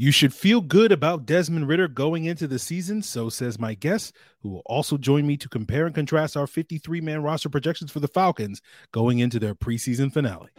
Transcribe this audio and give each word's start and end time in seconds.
You 0.00 0.12
should 0.12 0.32
feel 0.32 0.60
good 0.60 0.92
about 0.92 1.26
Desmond 1.26 1.66
Ridder 1.66 1.88
going 1.88 2.26
into 2.26 2.46
the 2.46 2.60
season, 2.60 3.02
so 3.02 3.28
says 3.28 3.58
my 3.58 3.74
guest, 3.74 4.14
who 4.42 4.48
will 4.48 4.62
also 4.64 4.96
join 4.96 5.26
me 5.26 5.36
to 5.36 5.48
compare 5.48 5.86
and 5.86 5.92
contrast 5.92 6.36
our 6.36 6.46
53 6.46 7.00
man 7.00 7.20
roster 7.20 7.48
projections 7.48 7.90
for 7.90 7.98
the 7.98 8.06
Falcons 8.06 8.62
going 8.92 9.18
into 9.18 9.40
their 9.40 9.56
preseason 9.56 10.12
finale. 10.12 10.50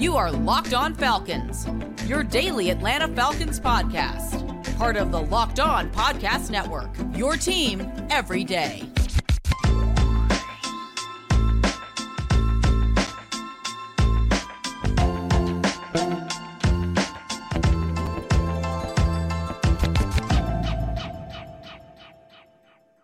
You 0.00 0.16
are 0.16 0.32
Locked 0.32 0.72
On 0.72 0.94
Falcons, 0.94 1.66
your 2.06 2.24
daily 2.24 2.70
Atlanta 2.70 3.08
Falcons 3.08 3.60
podcast, 3.60 4.78
part 4.78 4.96
of 4.96 5.12
the 5.12 5.20
Locked 5.20 5.60
On 5.60 5.90
Podcast 5.90 6.48
Network, 6.48 6.88
your 7.14 7.36
team 7.36 7.92
every 8.08 8.42
day. 8.42 8.88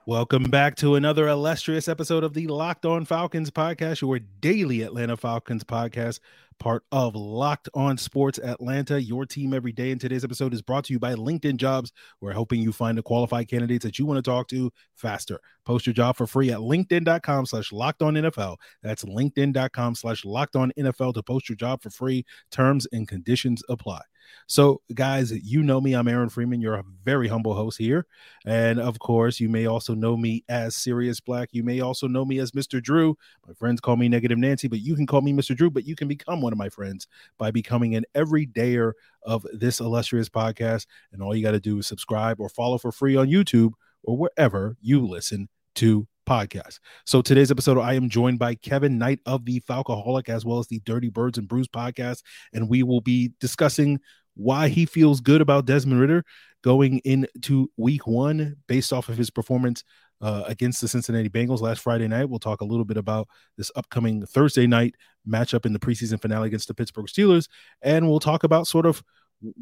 Welcome 0.06 0.50
back 0.50 0.76
to 0.76 0.96
another 0.96 1.28
illustrious 1.28 1.88
episode 1.88 2.24
of 2.24 2.34
the 2.34 2.46
Locked 2.46 2.84
On 2.84 3.06
Falcons 3.06 3.50
podcast, 3.50 4.02
your 4.02 4.18
daily 4.18 4.82
Atlanta 4.82 5.16
Falcons 5.16 5.64
podcast, 5.64 6.20
part 6.58 6.82
of 6.92 7.14
Locked 7.16 7.70
On 7.72 7.96
Sports 7.96 8.38
Atlanta, 8.38 9.02
your 9.02 9.24
team 9.24 9.54
every 9.54 9.72
day. 9.72 9.92
And 9.92 9.98
today's 9.98 10.22
episode 10.22 10.52
is 10.52 10.60
brought 10.60 10.84
to 10.84 10.92
you 10.92 10.98
by 10.98 11.14
LinkedIn 11.14 11.56
Jobs. 11.56 11.90
We're 12.20 12.34
helping 12.34 12.60
you 12.60 12.70
find 12.70 12.98
the 12.98 13.02
qualified 13.02 13.48
candidates 13.48 13.82
that 13.86 13.98
you 13.98 14.04
want 14.04 14.22
to 14.22 14.30
talk 14.30 14.48
to 14.48 14.70
faster. 14.94 15.40
Post 15.64 15.86
your 15.86 15.94
job 15.94 16.16
for 16.16 16.26
free 16.26 16.52
at 16.52 16.58
LinkedIn.com 16.58 17.46
slash 17.46 17.72
locked 17.72 18.02
on 18.02 18.12
NFL. 18.12 18.56
That's 18.82 19.06
LinkedIn.com 19.06 19.94
slash 19.94 20.22
locked 20.26 20.54
on 20.54 20.70
NFL 20.78 21.14
to 21.14 21.22
post 21.22 21.48
your 21.48 21.56
job 21.56 21.82
for 21.82 21.88
free. 21.88 22.26
Terms 22.50 22.86
and 22.92 23.08
conditions 23.08 23.62
apply. 23.70 24.02
So, 24.46 24.82
guys, 24.92 25.32
you 25.32 25.62
know 25.62 25.80
me. 25.80 25.94
I'm 25.94 26.08
Aaron 26.08 26.28
Freeman, 26.28 26.60
You're 26.60 26.74
a 26.74 26.84
very 27.04 27.28
humble 27.28 27.54
host 27.54 27.78
here. 27.78 28.06
And 28.44 28.78
of 28.78 28.98
course, 28.98 29.40
you 29.40 29.48
may 29.48 29.66
also 29.66 29.94
know 29.94 30.16
me 30.16 30.44
as 30.48 30.76
Sirius 30.76 31.20
Black. 31.20 31.48
You 31.52 31.62
may 31.62 31.80
also 31.80 32.06
know 32.06 32.24
me 32.24 32.38
as 32.38 32.52
Mr. 32.52 32.82
Drew. 32.82 33.16
My 33.46 33.54
friends 33.54 33.80
call 33.80 33.96
me 33.96 34.08
Negative 34.08 34.38
Nancy, 34.38 34.68
but 34.68 34.80
you 34.80 34.94
can 34.94 35.06
call 35.06 35.22
me 35.22 35.32
Mr. 35.32 35.56
Drew, 35.56 35.70
but 35.70 35.86
you 35.86 35.96
can 35.96 36.08
become 36.08 36.40
one 36.40 36.52
of 36.52 36.58
my 36.58 36.68
friends 36.68 37.06
by 37.38 37.50
becoming 37.50 37.94
an 37.94 38.04
everydayer 38.14 38.92
of 39.22 39.46
this 39.52 39.80
illustrious 39.80 40.28
podcast. 40.28 40.86
And 41.12 41.22
all 41.22 41.34
you 41.34 41.42
got 41.42 41.52
to 41.52 41.60
do 41.60 41.78
is 41.78 41.86
subscribe 41.86 42.40
or 42.40 42.48
follow 42.48 42.78
for 42.78 42.92
free 42.92 43.16
on 43.16 43.28
YouTube 43.28 43.72
or 44.02 44.16
wherever 44.16 44.76
you 44.80 45.06
listen 45.06 45.48
to 45.76 46.06
podcast. 46.24 46.78
So 47.04 47.22
today's 47.22 47.50
episode, 47.50 47.78
I 47.78 47.94
am 47.94 48.08
joined 48.08 48.38
by 48.38 48.54
Kevin 48.54 48.98
Knight 48.98 49.20
of 49.26 49.44
the 49.44 49.60
Falcoholic 49.60 50.28
as 50.28 50.44
well 50.44 50.58
as 50.58 50.66
the 50.66 50.80
Dirty 50.80 51.10
Birds 51.10 51.38
and 51.38 51.48
Brews 51.48 51.68
podcast, 51.68 52.22
and 52.52 52.68
we 52.68 52.82
will 52.82 53.00
be 53.00 53.32
discussing 53.40 54.00
why 54.34 54.68
he 54.68 54.86
feels 54.86 55.20
good 55.20 55.40
about 55.40 55.66
Desmond 55.66 56.00
Ridder 56.00 56.24
going 56.62 56.98
into 57.04 57.70
Week 57.76 58.06
One 58.06 58.56
based 58.66 58.92
off 58.92 59.08
of 59.08 59.16
his 59.16 59.30
performance 59.30 59.84
uh, 60.20 60.44
against 60.46 60.80
the 60.80 60.88
Cincinnati 60.88 61.28
Bengals 61.28 61.60
last 61.60 61.80
Friday 61.80 62.08
night. 62.08 62.28
We'll 62.28 62.38
talk 62.38 62.60
a 62.60 62.64
little 62.64 62.84
bit 62.84 62.96
about 62.96 63.28
this 63.56 63.70
upcoming 63.76 64.24
Thursday 64.24 64.66
night 64.66 64.94
matchup 65.28 65.66
in 65.66 65.72
the 65.72 65.78
preseason 65.78 66.20
finale 66.20 66.46
against 66.46 66.68
the 66.68 66.74
Pittsburgh 66.74 67.06
Steelers, 67.06 67.48
and 67.82 68.08
we'll 68.08 68.20
talk 68.20 68.44
about 68.44 68.66
sort 68.66 68.86
of 68.86 69.02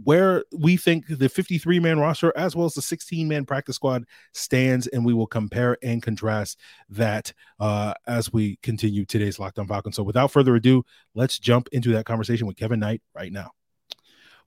where 0.04 0.44
we 0.56 0.76
think 0.76 1.06
the 1.08 1.28
53 1.28 1.80
man 1.80 1.98
roster 1.98 2.32
as 2.36 2.54
well 2.54 2.66
as 2.66 2.74
the 2.74 2.82
16 2.82 3.26
man 3.26 3.44
practice 3.44 3.76
squad 3.76 4.04
stands 4.32 4.86
and 4.88 5.04
we 5.04 5.14
will 5.14 5.26
compare 5.26 5.76
and 5.82 6.02
contrast 6.02 6.58
that 6.88 7.32
uh, 7.58 7.92
as 8.06 8.32
we 8.32 8.58
continue 8.62 9.04
today's 9.04 9.38
Locked 9.38 9.58
On 9.58 9.66
falcon 9.66 9.92
So 9.92 10.02
without 10.02 10.30
further 10.30 10.54
ado, 10.54 10.84
let's 11.14 11.38
jump 11.38 11.68
into 11.72 11.90
that 11.92 12.06
conversation 12.06 12.46
with 12.46 12.56
Kevin 12.56 12.78
Knight 12.80 13.02
right 13.14 13.32
now. 13.32 13.50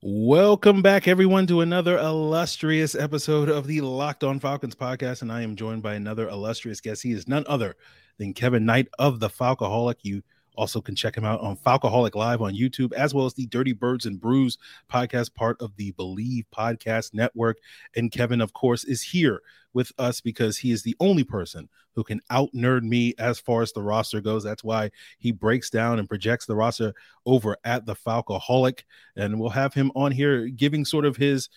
Welcome 0.02 0.82
back, 0.82 1.08
everyone, 1.08 1.46
to 1.46 1.62
another 1.62 1.96
illustrious 1.96 2.94
episode 2.94 3.48
of 3.48 3.66
the 3.66 3.80
Locked 3.80 4.24
On 4.24 4.38
Falcons 4.38 4.74
podcast. 4.74 5.22
And 5.22 5.32
I 5.32 5.40
am 5.40 5.56
joined 5.56 5.82
by 5.82 5.94
another 5.94 6.28
illustrious 6.28 6.82
guest. 6.82 7.02
He 7.02 7.12
is 7.12 7.26
none 7.26 7.44
other 7.48 7.76
than 8.18 8.34
Kevin 8.34 8.66
Knight 8.66 8.88
of 8.98 9.20
the 9.20 9.30
Falcoholic. 9.30 9.96
You 10.02 10.22
also, 10.56 10.80
can 10.80 10.96
check 10.96 11.16
him 11.16 11.24
out 11.24 11.40
on 11.40 11.56
Falcoholic 11.56 12.14
Live 12.14 12.42
on 12.42 12.54
YouTube, 12.54 12.92
as 12.92 13.14
well 13.14 13.26
as 13.26 13.34
the 13.34 13.46
Dirty 13.46 13.72
Birds 13.72 14.06
and 14.06 14.20
Brews 14.20 14.58
podcast, 14.90 15.34
part 15.34 15.60
of 15.60 15.76
the 15.76 15.92
Believe 15.92 16.46
Podcast 16.54 17.14
Network. 17.14 17.58
And 17.94 18.10
Kevin, 18.10 18.40
of 18.40 18.52
course, 18.52 18.84
is 18.84 19.02
here 19.02 19.42
with 19.72 19.92
us 19.98 20.20
because 20.20 20.56
he 20.56 20.72
is 20.72 20.82
the 20.82 20.96
only 21.00 21.22
person 21.22 21.68
who 21.94 22.02
can 22.02 22.20
out 22.30 22.48
nerd 22.54 22.82
me 22.82 23.14
as 23.18 23.38
far 23.38 23.62
as 23.62 23.72
the 23.72 23.82
roster 23.82 24.20
goes. 24.20 24.42
That's 24.42 24.64
why 24.64 24.90
he 25.18 25.32
breaks 25.32 25.70
down 25.70 25.98
and 25.98 26.08
projects 26.08 26.46
the 26.46 26.56
roster 26.56 26.94
over 27.26 27.56
at 27.64 27.84
the 27.84 27.94
Falcoholic. 27.94 28.84
And 29.16 29.38
we'll 29.38 29.50
have 29.50 29.74
him 29.74 29.92
on 29.94 30.12
here 30.12 30.48
giving 30.48 30.84
sort 30.84 31.04
of 31.04 31.16
his 31.16 31.48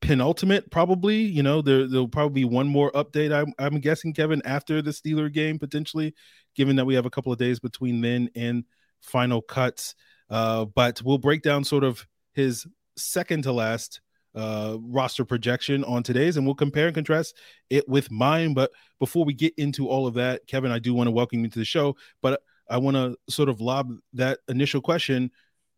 penultimate 0.00 0.70
probably 0.70 1.16
you 1.16 1.42
know 1.42 1.60
there, 1.60 1.88
there'll 1.88 2.06
probably 2.06 2.42
be 2.42 2.44
one 2.44 2.68
more 2.68 2.92
update 2.92 3.32
I'm, 3.32 3.52
I'm 3.58 3.80
guessing 3.80 4.14
kevin 4.14 4.40
after 4.44 4.80
the 4.80 4.92
steeler 4.92 5.32
game 5.32 5.58
potentially 5.58 6.14
given 6.58 6.76
that 6.76 6.84
we 6.84 6.94
have 6.94 7.06
a 7.06 7.10
couple 7.10 7.32
of 7.32 7.38
days 7.38 7.58
between 7.58 8.02
then 8.02 8.28
and 8.34 8.64
final 9.00 9.40
cuts 9.40 9.94
uh, 10.28 10.66
but 10.66 11.00
we'll 11.02 11.16
break 11.16 11.40
down 11.40 11.64
sort 11.64 11.84
of 11.84 12.06
his 12.34 12.66
second 12.96 13.42
to 13.42 13.52
last 13.52 14.02
uh, 14.34 14.76
roster 14.82 15.24
projection 15.24 15.82
on 15.84 16.02
today's 16.02 16.36
and 16.36 16.44
we'll 16.44 16.54
compare 16.54 16.86
and 16.86 16.94
contrast 16.94 17.34
it 17.70 17.88
with 17.88 18.10
mine 18.10 18.52
but 18.52 18.70
before 18.98 19.24
we 19.24 19.32
get 19.32 19.54
into 19.56 19.88
all 19.88 20.06
of 20.06 20.14
that 20.14 20.46
kevin 20.46 20.70
i 20.70 20.78
do 20.78 20.92
want 20.92 21.06
to 21.06 21.12
welcome 21.12 21.40
you 21.40 21.48
to 21.48 21.58
the 21.58 21.64
show 21.64 21.96
but 22.20 22.42
i 22.68 22.76
want 22.76 22.94
to 22.94 23.16
sort 23.32 23.48
of 23.48 23.62
lob 23.62 23.90
that 24.12 24.40
initial 24.48 24.82
question 24.82 25.30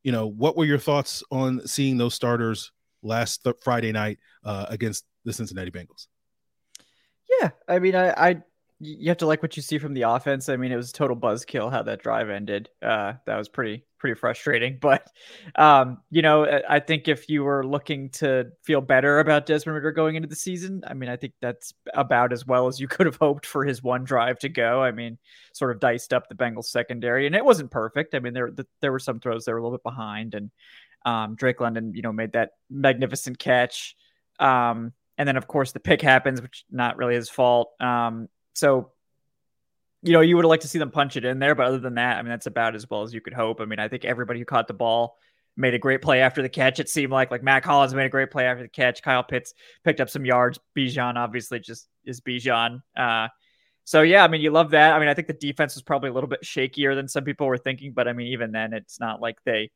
you 0.02 0.10
know 0.10 0.26
what 0.26 0.56
were 0.56 0.64
your 0.64 0.78
thoughts 0.78 1.22
on 1.30 1.64
seeing 1.66 1.96
those 1.96 2.14
starters 2.14 2.72
last 3.02 3.44
th- 3.44 3.56
Friday 3.62 3.92
night 3.92 4.18
uh, 4.44 4.66
against 4.68 5.04
the 5.24 5.32
Cincinnati 5.32 5.70
Bengals. 5.70 6.06
Yeah, 7.40 7.50
I 7.68 7.78
mean, 7.78 7.94
I, 7.94 8.10
I, 8.10 8.42
you 8.82 9.08
have 9.08 9.18
to 9.18 9.26
like 9.26 9.42
what 9.42 9.56
you 9.56 9.62
see 9.62 9.78
from 9.78 9.92
the 9.92 10.02
offense. 10.02 10.48
I 10.48 10.56
mean, 10.56 10.72
it 10.72 10.76
was 10.76 10.90
total 10.90 11.16
buzzkill 11.16 11.70
how 11.70 11.82
that 11.82 12.02
drive 12.02 12.30
ended. 12.30 12.70
Uh, 12.80 13.12
that 13.26 13.36
was 13.36 13.48
pretty 13.48 13.84
pretty 13.98 14.18
frustrating. 14.18 14.78
But 14.80 15.06
um, 15.56 15.98
you 16.10 16.22
know, 16.22 16.60
I 16.68 16.80
think 16.80 17.06
if 17.06 17.28
you 17.28 17.44
were 17.44 17.64
looking 17.64 18.08
to 18.10 18.46
feel 18.62 18.80
better 18.80 19.20
about 19.20 19.44
Desmond 19.44 19.76
Ridder 19.76 19.92
going 19.92 20.16
into 20.16 20.28
the 20.28 20.36
season, 20.36 20.82
I 20.86 20.94
mean, 20.94 21.10
I 21.10 21.16
think 21.16 21.34
that's 21.42 21.74
about 21.92 22.32
as 22.32 22.46
well 22.46 22.66
as 22.66 22.80
you 22.80 22.88
could 22.88 23.06
have 23.06 23.16
hoped 23.16 23.44
for 23.44 23.64
his 23.64 23.82
one 23.82 24.04
drive 24.04 24.38
to 24.40 24.48
go. 24.48 24.82
I 24.82 24.92
mean, 24.92 25.18
sort 25.52 25.72
of 25.72 25.80
diced 25.80 26.14
up 26.14 26.28
the 26.28 26.34
Bengals 26.34 26.64
secondary, 26.64 27.26
and 27.26 27.36
it 27.36 27.44
wasn't 27.44 27.70
perfect. 27.70 28.14
I 28.14 28.20
mean, 28.20 28.32
there 28.32 28.50
there 28.80 28.92
were 28.92 28.98
some 28.98 29.20
throws 29.20 29.44
that 29.44 29.52
were 29.52 29.58
a 29.58 29.62
little 29.62 29.76
bit 29.76 29.84
behind, 29.84 30.34
and 30.34 30.50
um, 31.04 31.34
Drake 31.34 31.60
London, 31.60 31.92
you 31.94 32.02
know, 32.02 32.12
made 32.12 32.32
that 32.32 32.52
magnificent 32.70 33.38
catch. 33.38 33.94
Um, 34.38 34.94
and 35.18 35.28
then 35.28 35.36
of 35.36 35.46
course 35.46 35.72
the 35.72 35.80
pick 35.80 36.00
happens, 36.00 36.40
which 36.40 36.64
not 36.70 36.96
really 36.96 37.14
his 37.14 37.28
fault. 37.28 37.72
Um, 37.78 38.28
so 38.54 38.92
you 40.02 40.12
know, 40.12 40.20
you 40.20 40.36
would 40.36 40.44
liked 40.44 40.62
to 40.62 40.68
see 40.68 40.78
them 40.78 40.90
punch 40.90 41.16
it 41.16 41.24
in 41.24 41.38
there, 41.38 41.54
but 41.54 41.66
other 41.66 41.78
than 41.78 41.96
that, 41.96 42.16
I 42.16 42.22
mean, 42.22 42.30
that's 42.30 42.46
about 42.46 42.74
as 42.74 42.88
well 42.88 43.02
as 43.02 43.12
you 43.12 43.20
could 43.20 43.34
hope. 43.34 43.60
I 43.60 43.66
mean, 43.66 43.78
I 43.78 43.88
think 43.88 44.04
everybody 44.04 44.38
who 44.38 44.46
caught 44.46 44.66
the 44.66 44.74
ball 44.74 45.16
made 45.56 45.74
a 45.74 45.78
great 45.78 46.00
play 46.00 46.22
after 46.22 46.40
the 46.40 46.48
catch. 46.48 46.80
It 46.80 46.88
seemed 46.88 47.12
like 47.12 47.30
like 47.30 47.42
Mack 47.42 47.64
Hollins 47.64 47.94
made 47.94 48.06
a 48.06 48.10
great 48.10 48.30
play 48.30 48.46
after 48.46 48.62
the 48.62 48.68
catch. 48.68 49.02
Kyle 49.02 49.22
Pitts 49.22 49.52
picked 49.84 50.00
up 50.00 50.08
some 50.08 50.24
yards. 50.24 50.58
Bijan 50.76 51.16
obviously 51.16 51.60
just 51.60 51.88
is 52.04 52.20
Bijan. 52.20 52.80
Uh, 52.96 53.28
so 53.84 54.02
yeah, 54.02 54.24
I 54.24 54.28
mean, 54.28 54.40
you 54.40 54.50
love 54.50 54.70
that. 54.70 54.94
I 54.94 54.98
mean, 54.98 55.08
I 55.08 55.14
think 55.14 55.26
the 55.26 55.34
defense 55.34 55.74
was 55.74 55.82
probably 55.82 56.10
a 56.10 56.12
little 56.12 56.28
bit 56.28 56.42
shakier 56.44 56.94
than 56.94 57.08
some 57.08 57.24
people 57.24 57.46
were 57.46 57.58
thinking, 57.58 57.92
but 57.92 58.08
I 58.08 58.12
mean, 58.12 58.28
even 58.28 58.52
then, 58.52 58.72
it's 58.72 59.00
not 59.00 59.20
like 59.20 59.36
they 59.44 59.70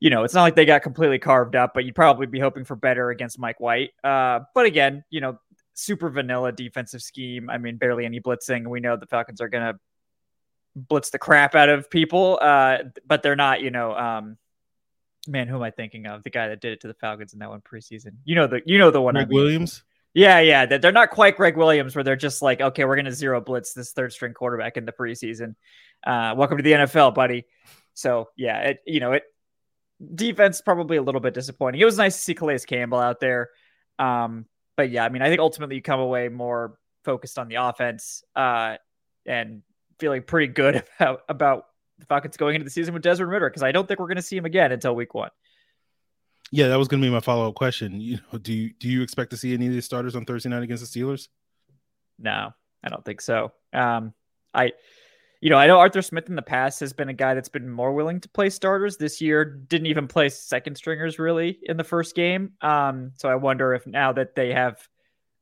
you 0.00 0.10
know, 0.10 0.22
it's 0.22 0.34
not 0.34 0.42
like 0.42 0.54
they 0.54 0.64
got 0.64 0.82
completely 0.82 1.18
carved 1.18 1.56
up, 1.56 1.72
but 1.74 1.84
you'd 1.84 1.94
probably 1.94 2.26
be 2.26 2.38
hoping 2.38 2.64
for 2.64 2.76
better 2.76 3.10
against 3.10 3.38
Mike 3.38 3.58
White. 3.58 3.90
Uh, 4.04 4.40
but 4.54 4.64
again, 4.64 5.04
you 5.10 5.20
know, 5.20 5.38
super 5.78 6.10
vanilla 6.10 6.50
defensive 6.50 7.02
scheme. 7.02 7.48
I 7.48 7.58
mean, 7.58 7.76
barely 7.76 8.04
any 8.04 8.20
blitzing. 8.20 8.66
We 8.66 8.80
know 8.80 8.96
the 8.96 9.06
Falcons 9.06 9.40
are 9.40 9.48
going 9.48 9.64
to 9.64 9.78
blitz 10.74 11.10
the 11.10 11.18
crap 11.18 11.54
out 11.54 11.68
of 11.68 11.88
people, 11.88 12.38
uh, 12.42 12.78
but 13.06 13.22
they're 13.22 13.36
not, 13.36 13.62
you 13.62 13.70
know, 13.70 13.94
um, 13.94 14.36
man, 15.28 15.46
who 15.46 15.56
am 15.56 15.62
I 15.62 15.70
thinking 15.70 16.06
of? 16.06 16.24
The 16.24 16.30
guy 16.30 16.48
that 16.48 16.60
did 16.60 16.72
it 16.72 16.80
to 16.80 16.88
the 16.88 16.94
Falcons 16.94 17.32
in 17.32 17.38
that 17.38 17.48
one 17.48 17.60
preseason. 17.60 18.16
You 18.24 18.34
know 18.34 18.46
the 18.46 18.60
you 18.66 18.78
know 18.78 18.90
the 18.90 19.00
one. 19.00 19.14
Greg 19.14 19.26
I 19.26 19.28
mean. 19.28 19.36
Williams. 19.36 19.84
Yeah, 20.14 20.40
yeah, 20.40 20.66
they're 20.66 20.90
not 20.90 21.10
quite 21.10 21.36
Gregg 21.36 21.56
Williams, 21.56 21.94
where 21.94 22.02
they're 22.02 22.16
just 22.16 22.42
like, 22.42 22.60
okay, 22.60 22.84
we're 22.84 22.96
going 22.96 23.04
to 23.04 23.12
zero 23.12 23.40
blitz 23.40 23.74
this 23.74 23.92
third 23.92 24.12
string 24.12 24.32
quarterback 24.32 24.76
in 24.76 24.84
the 24.84 24.90
preseason. 24.90 25.54
Uh, 26.04 26.34
welcome 26.36 26.56
to 26.56 26.62
the 26.62 26.72
NFL, 26.72 27.14
buddy. 27.14 27.44
So 27.94 28.30
yeah, 28.36 28.60
it 28.60 28.80
you 28.86 29.00
know 29.00 29.12
it 29.12 29.22
defense 30.14 30.60
probably 30.60 30.96
a 30.96 31.02
little 31.02 31.20
bit 31.20 31.34
disappointing. 31.34 31.80
It 31.80 31.84
was 31.84 31.98
nice 31.98 32.16
to 32.16 32.22
see 32.22 32.34
Calais 32.34 32.60
Campbell 32.66 32.98
out 32.98 33.20
there. 33.20 33.50
Um, 33.98 34.46
but 34.78 34.92
yeah, 34.92 35.04
I 35.04 35.08
mean, 35.08 35.22
I 35.22 35.28
think 35.28 35.40
ultimately 35.40 35.74
you 35.74 35.82
come 35.82 35.98
away 35.98 36.28
more 36.28 36.78
focused 37.04 37.36
on 37.36 37.48
the 37.48 37.56
offense 37.56 38.22
uh, 38.36 38.76
and 39.26 39.62
feeling 39.98 40.22
pretty 40.22 40.52
good 40.52 40.84
about, 41.00 41.22
about 41.28 41.64
the 41.98 42.06
Falcons 42.06 42.36
going 42.36 42.54
into 42.54 42.64
the 42.64 42.70
season 42.70 42.94
with 42.94 43.02
Desmond 43.02 43.28
Ridder 43.28 43.50
because 43.50 43.64
I 43.64 43.72
don't 43.72 43.88
think 43.88 43.98
we're 43.98 44.06
going 44.06 44.18
to 44.18 44.22
see 44.22 44.36
him 44.36 44.44
again 44.44 44.70
until 44.70 44.94
week 44.94 45.14
one. 45.14 45.30
Yeah, 46.52 46.68
that 46.68 46.78
was 46.78 46.86
going 46.86 47.02
to 47.02 47.08
be 47.08 47.12
my 47.12 47.18
follow 47.18 47.48
up 47.48 47.56
question. 47.56 48.00
You 48.00 48.20
know, 48.32 48.38
do 48.38 48.52
you 48.52 48.72
do 48.78 48.88
you 48.88 49.02
expect 49.02 49.30
to 49.30 49.36
see 49.36 49.52
any 49.52 49.66
of 49.66 49.72
these 49.72 49.84
starters 49.84 50.14
on 50.14 50.24
Thursday 50.24 50.48
night 50.48 50.62
against 50.62 50.92
the 50.92 51.00
Steelers? 51.00 51.26
No, 52.16 52.52
I 52.84 52.88
don't 52.88 53.04
think 53.04 53.20
so. 53.20 53.50
Um, 53.72 54.14
I 54.54 54.72
you 55.40 55.50
know, 55.50 55.56
I 55.56 55.66
know 55.66 55.78
Arthur 55.78 56.02
Smith 56.02 56.28
in 56.28 56.36
the 56.36 56.42
past 56.42 56.80
has 56.80 56.92
been 56.92 57.08
a 57.08 57.14
guy 57.14 57.34
that's 57.34 57.48
been 57.48 57.70
more 57.70 57.92
willing 57.92 58.20
to 58.20 58.28
play 58.28 58.50
starters. 58.50 58.96
This 58.96 59.20
year, 59.20 59.44
didn't 59.44 59.86
even 59.86 60.08
play 60.08 60.28
second 60.28 60.76
stringers 60.76 61.18
really 61.18 61.58
in 61.62 61.76
the 61.76 61.84
first 61.84 62.16
game. 62.16 62.52
Um, 62.60 63.12
so 63.16 63.28
I 63.28 63.36
wonder 63.36 63.74
if 63.74 63.86
now 63.86 64.12
that 64.12 64.34
they 64.34 64.52
have 64.52 64.88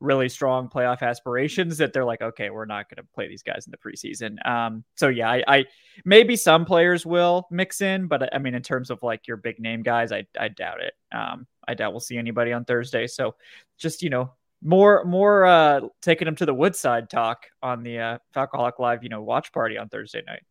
really 0.00 0.28
strong 0.28 0.68
playoff 0.68 1.00
aspirations, 1.00 1.78
that 1.78 1.92
they're 1.92 2.04
like, 2.04 2.20
okay, 2.20 2.50
we're 2.50 2.66
not 2.66 2.90
going 2.90 3.02
to 3.02 3.14
play 3.14 3.28
these 3.28 3.42
guys 3.42 3.66
in 3.66 3.70
the 3.70 3.78
preseason. 3.78 4.46
Um, 4.46 4.84
so 4.96 5.08
yeah, 5.08 5.30
I, 5.30 5.42
I 5.48 5.64
maybe 6.04 6.36
some 6.36 6.66
players 6.66 7.06
will 7.06 7.46
mix 7.50 7.80
in, 7.80 8.06
but 8.06 8.34
I 8.34 8.38
mean, 8.38 8.54
in 8.54 8.62
terms 8.62 8.90
of 8.90 9.02
like 9.02 9.26
your 9.26 9.38
big 9.38 9.58
name 9.58 9.82
guys, 9.82 10.12
I 10.12 10.26
I 10.38 10.48
doubt 10.48 10.80
it. 10.82 10.92
Um, 11.16 11.46
I 11.66 11.74
doubt 11.74 11.92
we'll 11.92 12.00
see 12.00 12.18
anybody 12.18 12.52
on 12.52 12.64
Thursday. 12.64 13.06
So 13.06 13.34
just 13.78 14.02
you 14.02 14.10
know, 14.10 14.32
more 14.66 15.04
more 15.04 15.46
uh 15.46 15.80
taking 16.02 16.26
them 16.26 16.36
to 16.36 16.46
the 16.46 16.54
woodside 16.54 17.08
talk 17.08 17.46
on 17.62 17.82
the 17.82 17.98
uh 17.98 18.18
Falcoholic 18.34 18.78
Live, 18.78 19.02
you 19.02 19.08
know, 19.08 19.22
watch 19.22 19.52
party 19.52 19.78
on 19.78 19.88
Thursday 19.88 20.22
night. 20.26 20.42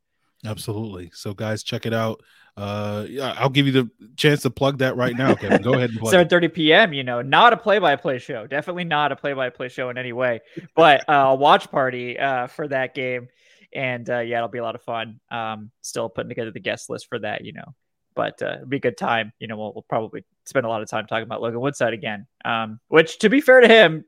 Absolutely. 0.45 1.11
So 1.13 1.33
guys, 1.33 1.63
check 1.63 1.85
it 1.85 1.93
out. 1.93 2.21
Uh 2.57 3.05
yeah, 3.09 3.35
I'll 3.37 3.49
give 3.49 3.65
you 3.65 3.71
the 3.73 3.89
chance 4.15 4.41
to 4.43 4.49
plug 4.49 4.77
that 4.79 4.95
right 4.95 5.15
now, 5.15 5.35
Kevin. 5.35 5.61
Go 5.61 5.73
ahead 5.73 5.89
and 5.89 5.99
plug 5.99 6.11
7 6.13 6.29
30 6.29 6.47
p.m. 6.47 6.93
You 6.93 7.03
know, 7.03 7.21
not 7.21 7.53
a 7.53 7.57
play 7.57 7.79
by 7.79 7.95
play 7.97 8.17
show. 8.17 8.47
Definitely 8.47 8.85
not 8.85 9.11
a 9.11 9.15
play 9.15 9.33
by 9.33 9.49
play 9.49 9.69
show 9.69 9.89
in 9.89 9.97
any 9.97 10.13
way, 10.13 10.41
but 10.75 11.07
uh, 11.09 11.27
a 11.29 11.35
watch 11.35 11.69
party 11.69 12.17
uh 12.17 12.47
for 12.47 12.67
that 12.69 12.95
game. 12.95 13.27
And 13.73 14.09
uh 14.09 14.19
yeah, 14.19 14.37
it'll 14.37 14.49
be 14.49 14.59
a 14.59 14.63
lot 14.63 14.75
of 14.75 14.81
fun. 14.81 15.19
Um 15.29 15.71
still 15.81 16.09
putting 16.09 16.29
together 16.29 16.51
the 16.51 16.61
guest 16.61 16.89
list 16.89 17.07
for 17.09 17.19
that, 17.19 17.43
you 17.43 17.53
know 17.53 17.75
but 18.15 18.41
uh, 18.41 18.55
it'll 18.55 18.67
be 18.67 18.77
a 18.77 18.81
good 18.81 18.97
time. 18.97 19.31
You 19.39 19.47
know, 19.47 19.57
we'll, 19.57 19.73
we'll, 19.73 19.85
probably 19.87 20.23
spend 20.45 20.65
a 20.65 20.69
lot 20.69 20.81
of 20.81 20.89
time 20.89 21.05
talking 21.05 21.23
about 21.23 21.41
Logan 21.41 21.59
Woodside 21.59 21.93
again, 21.93 22.27
um, 22.43 22.79
which, 22.87 23.19
to 23.19 23.29
be 23.29 23.41
fair 23.41 23.61
to 23.61 23.67
him, 23.67 24.05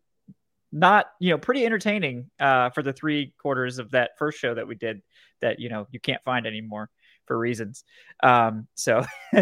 not 0.72 1.08
you 1.20 1.32
know 1.32 1.38
pretty 1.38 1.66
entertaining 1.66 2.30
uh, 2.40 2.70
for 2.72 2.84
the 2.84 2.94
three 2.94 3.34
quarters 3.40 3.80
of 3.80 3.92
that 3.92 4.12
first 4.18 4.38
show 4.40 4.54
that 4.54 4.68
we 4.68 4.76
did 4.76 5.02
that 5.42 5.60
you 5.60 5.70
know 5.70 5.88
you 5.92 6.00
can't 6.00 6.24
find 6.24 6.46
anymore 6.46 6.90
for 7.26 7.38
reasons. 7.38 7.84
Um, 8.24 8.68
so, 8.76 9.06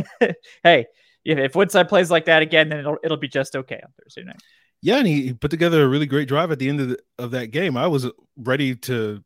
hey, 0.63 0.87
if, 1.23 1.37
if 1.37 1.55
Woodside 1.55 1.89
plays 1.89 2.11
like 2.11 2.25
that 2.25 2.41
again, 2.41 2.69
then 2.69 2.79
it'll 2.79 2.97
it'll 3.03 3.17
be 3.17 3.27
just 3.27 3.55
okay 3.55 3.79
on 3.83 3.91
Thursday 4.01 4.23
night. 4.23 4.41
Yeah, 4.81 4.97
and 4.97 5.07
he 5.07 5.33
put 5.33 5.51
together 5.51 5.83
a 5.83 5.87
really 5.87 6.05
great 6.05 6.27
drive 6.27 6.51
at 6.51 6.59
the 6.59 6.69
end 6.69 6.79
of 6.79 6.89
the, 6.89 6.99
of 7.17 7.31
that 7.31 7.47
game. 7.47 7.75
I 7.75 7.87
was 7.87 8.07
ready 8.37 8.75
to 8.75 9.23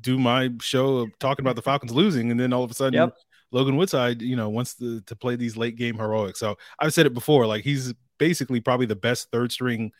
do 0.00 0.18
my 0.18 0.50
show 0.60 0.98
of 0.98 1.18
talking 1.18 1.42
about 1.44 1.56
the 1.56 1.62
Falcons 1.62 1.92
losing, 1.92 2.30
and 2.30 2.38
then 2.38 2.52
all 2.52 2.62
of 2.62 2.70
a 2.70 2.74
sudden, 2.74 2.94
yep. 2.94 3.16
Logan 3.50 3.76
Woodside, 3.76 4.22
you 4.22 4.36
know, 4.36 4.48
wants 4.48 4.74
to, 4.74 5.00
to 5.02 5.16
play 5.16 5.36
these 5.36 5.56
late 5.56 5.76
game 5.76 5.96
heroics. 5.96 6.38
So 6.38 6.56
I've 6.78 6.92
said 6.92 7.06
it 7.06 7.14
before, 7.14 7.46
like 7.46 7.64
he's 7.64 7.94
basically 8.18 8.60
probably 8.60 8.86
the 8.86 8.96
best 8.96 9.30
third 9.30 9.52
string 9.52 9.92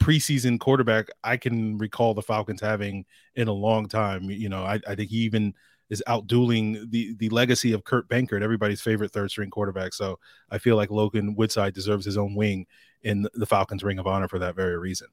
preseason 0.00 0.58
quarterback 0.58 1.08
I 1.22 1.36
can 1.36 1.78
recall 1.78 2.14
the 2.14 2.22
Falcons 2.22 2.60
having 2.60 3.04
in 3.34 3.48
a 3.48 3.52
long 3.52 3.88
time. 3.88 4.24
You 4.24 4.48
know, 4.48 4.64
I, 4.64 4.80
I 4.86 4.94
think 4.94 5.10
he 5.10 5.18
even 5.18 5.54
is 5.90 6.02
outdueling 6.08 6.90
the 6.90 7.14
the 7.18 7.28
legacy 7.28 7.72
of 7.72 7.84
Kurt 7.84 8.08
Benkert, 8.08 8.42
everybody's 8.42 8.80
favorite 8.80 9.12
third 9.12 9.30
string 9.30 9.50
quarterback. 9.50 9.92
So 9.92 10.18
I 10.50 10.58
feel 10.58 10.76
like 10.76 10.90
Logan 10.90 11.34
Woodside 11.34 11.74
deserves 11.74 12.04
his 12.04 12.16
own 12.16 12.34
wing 12.34 12.66
in 13.02 13.26
the 13.34 13.46
Falcons 13.46 13.84
Ring 13.84 13.98
of 13.98 14.06
Honor 14.06 14.28
for 14.28 14.38
that 14.38 14.56
very 14.56 14.78
reason. 14.78 15.08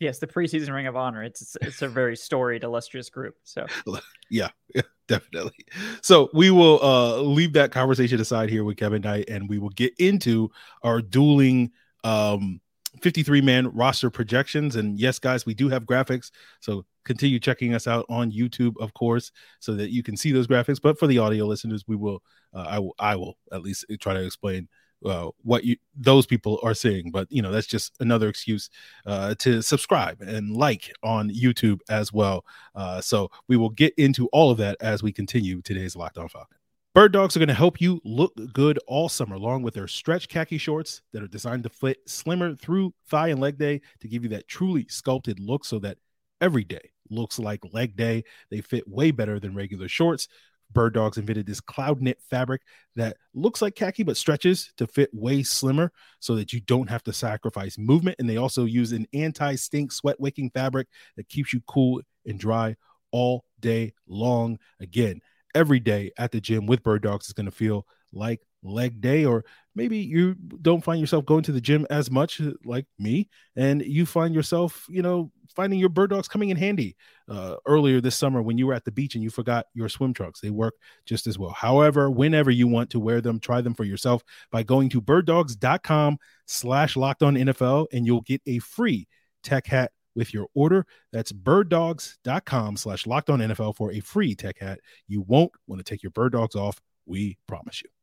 Yes, 0.00 0.18
the 0.18 0.26
preseason 0.26 0.72
Ring 0.72 0.86
of 0.86 0.96
Honor. 0.96 1.24
It's 1.24 1.56
it's 1.60 1.82
a 1.82 1.88
very 1.88 2.16
storied, 2.16 2.62
illustrious 2.62 3.10
group. 3.10 3.34
So 3.42 3.66
yeah, 4.30 4.48
yeah, 4.74 4.82
definitely. 5.08 5.66
So 6.02 6.30
we 6.32 6.50
will 6.50 6.82
uh 6.82 7.20
leave 7.20 7.54
that 7.54 7.72
conversation 7.72 8.20
aside 8.20 8.48
here 8.48 8.64
with 8.64 8.76
Kevin 8.76 9.02
Knight, 9.02 9.28
and 9.28 9.48
we 9.48 9.58
will 9.58 9.70
get 9.70 9.94
into 9.98 10.50
our 10.82 11.00
dueling 11.00 11.72
um 12.04 12.60
53 13.02 13.40
man 13.40 13.68
roster 13.68 14.10
projections. 14.10 14.76
And 14.76 14.98
yes, 14.98 15.18
guys, 15.18 15.46
we 15.46 15.54
do 15.54 15.68
have 15.68 15.84
graphics. 15.84 16.30
So 16.60 16.84
continue 17.04 17.38
checking 17.38 17.74
us 17.74 17.86
out 17.86 18.06
on 18.08 18.30
YouTube, 18.30 18.74
of 18.80 18.94
course, 18.94 19.32
so 19.60 19.74
that 19.74 19.90
you 19.90 20.02
can 20.02 20.16
see 20.16 20.32
those 20.32 20.46
graphics. 20.46 20.80
But 20.80 20.98
for 20.98 21.06
the 21.06 21.18
audio 21.18 21.46
listeners, 21.46 21.84
we 21.86 21.96
will, 21.96 22.22
uh, 22.54 22.66
I 22.68 22.78
will, 22.78 22.94
I 22.98 23.16
will 23.16 23.38
at 23.52 23.62
least 23.62 23.84
try 24.00 24.14
to 24.14 24.24
explain 24.24 24.68
uh, 25.04 25.28
what 25.42 25.64
you 25.64 25.76
those 25.94 26.26
people 26.26 26.58
are 26.62 26.74
seeing. 26.74 27.10
But 27.10 27.28
you 27.30 27.42
know, 27.42 27.50
that's 27.50 27.66
just 27.66 27.94
another 28.00 28.28
excuse 28.28 28.70
uh, 29.06 29.34
to 29.36 29.62
subscribe 29.62 30.20
and 30.20 30.56
like 30.56 30.92
on 31.02 31.30
YouTube 31.30 31.80
as 31.88 32.12
well. 32.12 32.44
Uh, 32.74 33.00
so 33.00 33.30
we 33.48 33.56
will 33.56 33.70
get 33.70 33.94
into 33.96 34.28
all 34.28 34.50
of 34.50 34.58
that 34.58 34.76
as 34.80 35.02
we 35.02 35.12
continue 35.12 35.60
today's 35.62 35.96
Locked 35.96 36.18
On 36.18 36.28
Falcon. 36.28 36.56
Bird 36.94 37.12
Dogs 37.12 37.36
are 37.36 37.38
going 37.38 37.48
to 37.48 37.54
help 37.54 37.80
you 37.80 38.00
look 38.04 38.34
good 38.52 38.78
all 38.88 39.08
summer 39.08 39.38
long 39.38 39.62
with 39.62 39.74
their 39.74 39.86
stretch 39.86 40.28
khaki 40.28 40.58
shorts 40.58 41.02
that 41.12 41.22
are 41.22 41.28
designed 41.28 41.62
to 41.62 41.68
fit 41.68 41.98
slimmer 42.06 42.56
through 42.56 42.92
thigh 43.08 43.28
and 43.28 43.40
leg 43.40 43.58
day 43.58 43.80
to 44.00 44.08
give 44.08 44.24
you 44.24 44.28
that 44.30 44.48
truly 44.48 44.86
sculpted 44.88 45.38
look 45.38 45.64
so 45.64 45.78
that 45.78 45.98
every 46.40 46.64
day 46.64 46.90
looks 47.10 47.38
like 47.38 47.60
leg 47.72 47.96
day. 47.96 48.24
They 48.50 48.60
fit 48.60 48.88
way 48.88 49.10
better 49.10 49.38
than 49.38 49.54
regular 49.54 49.86
shorts. 49.86 50.28
Bird 50.72 50.94
Dogs 50.94 51.18
invented 51.18 51.46
this 51.46 51.60
cloud 51.60 52.00
knit 52.00 52.18
fabric 52.30 52.62
that 52.96 53.16
looks 53.34 53.62
like 53.62 53.74
khaki 53.74 54.02
but 54.02 54.16
stretches 54.16 54.72
to 54.76 54.86
fit 54.86 55.10
way 55.12 55.42
slimmer 55.42 55.92
so 56.20 56.36
that 56.36 56.52
you 56.52 56.60
don't 56.60 56.90
have 56.90 57.02
to 57.04 57.12
sacrifice 57.12 57.78
movement. 57.78 58.16
And 58.18 58.28
they 58.28 58.36
also 58.36 58.64
use 58.64 58.92
an 58.92 59.06
anti 59.12 59.54
stink 59.54 59.92
sweat 59.92 60.20
wicking 60.20 60.50
fabric 60.50 60.88
that 61.16 61.28
keeps 61.28 61.52
you 61.52 61.60
cool 61.66 62.02
and 62.26 62.38
dry 62.38 62.76
all 63.10 63.44
day 63.60 63.94
long. 64.06 64.58
Again, 64.80 65.20
every 65.54 65.80
day 65.80 66.12
at 66.18 66.32
the 66.32 66.40
gym 66.40 66.66
with 66.66 66.82
Bird 66.82 67.02
Dogs 67.02 67.26
is 67.26 67.32
going 67.32 67.46
to 67.46 67.52
feel 67.52 67.86
like 68.12 68.40
leg 68.62 69.00
day 69.00 69.24
or 69.24 69.44
maybe 69.74 69.98
you 69.98 70.34
don't 70.60 70.82
find 70.82 71.00
yourself 71.00 71.24
going 71.24 71.42
to 71.42 71.52
the 71.52 71.60
gym 71.60 71.86
as 71.90 72.10
much 72.10 72.40
like 72.64 72.86
me 72.98 73.28
and 73.56 73.82
you 73.82 74.04
find 74.04 74.34
yourself 74.34 74.84
you 74.88 75.02
know 75.02 75.30
finding 75.54 75.78
your 75.78 75.88
bird 75.88 76.10
dogs 76.10 76.28
coming 76.28 76.50
in 76.50 76.56
handy 76.56 76.96
uh, 77.28 77.56
earlier 77.66 78.00
this 78.00 78.16
summer 78.16 78.42
when 78.42 78.58
you 78.58 78.66
were 78.66 78.74
at 78.74 78.84
the 78.84 78.92
beach 78.92 79.14
and 79.14 79.24
you 79.24 79.30
forgot 79.30 79.66
your 79.74 79.88
swim 79.88 80.12
trunks. 80.12 80.40
They 80.40 80.50
work 80.50 80.74
just 81.06 81.26
as 81.26 81.38
well. 81.38 81.50
However 81.50 82.10
whenever 82.10 82.50
you 82.50 82.66
want 82.68 82.90
to 82.90 83.00
wear 83.00 83.20
them 83.20 83.40
try 83.40 83.60
them 83.60 83.74
for 83.74 83.84
yourself 83.84 84.22
by 84.50 84.62
going 84.62 84.88
to 84.90 85.00
birddogs.com 85.00 86.18
slash 86.46 86.96
locked 86.96 87.22
on 87.22 87.34
nfl 87.34 87.86
and 87.92 88.06
you'll 88.06 88.22
get 88.22 88.42
a 88.46 88.58
free 88.58 89.08
tech 89.42 89.66
hat 89.66 89.92
with 90.14 90.34
your 90.34 90.48
order. 90.54 90.84
That's 91.12 91.32
birddogs.com 91.32 92.76
slash 92.76 93.06
locked 93.06 93.30
on 93.30 93.40
nfl 93.40 93.74
for 93.76 93.92
a 93.92 94.00
free 94.00 94.34
tech 94.34 94.58
hat. 94.58 94.80
You 95.06 95.22
won't 95.22 95.52
want 95.66 95.84
to 95.84 95.84
take 95.84 96.02
your 96.02 96.10
bird 96.10 96.32
dogs 96.32 96.54
off 96.54 96.80
we 97.06 97.38
promise 97.46 97.82
you 97.82 97.97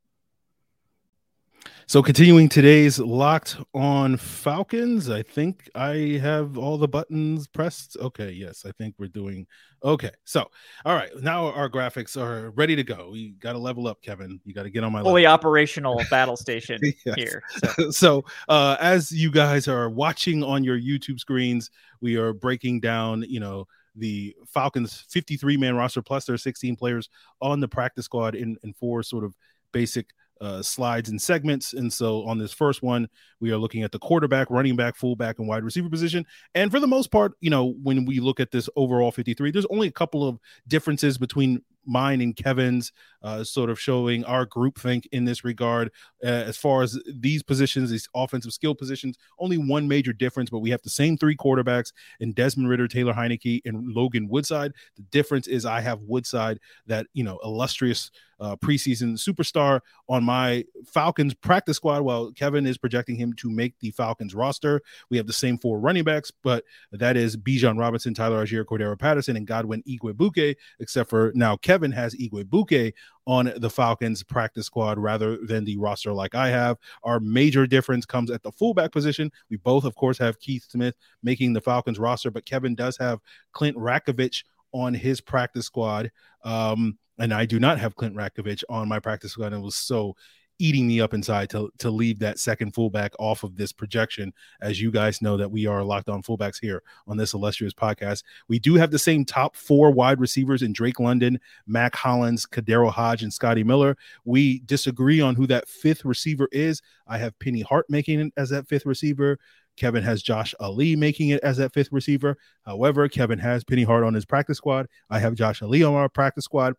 so 1.88 2.02
continuing 2.02 2.50
today's 2.50 3.00
locked 3.00 3.58
on 3.74 4.18
Falcons, 4.18 5.10
I 5.10 5.22
think 5.22 5.70
I 5.76 6.20
have 6.22 6.58
all 6.58 6.78
the 6.78 6.88
buttons 6.88 7.48
pressed. 7.48 7.98
Okay, 8.00 8.32
yes, 8.32 8.66
I 8.66 8.72
think 8.72 8.96
we're 8.98 9.08
doing 9.08 9.46
okay. 9.84 10.12
So, 10.24 10.50
all 10.84 10.96
right, 10.96 11.12
now 11.22 11.52
our 11.52 11.70
graphics 11.70 12.20
are 12.20 12.52
ready 12.52 12.76
to 12.76 12.84
go. 12.84 13.10
We 13.12 13.32
got 13.34 13.54
to 13.54 13.60
level 13.60 13.88
up, 13.88 14.02
Kevin. 14.02 14.40
You 14.46 14.54
got 14.54 14.64
to 14.64 14.70
get 14.70 14.84
on 14.84 14.92
my 14.92 15.02
fully 15.02 15.24
level. 15.24 15.34
operational 15.34 16.02
battle 16.10 16.38
station 16.38 16.80
here. 17.16 17.44
So, 17.50 17.90
so 17.92 18.26
uh, 18.50 18.78
as 18.80 19.12
you 19.12 19.30
guys 19.32 19.68
are 19.68 19.90
watching 19.90 20.44
on 20.44 20.64
your 20.64 20.80
YouTube 20.80 21.20
screens, 21.20 21.70
we 22.02 22.16
are 22.16 22.34
breaking 22.34 22.80
down, 22.80 23.24
you 23.28 23.40
know, 23.40 23.68
the 23.96 24.36
Falcons 24.48 25.06
53 25.10 25.58
man 25.58 25.76
roster 25.76 26.02
plus 26.02 26.26
their 26.26 26.38
16 26.38 26.76
players 26.76 27.10
on 27.42 27.60
the 27.60 27.68
practice 27.68 28.06
squad 28.06 28.36
in, 28.36 28.58
in 28.64 28.74
four 28.74 29.04
sort 29.04 29.24
of 29.24 29.36
basic 29.72 30.10
uh, 30.42 30.62
slides 30.62 31.10
and 31.10 31.22
segments. 31.22 31.74
And 31.74 31.92
so 31.92 32.26
on 32.28 32.38
this 32.38 32.54
first 32.54 32.84
one, 32.84 33.08
we 33.40 33.52
are 33.52 33.58
looking 33.58 33.84
at 33.84 33.92
the 33.92 34.00
quarterback, 34.00 34.50
running 34.50 34.76
back, 34.76 34.96
fullback, 34.96 35.40
and 35.40 35.48
wide 35.48 35.64
receiver 35.64 35.90
position. 35.90 36.26
And 36.54 36.72
for 36.72 36.80
the 36.80 36.88
most 36.88 37.12
part, 37.12 37.34
you 37.40 37.50
know, 37.50 37.76
when 37.84 38.06
we 38.06 38.20
look 38.20 38.40
at 38.40 38.52
this 38.52 38.70
overall 38.76 39.12
53, 39.12 39.52
there's 39.52 39.66
only 39.68 39.88
a 39.88 39.92
couple 39.92 40.28
of 40.28 40.40
differences 40.68 41.18
between 41.18 41.62
mine 41.86 42.22
and 42.22 42.36
Kevin's, 42.36 42.92
uh, 43.22 43.44
sort 43.44 43.70
of 43.70 43.80
showing 43.80 44.24
our 44.26 44.46
group 44.46 44.80
think 44.80 45.08
in 45.12 45.26
this 45.26 45.44
regard. 45.44 45.92
Uh, 46.24 46.28
as 46.28 46.58
far 46.58 46.84
as 46.84 47.00
these 47.08 47.42
positions, 47.42 47.90
these 47.90 48.08
offensive 48.16 48.54
skill 48.54 48.76
positions, 48.76 49.18
only 49.40 49.58
one 49.58 49.88
major 49.88 50.14
difference, 50.14 50.50
but 50.50 50.60
we 50.60 50.70
have 50.70 50.82
the 50.84 50.90
same 50.90 51.18
three 51.18 51.36
quarterbacks 51.36 51.92
in 52.20 52.34
Desmond 52.34 52.70
Ridder, 52.70 52.88
Taylor 52.88 53.14
Heinicke, 53.14 53.62
and 53.66 53.94
Logan 53.94 54.28
Woodside. 54.28 54.74
The 54.96 55.04
difference 55.04 55.48
is 55.48 55.66
I 55.66 55.82
have 55.82 56.02
Woodside, 56.02 56.60
that 56.88 57.08
you 57.14 57.24
know 57.24 57.40
illustrious 57.44 58.12
uh, 58.40 58.56
preseason 58.58 59.14
superstar 59.14 59.80
on 60.10 60.24
my 60.24 60.64
Falcons 60.86 61.34
practice 61.34 61.78
squad, 61.78 62.02
while 62.02 62.32
Kevin 62.32 62.66
is 62.66 62.78
projecting 62.78 63.16
him 63.16 63.34
to 63.34 63.50
make 63.50 63.74
the 63.80 63.92
Falcons 63.92 64.36
roster. 64.36 64.82
We 65.10 65.18
have 65.18 65.28
the 65.28 65.34
same 65.34 65.58
four 65.58 65.80
running 65.80 66.04
backs, 66.04 66.32
but 66.44 66.64
that 66.92 67.18
is 67.18 67.38
Bijan 67.38 67.80
Robinson, 67.80 68.14
Tyler 68.14 68.46
Allgeier, 68.46 68.66
Cordarrelle 68.66 69.00
Patterson, 69.00 69.38
and 69.38 69.48
Godwin 69.48 69.84
Igwebuike, 69.84 70.56
except 70.80 71.10
for 71.10 71.32
now 71.36 71.56
Kevin 71.58 71.75
has 71.84 72.16
Igwebuike 72.16 72.94
on 73.26 73.52
the 73.58 73.70
Falcons 73.70 74.24
practice 74.24 74.66
squad 74.66 74.98
rather 74.98 75.38
than 75.46 75.66
the 75.66 75.78
roster 75.78 76.14
like 76.14 76.36
I 76.36 76.50
have. 76.50 76.78
Our 77.04 77.20
major 77.20 77.66
difference 77.68 78.06
comes 78.06 78.32
at 78.32 78.44
the 78.44 78.52
fullback 78.52 78.92
position. 78.92 79.32
We 79.50 79.58
both, 79.58 79.84
of 79.84 79.96
course, 79.96 80.18
have 80.20 80.40
Keith 80.40 80.66
Smith 80.70 80.96
making 81.24 81.54
the 81.54 81.62
Falcons 81.62 82.00
roster, 82.00 82.32
but 82.32 82.46
Kevin 82.46 82.76
does 82.76 82.98
have 82.98 83.20
Clint 83.52 83.78
Ratkovich 83.78 84.44
on 84.72 84.94
his 84.94 85.22
practice 85.22 85.66
squad. 85.66 86.12
Um, 86.44 86.98
and 87.18 87.34
I 87.34 87.46
do 87.46 87.60
not 87.60 87.80
have 87.80 87.96
Clint 87.96 88.16
Ratkovich 88.16 88.64
on 88.70 88.90
my 88.90 89.00
practice 89.00 89.32
squad. 89.32 89.54
And 89.54 89.62
it 89.62 89.66
was 89.66 89.76
so 89.76 90.16
eating 90.60 90.88
me 90.88 91.02
up 91.02 91.14
inside 91.14 91.50
to 91.50 91.72
to 91.80 91.90
leave 91.90 92.20
that 92.20 92.40
second 92.40 92.74
fullback 92.74 93.14
off 93.20 93.44
of 93.44 93.56
this 93.56 93.72
projection. 93.72 94.34
As 94.62 94.82
you 94.82 94.92
guys 94.92 95.22
know, 95.22 95.38
that 95.38 95.52
we 95.52 95.66
are 95.66 95.84
locked 95.84 96.10
on 96.10 96.22
fullbacks 96.22 96.60
here 96.60 96.84
on 97.08 97.18
this 97.18 97.34
illustrious 97.34 97.74
podcast. 97.74 98.24
We 98.48 98.60
do 98.60 98.76
have 98.76 98.92
the 98.92 99.00
same 99.00 99.26
top 99.26 99.56
four 99.56 99.92
wide 99.92 100.20
receivers 100.20 100.62
in 100.62 100.74
Drake 100.74 101.00
London, 101.00 101.40
Mack 101.68 101.96
Hollins, 101.96 102.46
KhaDarel 102.46 102.92
Hodge, 102.92 103.24
and 103.24 103.34
Scotty 103.34 103.64
Miller. 103.64 103.98
We 104.24 104.60
disagree 104.60 105.22
on 105.22 105.36
who 105.36 105.48
that 105.48 105.68
fifth 105.68 106.06
receiver 106.06 106.48
is. 106.52 106.82
I 107.08 107.18
have 107.18 107.38
Penny 107.40 107.62
Hart 107.62 107.86
making 107.90 108.20
it 108.20 108.34
as 108.38 108.50
that 108.50 108.68
fifth 108.68 108.86
receiver. 108.86 109.40
Kevin 109.78 110.04
has 110.04 110.24
Josh 110.24 110.56
Ali 110.60 110.96
making 110.96 111.30
it 111.30 111.44
as 111.44 111.58
that 111.58 111.74
fifth 111.74 111.92
receiver. 111.92 112.38
However, 112.66 113.08
Kevin 113.10 113.40
has 113.40 113.64
Penny 113.64 113.84
Hart 113.84 114.04
on 114.04 114.14
his 114.14 114.26
practice 114.26 114.58
squad. 114.58 114.88
I 115.10 115.20
have 115.20 115.36
Josh 115.36 115.62
Ali 115.62 115.84
on 115.84 115.94
our 115.94 116.10
practice 116.10 116.46
squad. 116.46 116.76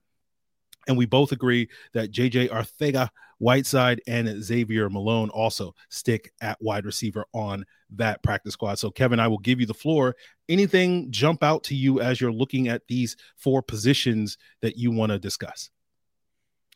And 0.86 0.96
we 0.96 1.06
both 1.06 1.32
agree 1.32 1.68
that 1.92 2.12
JJ 2.12 2.50
Arthega 2.50 3.08
Whiteside 3.38 4.00
and 4.06 4.42
Xavier 4.42 4.88
Malone 4.88 5.30
also 5.30 5.74
stick 5.88 6.32
at 6.40 6.60
wide 6.62 6.86
receiver 6.86 7.26
on 7.32 7.64
that 7.90 8.22
practice 8.22 8.54
squad. 8.54 8.78
So, 8.78 8.90
Kevin, 8.90 9.20
I 9.20 9.28
will 9.28 9.38
give 9.38 9.60
you 9.60 9.66
the 9.66 9.74
floor. 9.74 10.16
Anything 10.48 11.10
jump 11.10 11.42
out 11.42 11.64
to 11.64 11.74
you 11.74 12.00
as 12.00 12.20
you're 12.20 12.32
looking 12.32 12.68
at 12.68 12.86
these 12.88 13.16
four 13.36 13.62
positions 13.62 14.38
that 14.62 14.76
you 14.76 14.90
want 14.90 15.12
to 15.12 15.18
discuss? 15.18 15.70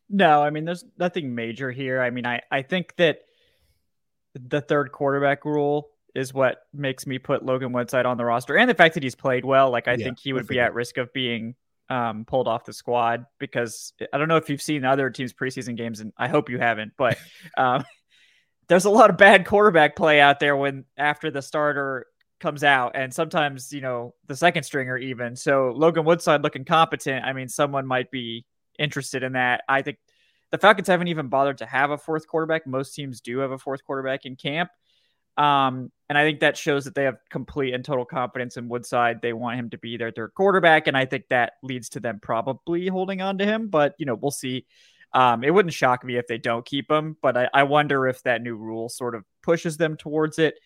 No, 0.09 0.43
I 0.43 0.50
mean, 0.50 0.64
there's 0.64 0.85
nothing 0.99 1.35
major 1.35 1.71
here. 1.71 2.00
I 2.00 2.11
mean, 2.11 2.26
I, 2.26 2.40
I 2.50 2.62
think 2.62 2.97
that 2.97 3.21
the 4.35 4.61
third 4.61 4.93
quarterback 4.93 5.45
rule 5.45 5.90
is 6.14 6.35
what 6.35 6.62
makes 6.75 7.07
me 7.07 7.19
put 7.19 7.45
Logan 7.45 7.73
Whiteside 7.73 8.07
on 8.07 8.17
the 8.17 8.25
roster, 8.25 8.57
and 8.57 8.69
the 8.69 8.75
fact 8.75 8.95
that 8.95 9.02
he's 9.02 9.14
played 9.14 9.45
well. 9.45 9.71
Like, 9.71 9.87
I 9.87 9.93
yeah, 9.93 10.07
think 10.07 10.19
he 10.19 10.33
would 10.33 10.49
be 10.49 10.59
at 10.59 10.75
risk 10.75 10.99
of 10.99 11.12
being 11.12 11.55
um, 11.90 12.25
pulled 12.25 12.49
off 12.49 12.64
the 12.64 12.73
squad 12.73 13.26
because 13.38 13.92
I 14.12 14.18
don't 14.18 14.28
know 14.28 14.37
if 14.37 14.49
you've 14.49 14.62
seen 14.62 14.85
other 14.85 15.11
teams' 15.11 15.35
preseason 15.35 15.76
games, 15.76 16.00
and 16.00 16.12
I 16.16 16.28
hope 16.28 16.49
you 16.49 16.59
haven't, 16.59 16.92
but 16.97 17.18
um, 17.59 17.85
there's 18.68 18.85
a 18.85 18.90
lot 18.90 19.11
of 19.11 19.18
bad 19.18 19.44
quarterback 19.44 19.97
play 19.97 20.20
out 20.20 20.38
there 20.40 20.56
when 20.56 20.85
after 20.97 21.30
the 21.30 21.42
starter 21.42 22.06
comes 22.38 22.64
out, 22.64 22.92
and 22.94 23.12
sometimes 23.12 23.73
you 23.73 23.80
know 23.80 24.14
the 24.26 24.37
second 24.37 24.62
stringer 24.62 24.97
even. 24.97 25.35
So 25.37 25.73
Logan 25.76 26.04
Woodside 26.04 26.42
looking 26.42 26.64
competent. 26.64 27.25
I 27.25 27.32
mean, 27.32 27.49
someone 27.49 27.87
might 27.87 28.11
be 28.11 28.47
interested 28.78 29.25
in 29.25 29.32
that. 29.32 29.62
I 29.68 29.82
think 29.82 29.99
the 30.52 30.59
Falcons 30.59 30.88
haven't 30.88 31.09
even 31.09 31.28
bothered 31.28 31.59
to 31.59 31.66
have 31.66 31.90
a 31.90 31.99
fourth 31.99 32.26
quarterback. 32.26 32.66
Most 32.66 32.94
teams 32.94 33.20
do 33.20 33.38
have 33.38 33.50
a 33.50 33.59
fourth 33.59 33.85
quarterback 33.85 34.25
in 34.25 34.37
camp. 34.37 34.70
Um, 35.37 35.90
and 36.08 36.18
I 36.18 36.25
think 36.25 36.40
that 36.40 36.56
shows 36.56 36.84
that 36.84 36.94
they 36.94 37.04
have 37.04 37.18
complete 37.30 37.72
and 37.72 37.84
total 37.84 38.04
confidence 38.04 38.56
in 38.56 38.68
Woodside. 38.68 39.22
They 39.22 39.32
want 39.32 39.58
him 39.58 39.70
to 39.70 39.78
be 39.78 39.96
their 39.96 40.10
third 40.10 40.34
quarterback, 40.34 40.87
and 40.87 40.96
I 40.96 41.04
think 41.04 41.26
that 41.30 41.52
leads 41.62 41.88
to 41.90 42.00
them 42.00 42.18
probably 42.20 42.88
holding 42.88 43.22
on 43.22 43.38
to 43.38 43.46
him. 43.46 43.68
But 43.68 43.94
you 43.99 44.06
know, 44.06 44.16
we'll 44.16 44.32
see. 44.32 44.66
Um, 45.12 45.42
it 45.42 45.52
wouldn't 45.52 45.75
shock 45.75 46.04
me 46.04 46.16
if 46.16 46.26
they 46.26 46.38
don't 46.38 46.64
keep 46.64 46.90
him, 46.90 47.16
but 47.20 47.37
I, 47.37 47.49
I 47.52 47.62
wonder 47.64 48.06
if 48.06 48.22
that 48.25 48.42
new 48.42 48.56
rule 48.56 48.88
sort 48.88 49.14
of 49.14 49.25
pushes 49.42 49.76
them 49.76 49.96
towards 49.96 50.38
it. 50.38 50.58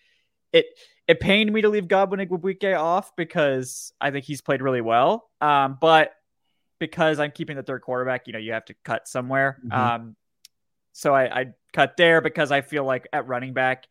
It 0.53 0.67
it 1.07 1.21
pained 1.21 1.53
me 1.53 1.61
to 1.61 1.69
leave 1.69 1.89
Godwin 1.89 2.27
Igwebuike 2.27 2.79
off 2.79 3.15
because 3.17 3.93
I 4.01 4.11
think 4.11 4.25
he's 4.25 4.41
played 4.41 4.63
really 4.63 4.81
well. 4.81 5.31
Um, 5.41 5.77
but 5.81 6.13
because 6.79 7.19
I'm 7.19 7.31
keeping 7.31 7.57
the 7.57 7.63
third 7.63 7.83
quarterback, 7.83 8.27
you 8.27 8.33
know, 8.33 8.39
you 8.39 8.53
have 8.53 8.65
to 8.67 8.75
cut 8.85 9.09
somewhere. 9.09 9.59
Mm-hmm. 9.65 9.79
Um, 9.79 10.17
so 10.93 11.15
I, 11.15 11.41
I 11.41 11.47
cut 11.73 11.97
there 11.97 12.21
because 12.21 12.51
I 12.51 12.63
feel 12.63 12.85
like 12.85 13.09
at 13.13 13.27
running 13.27 13.53
back 13.53 13.87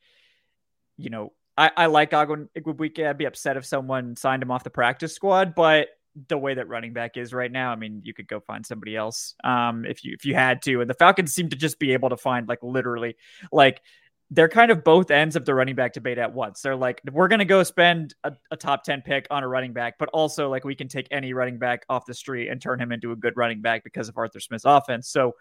you 0.97 1.09
know, 1.09 1.33
I, 1.57 1.71
I 1.75 1.85
like 1.87 2.11
Godwin 2.11 2.49
Igwebuike. 2.57 3.05
I'd 3.05 3.17
be 3.17 3.25
upset 3.25 3.57
if 3.57 3.65
someone 3.65 4.15
signed 4.15 4.41
him 4.41 4.51
off 4.51 4.63
the 4.63 4.69
practice 4.69 5.13
squad, 5.13 5.53
but 5.55 5.89
the 6.27 6.37
way 6.37 6.53
that 6.53 6.67
running 6.67 6.93
back 6.93 7.17
is 7.17 7.33
right 7.33 7.51
now, 7.51 7.71
I 7.71 7.75
mean, 7.75 8.01
you 8.03 8.13
could 8.13 8.27
go 8.27 8.39
find 8.39 8.65
somebody 8.65 8.95
else 8.95 9.35
um, 9.43 9.85
if 9.85 10.03
you 10.03 10.13
if 10.13 10.25
you 10.25 10.35
had 10.35 10.61
to. 10.63 10.81
And 10.81 10.89
the 10.89 10.95
Falcons 10.95 11.33
seem 11.33 11.49
to 11.49 11.55
just 11.55 11.79
be 11.79 11.93
able 11.93 12.09
to 12.09 12.17
find 12.17 12.47
like 12.47 12.59
literally 12.61 13.15
like 13.51 13.81
they're 14.29 14.49
kind 14.49 14.71
of 14.71 14.83
both 14.83 15.11
ends 15.11 15.35
of 15.35 15.45
the 15.45 15.53
running 15.53 15.75
back 15.75 15.93
debate 15.93 16.17
at 16.17 16.33
once. 16.33 16.61
They're 16.61 16.75
like, 16.75 17.01
we're 17.11 17.27
going 17.27 17.39
to 17.39 17.45
go 17.45 17.61
spend 17.61 18.15
a, 18.23 18.33
a, 18.49 18.57
top 18.57 18.83
10 18.83 19.01
pick 19.01 19.27
on 19.29 19.43
a 19.43 19.47
running 19.47 19.73
back, 19.73 19.99
but 19.99 20.09
also 20.09 20.49
like 20.49 20.63
we 20.63 20.73
can 20.73 20.87
take 20.87 21.07
any 21.11 21.33
running 21.33 21.59
back 21.59 21.85
off 21.87 22.07
the 22.07 22.15
street 22.15 22.47
and 22.47 22.59
turn 22.59 22.81
him 22.81 22.91
into 22.91 23.11
a 23.11 23.15
good 23.15 23.33
running 23.37 23.61
back 23.61 23.83
because 23.83 24.09
of 24.09 24.17
Arthur 24.17 24.39
Smith's 24.39 24.65
offense. 24.65 25.07
So 25.09 25.33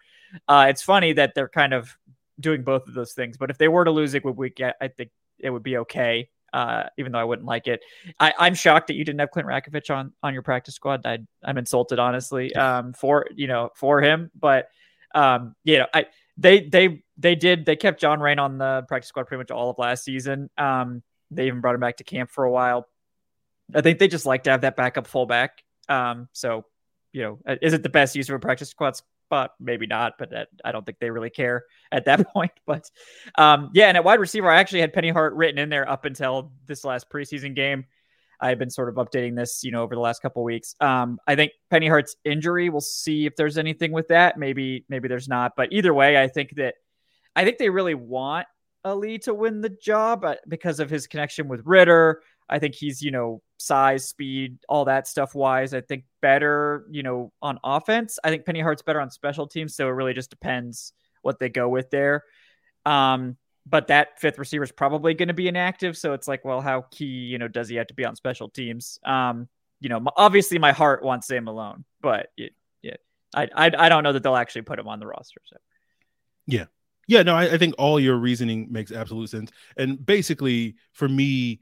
uh, 0.47 0.67
it's 0.69 0.83
funny 0.83 1.15
that 1.15 1.33
they're 1.35 1.49
kind 1.49 1.73
of 1.73 1.97
doing 2.39 2.65
both 2.65 2.87
of 2.87 2.93
those 2.93 3.15
things. 3.15 3.39
But 3.39 3.49
if 3.49 3.57
they 3.57 3.69
were 3.69 3.85
to 3.85 3.91
lose 3.91 4.13
Igwebuike, 4.13 4.73
I 4.79 4.89
think 4.89 5.11
it 5.43 5.51
would 5.51 5.63
be 5.63 5.79
okay. 5.79 6.29
Uh, 6.53 6.85
even 6.99 7.13
though 7.13 7.19
I 7.19 7.25
wouldn't 7.25 7.49
like 7.49 7.67
it, 7.67 7.81
I, 8.21 8.47
am 8.47 8.55
shocked 8.55 8.89
that 8.89 8.95
you 8.95 9.05
didn't 9.05 9.21
have 9.21 9.31
Clint 9.31 9.49
Ratkovich 9.49 9.95
on 9.95 10.13
on 10.23 10.35
your 10.35 10.43
practice 10.43 10.75
squad. 10.75 11.07
I, 11.07 11.19
am 11.45 11.57
insulted, 11.57 11.99
honestly, 11.99 12.55
um, 12.55 12.93
for 12.93 13.27
you 13.35 13.47
know 13.47 13.71
for 13.75 14.03
him. 14.03 14.31
But 14.39 14.69
um, 15.15 15.55
you 15.65 15.79
know, 15.79 15.87
I 15.95 16.07
they 16.37 16.61
they 16.61 17.03
they 17.17 17.35
did 17.35 17.65
they 17.65 17.77
kept 17.77 18.01
John 18.01 18.21
Raine 18.21 18.39
on 18.39 18.59
the 18.59 18.85
practice 18.87 19.09
squad 19.09 19.29
pretty 19.29 19.39
much 19.39 19.51
all 19.51 19.71
of 19.71 19.79
last 19.79 20.05
season. 20.05 20.51
Um, 20.59 21.03
they 21.31 21.47
even 21.47 21.61
brought 21.61 21.75
him 21.75 21.81
back 21.81 21.97
to 21.99 22.05
camp 22.05 22.31
for 22.31 22.45
a 22.45 22.51
while. 22.51 22.87
I 23.75 23.81
think 23.81 23.99
they 23.99 24.09
just 24.09 24.27
like 24.27 24.45
to 24.45 24.51
have 24.51 24.61
that 24.63 24.77
backup 24.77 25.07
fullback. 25.07 25.65
Um, 25.89 26.29
so 26.33 26.67
you 27.13 27.23
know, 27.23 27.39
is 27.61 27.73
it 27.73 27.83
the 27.83 27.89
best 27.89 28.17
use 28.17 28.29
of 28.29 28.35
a 28.35 28.39
practice 28.39 28.71
squad 28.71 29.01
spot? 29.33 29.53
Maybe 29.59 29.87
not, 29.87 30.15
but 30.19 30.31
that, 30.31 30.49
I 30.63 30.73
don't 30.73 30.85
think 30.85 30.99
they 31.01 31.11
really 31.11 31.31
care 31.31 31.65
at 31.91 32.05
that 32.05 32.29
point. 32.33 32.53
But 32.67 32.91
um, 33.37 33.71
yeah, 33.73 33.89
and 33.89 33.97
at 33.97 34.05
wide 34.05 34.21
receiver, 34.21 34.51
I 34.51 34.61
actually 34.61 34.81
had 34.81 34.93
Penny 34.93 35.09
Hart 35.09 35.35
written 35.35 35.59
in 35.59 35.71
there 35.71 35.89
up 35.89 36.05
until 36.05 36.53
this 36.67 36.85
last 36.85 37.09
preseason 37.11 37.57
game. 37.57 37.87
I've 38.41 38.59
been 38.59 38.71
sort 38.71 38.89
of 38.89 38.97
updating 38.97 39.37
this, 39.37 39.63
you 39.63 39.71
know, 39.71 39.83
over 39.83 39.95
the 39.95 40.01
last 40.01 40.21
couple 40.21 40.43
weeks. 40.43 40.75
Um, 40.81 41.19
I 41.27 41.37
think 41.37 41.53
Penny 41.71 41.89
Hart's 41.89 42.17
injury. 42.25 42.69
We'll 42.69 42.81
see 42.81 43.25
if 43.25 43.37
there's 43.37 43.57
anything 43.57 43.93
with 43.93 44.09
that. 44.09 44.37
Maybe, 44.37 44.85
maybe 44.89 45.07
there's 45.07 45.29
not. 45.29 45.53
But 45.57 45.73
either 45.73 45.95
way, 45.95 46.21
I 46.21 46.27
think 46.27 46.57
that 46.57 46.75
I 47.35 47.45
think 47.45 47.59
they 47.59 47.71
really 47.71 47.95
want 47.95 48.47
Ali 48.85 49.19
to 49.21 49.33
win 49.33 49.61
the 49.61 49.69
job 49.71 50.25
uh, 50.25 50.35
because 50.49 50.81
of 50.81 50.91
his 50.91 51.07
connection 51.07 51.47
with 51.49 51.63
Ridder. 51.65 52.21
I 52.49 52.59
think 52.59 52.75
he's, 52.75 53.01
you 53.01 53.13
know, 53.13 53.43
size, 53.63 54.09
speed, 54.09 54.59
all 54.69 54.87
that 54.87 55.07
stuff 55.07 55.35
wise. 55.35 55.73
I 55.75 55.81
think 55.81 56.05
better, 56.21 56.87
you 56.91 57.03
know, 57.03 57.33
on 57.41 57.59
offense. 57.65 58.19
I 58.23 58.31
think 58.31 58.45
Penny 58.45 58.61
Hart's 58.61 58.83
better 58.83 59.01
on 59.01 59.11
special 59.11 59.47
teams. 59.47 59.75
So 59.75 59.89
it 59.89 59.93
really 59.93 60.15
just 60.15 60.31
depends 60.31 60.93
what 61.23 61.39
they 61.39 61.49
go 61.49 61.69
with 61.69 61.91
there. 61.91 62.25
Um, 62.85 63.37
but 63.65 63.87
that 63.87 64.21
fifth 64.21 64.39
receiver 64.39 64.65
is 64.65 64.73
probably 64.73 65.15
going 65.15 65.29
to 65.29 65.35
be 65.35 65.49
inactive. 65.49 65.97
So 65.97 66.15
it's 66.15 66.27
like, 66.27 66.45
well, 66.45 66.61
how 66.61 66.87
key, 66.91 67.05
you 67.05 67.39
know, 67.39 67.49
does 67.49 67.69
he 67.69 67.77
have 67.77 67.87
to 67.87 67.95
be 67.95 68.05
on 68.05 68.17
special 68.17 68.49
teams? 68.49 68.99
Um, 69.05 69.49
you 69.81 69.89
know, 69.89 70.03
obviously 70.17 70.59
my 70.59 70.73
heart 70.73 71.05
wants 71.05 71.29
Sam 71.29 71.45
Malone, 71.45 71.85
but 72.01 72.29
it, 72.37 72.53
yeah, 72.83 72.97
I, 73.35 73.49
I, 73.55 73.71
I 73.79 73.89
don't 73.89 74.03
know 74.03 74.13
that 74.13 74.23
they'll 74.23 74.37
actually 74.37 74.63
put 74.63 74.79
him 74.79 74.89
on 74.89 74.99
the 74.99 75.07
roster. 75.07 75.41
So, 75.45 75.57
yeah. 76.47 76.65
Yeah, 77.09 77.25
no, 77.25 77.35
I, 77.35 77.55
I 77.55 77.59
think 77.59 77.75
all 77.79 77.99
your 77.99 78.17
reasoning 78.17 78.69
makes 78.71 78.93
absolute 78.93 79.29
sense. 79.29 79.51
And 79.77 80.05
basically, 80.05 80.77
for 80.93 81.09
me, 81.09 81.61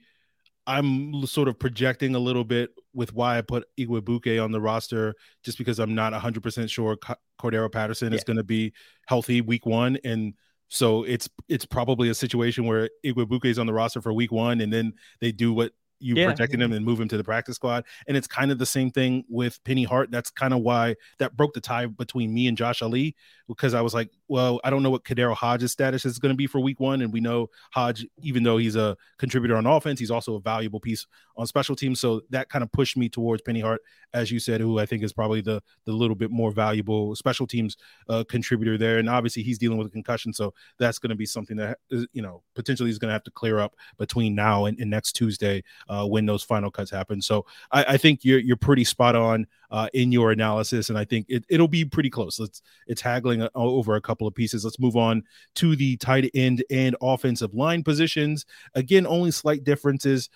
I'm 0.66 1.26
sort 1.26 1.48
of 1.48 1.58
projecting 1.58 2.14
a 2.14 2.18
little 2.18 2.44
bit 2.44 2.70
with 2.94 3.14
why 3.14 3.38
I 3.38 3.42
put 3.42 3.64
Igwebuike 3.78 4.42
on 4.42 4.52
the 4.52 4.60
roster, 4.60 5.14
just 5.42 5.58
because 5.58 5.78
I'm 5.78 5.94
not 5.94 6.12
100% 6.12 6.70
sure 6.70 6.96
Cordarrelle 7.40 7.72
Patterson 7.72 8.12
yeah. 8.12 8.18
is 8.18 8.24
going 8.24 8.36
to 8.36 8.44
be 8.44 8.72
healthy 9.06 9.40
week 9.40 9.66
one. 9.66 9.98
And 10.04 10.34
so 10.68 11.02
it's 11.02 11.28
it's 11.48 11.66
probably 11.66 12.10
a 12.10 12.14
situation 12.14 12.66
where 12.66 12.88
Igwebuike 13.04 13.46
is 13.46 13.58
on 13.58 13.66
the 13.66 13.72
roster 13.72 14.00
for 14.00 14.12
week 14.12 14.30
one, 14.30 14.60
and 14.60 14.72
then 14.72 14.92
they 15.20 15.32
do 15.32 15.52
what 15.52 15.72
you 16.00 16.14
yeah. 16.14 16.26
protecting 16.26 16.60
him 16.60 16.72
and 16.72 16.84
move 16.84 16.98
him 16.98 17.08
to 17.08 17.16
the 17.16 17.24
practice 17.24 17.56
squad. 17.56 17.84
And 18.08 18.16
it's 18.16 18.26
kind 18.26 18.50
of 18.50 18.58
the 18.58 18.66
same 18.66 18.90
thing 18.90 19.24
with 19.28 19.62
Penny 19.64 19.84
Hart. 19.84 20.10
That's 20.10 20.30
kind 20.30 20.54
of 20.54 20.60
why 20.60 20.96
that 21.18 21.36
broke 21.36 21.52
the 21.52 21.60
tie 21.60 21.86
between 21.86 22.32
me 22.32 22.46
and 22.48 22.56
Josh 22.56 22.82
Ali 22.82 23.14
because 23.46 23.74
I 23.74 23.82
was 23.82 23.94
like, 23.94 24.10
well, 24.30 24.60
I 24.62 24.70
don't 24.70 24.84
know 24.84 24.90
what 24.90 25.02
KhaDarel 25.02 25.34
Hodge's 25.34 25.72
status 25.72 26.04
is 26.04 26.20
going 26.20 26.32
to 26.32 26.36
be 26.36 26.46
for 26.46 26.60
week 26.60 26.78
one. 26.78 27.02
And 27.02 27.12
we 27.12 27.20
know 27.20 27.50
Hodge, 27.72 28.06
even 28.22 28.44
though 28.44 28.58
he's 28.58 28.76
a 28.76 28.96
contributor 29.18 29.56
on 29.56 29.66
offense, 29.66 29.98
he's 29.98 30.12
also 30.12 30.36
a 30.36 30.40
valuable 30.40 30.78
piece 30.78 31.04
on 31.36 31.48
special 31.48 31.74
teams. 31.74 31.98
So 31.98 32.20
that 32.30 32.48
kind 32.48 32.62
of 32.62 32.70
pushed 32.70 32.96
me 32.96 33.08
towards 33.08 33.42
Penny 33.42 33.58
Hart, 33.58 33.82
as 34.14 34.30
you 34.30 34.38
said, 34.38 34.60
who 34.60 34.78
I 34.78 34.86
think 34.86 35.02
is 35.02 35.12
probably 35.12 35.40
the 35.40 35.60
the 35.84 35.90
little 35.90 36.14
bit 36.14 36.30
more 36.30 36.52
valuable 36.52 37.16
special 37.16 37.44
teams 37.44 37.76
uh, 38.08 38.22
contributor 38.28 38.78
there. 38.78 38.98
And 38.98 39.10
obviously 39.10 39.42
he's 39.42 39.58
dealing 39.58 39.78
with 39.78 39.88
a 39.88 39.90
concussion. 39.90 40.32
So 40.32 40.54
that's 40.78 41.00
going 41.00 41.10
to 41.10 41.16
be 41.16 41.26
something 41.26 41.56
that, 41.56 41.78
you 42.12 42.22
know, 42.22 42.44
potentially 42.54 42.88
he's 42.88 42.98
going 43.00 43.08
to 43.08 43.14
have 43.14 43.24
to 43.24 43.32
clear 43.32 43.58
up 43.58 43.74
between 43.98 44.36
now 44.36 44.66
and, 44.66 44.78
and 44.78 44.90
next 44.90 45.14
Tuesday 45.14 45.64
uh, 45.88 46.06
when 46.06 46.24
those 46.24 46.44
final 46.44 46.70
cuts 46.70 46.92
happen. 46.92 47.20
So 47.20 47.46
I, 47.72 47.84
I 47.94 47.96
think 47.96 48.24
you're, 48.24 48.38
you're 48.38 48.56
pretty 48.56 48.84
spot 48.84 49.16
on 49.16 49.48
uh, 49.70 49.88
in 49.94 50.12
your 50.12 50.32
analysis. 50.32 50.88
And 50.88 50.98
I 50.98 51.04
think 51.04 51.26
it, 51.28 51.44
it'll 51.48 51.68
be 51.68 51.84
pretty 51.84 52.10
close. 52.10 52.38
Let's, 52.38 52.62
it's 52.86 53.00
haggling 53.00 53.46
over 53.54 53.94
a 53.94 54.00
couple 54.00 54.26
of 54.26 54.34
pieces. 54.34 54.64
Let's 54.64 54.80
move 54.80 54.96
on 54.96 55.22
to 55.56 55.76
the 55.76 55.96
tight 55.96 56.30
end 56.34 56.64
and 56.70 56.96
offensive 57.00 57.54
line 57.54 57.82
positions. 57.82 58.46
Again, 58.74 59.06
only 59.06 59.30
slight 59.30 59.64
differences 59.64 60.28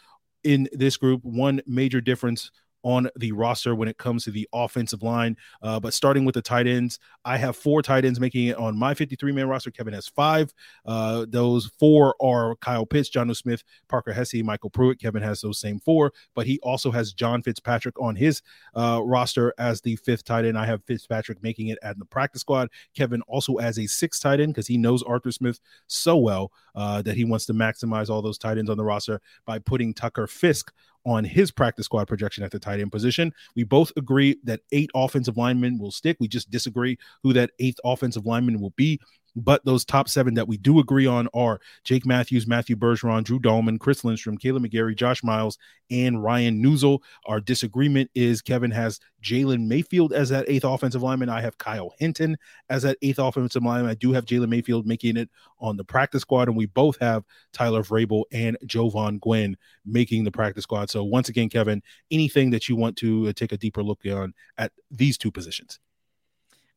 in 0.44 0.68
this 0.72 0.96
group. 0.96 1.24
One 1.24 1.60
major 1.66 2.00
difference 2.00 2.50
on 2.84 3.08
the 3.16 3.32
roster 3.32 3.74
when 3.74 3.88
it 3.88 3.98
comes 3.98 4.24
to 4.24 4.30
the 4.30 4.48
offensive 4.52 5.02
line. 5.02 5.36
Uh, 5.62 5.80
but 5.80 5.92
starting 5.92 6.24
with 6.24 6.34
the 6.34 6.42
tight 6.42 6.66
ends, 6.66 7.00
I 7.24 7.36
have 7.38 7.56
four 7.56 7.82
tight 7.82 8.04
ends 8.04 8.20
making 8.20 8.46
it 8.46 8.56
on 8.56 8.78
my 8.78 8.94
53 8.94 9.32
man 9.32 9.48
roster. 9.48 9.70
Kevin 9.70 9.94
has 9.94 10.06
five. 10.06 10.52
Uh, 10.86 11.26
those 11.28 11.70
four 11.78 12.14
are 12.20 12.54
Kyle 12.56 12.86
Pitts, 12.86 13.10
Jonnu 13.10 13.34
Smith, 13.34 13.64
Parker 13.88 14.12
Hesse, 14.12 14.34
MyCole 14.34 14.72
Pruitt. 14.72 15.00
Kevin 15.00 15.22
has 15.22 15.40
those 15.40 15.58
same 15.58 15.80
four, 15.80 16.12
but 16.34 16.46
he 16.46 16.60
also 16.62 16.90
has 16.90 17.12
John 17.12 17.42
Fitzpatrick 17.42 17.98
on 18.00 18.14
his 18.14 18.42
uh, 18.74 19.00
roster 19.02 19.54
as 19.58 19.80
the 19.80 19.96
fifth 19.96 20.24
tight 20.24 20.44
end. 20.44 20.58
I 20.58 20.66
have 20.66 20.84
Fitzpatrick 20.84 21.42
making 21.42 21.68
it 21.68 21.78
at 21.82 21.98
the 21.98 22.04
practice 22.04 22.42
squad. 22.42 22.68
Kevin 22.94 23.22
also 23.22 23.56
as 23.56 23.78
a 23.78 23.86
sixth 23.86 24.22
tight 24.22 24.40
end 24.40 24.52
because 24.52 24.66
he 24.66 24.76
knows 24.76 25.02
Arthur 25.02 25.32
Smith 25.32 25.58
so 25.86 26.16
well 26.16 26.52
uh, 26.74 27.00
that 27.02 27.16
he 27.16 27.24
wants 27.24 27.46
to 27.46 27.54
maximize 27.54 28.10
all 28.10 28.22
those 28.22 28.38
tight 28.38 28.58
ends 28.58 28.70
on 28.70 28.76
the 28.76 28.84
roster 28.84 29.20
by 29.46 29.58
putting 29.58 29.94
Tucker 29.94 30.26
Fisk 30.26 30.72
on 31.04 31.25
his 31.25 31.50
practice 31.50 31.87
squad 31.87 32.08
projection 32.08 32.44
at 32.44 32.50
the 32.50 32.58
tight 32.58 32.80
end 32.80 32.92
position. 32.92 33.32
We 33.54 33.64
both 33.64 33.92
agree 33.96 34.37
that 34.44 34.61
eight 34.73 34.90
offensive 34.94 35.37
linemen 35.37 35.78
will 35.78 35.90
stick. 35.90 36.16
We 36.20 36.28
just 36.28 36.50
disagree 36.50 36.99
who 37.23 37.32
that 37.34 37.50
eighth 37.58 37.78
offensive 37.84 38.26
lineman 38.26 38.61
will 38.61 38.73
be. 38.76 39.00
But 39.36 39.64
those 39.64 39.84
top 39.84 40.08
seven 40.08 40.34
that 40.34 40.46
we 40.46 40.56
do 40.56 40.78
agree 40.78 41.06
on 41.06 41.28
are 41.34 41.60
Jake 41.82 42.06
Matthews, 42.06 42.46
Matthew 42.46 42.76
Bergeron, 42.76 43.24
Drew 43.24 43.40
Dalman, 43.40 43.80
Chris 43.80 44.04
Lindstrom, 44.04 44.38
Kaleb 44.38 44.66
McGary, 44.66 44.96
Josh 44.96 45.24
Miles, 45.24 45.58
and 45.90 46.22
Ryan 46.22 46.62
Neuzil. 46.62 47.00
Our 47.26 47.40
disagreement 47.40 48.10
is 48.14 48.40
Kevin 48.40 48.70
has 48.70 49.00
Jalen 49.22 49.66
Mayfield 49.66 50.12
as 50.12 50.28
that 50.28 50.44
eighth 50.48 50.64
offensive 50.64 51.02
lineman. 51.02 51.28
I 51.28 51.40
have 51.40 51.58
Kyle 51.58 51.92
Hinton 51.98 52.36
as 52.68 52.82
that 52.82 52.96
eighth 53.02 53.18
offensive 53.18 53.62
lineman. 53.62 53.90
I 53.90 53.94
do 53.94 54.12
have 54.12 54.24
Jalen 54.24 54.48
Mayfield 54.48 54.86
making 54.86 55.16
it 55.16 55.30
on 55.58 55.76
the 55.76 55.84
practice 55.84 56.22
squad, 56.22 56.48
and 56.48 56.56
we 56.56 56.66
both 56.66 56.98
have 57.00 57.24
Tyler 57.52 57.82
Vrabel 57.82 58.24
and 58.32 58.56
Jovaughn 58.66 59.18
Gwyn 59.20 59.56
making 59.84 60.24
the 60.24 60.32
practice 60.32 60.62
squad. 60.62 60.90
So 60.90 61.02
once 61.02 61.28
again, 61.28 61.48
Kevin, 61.48 61.82
anything 62.10 62.50
that 62.50 62.68
you 62.68 62.76
want 62.76 62.96
to 62.98 63.32
take 63.32 63.52
a 63.52 63.56
deeper 63.56 63.82
look 63.82 64.00
on 64.06 64.34
at 64.58 64.72
these 64.90 65.18
two 65.18 65.30
positions? 65.30 65.80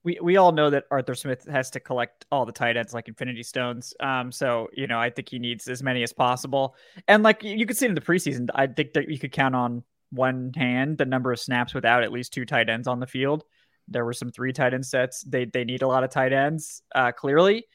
We 0.07 0.17
we 0.21 0.37
all 0.37 0.53
know 0.53 0.69
that 0.69 0.85
Arthur 0.89 1.15
Smith 1.15 1.45
has 1.49 1.69
to 1.71 1.81
collect 1.81 2.25
all 2.31 2.45
the 2.45 2.53
tight 2.53 2.77
ends 2.77 2.93
like 2.93 3.09
Infinity 3.09 3.43
Stones. 3.43 3.93
Um, 3.99 4.31
so 4.31 4.69
you 4.71 4.87
know, 4.87 4.97
I 4.97 5.09
think 5.09 5.27
he 5.27 5.37
needs 5.37 5.67
as 5.67 5.83
many 5.83 6.01
as 6.01 6.13
possible. 6.13 6.75
And 7.09 7.23
like 7.23 7.43
you 7.43 7.65
could 7.65 7.75
see 7.75 7.87
in 7.87 7.93
the 7.93 7.99
preseason, 7.99 8.47
I 8.55 8.67
think 8.67 8.93
that 8.93 9.09
you 9.09 9.19
could 9.19 9.33
count 9.33 9.53
on 9.53 9.83
one 10.11 10.53
hand 10.55 10.97
the 10.97 11.03
number 11.03 11.33
of 11.33 11.41
snaps 11.41 11.73
without 11.73 12.03
at 12.03 12.13
least 12.13 12.31
two 12.31 12.45
tight 12.45 12.69
ends 12.69 12.87
on 12.87 13.01
the 13.01 13.05
field. 13.05 13.43
There 13.89 14.05
were 14.05 14.13
some 14.13 14.31
three 14.31 14.53
tight 14.53 14.73
end 14.73 14.85
sets. 14.85 15.23
They 15.23 15.43
they 15.43 15.65
need 15.65 15.81
a 15.81 15.87
lot 15.87 16.05
of 16.05 16.09
tight 16.09 16.31
ends, 16.31 16.83
uh, 16.95 17.11
clearly 17.11 17.65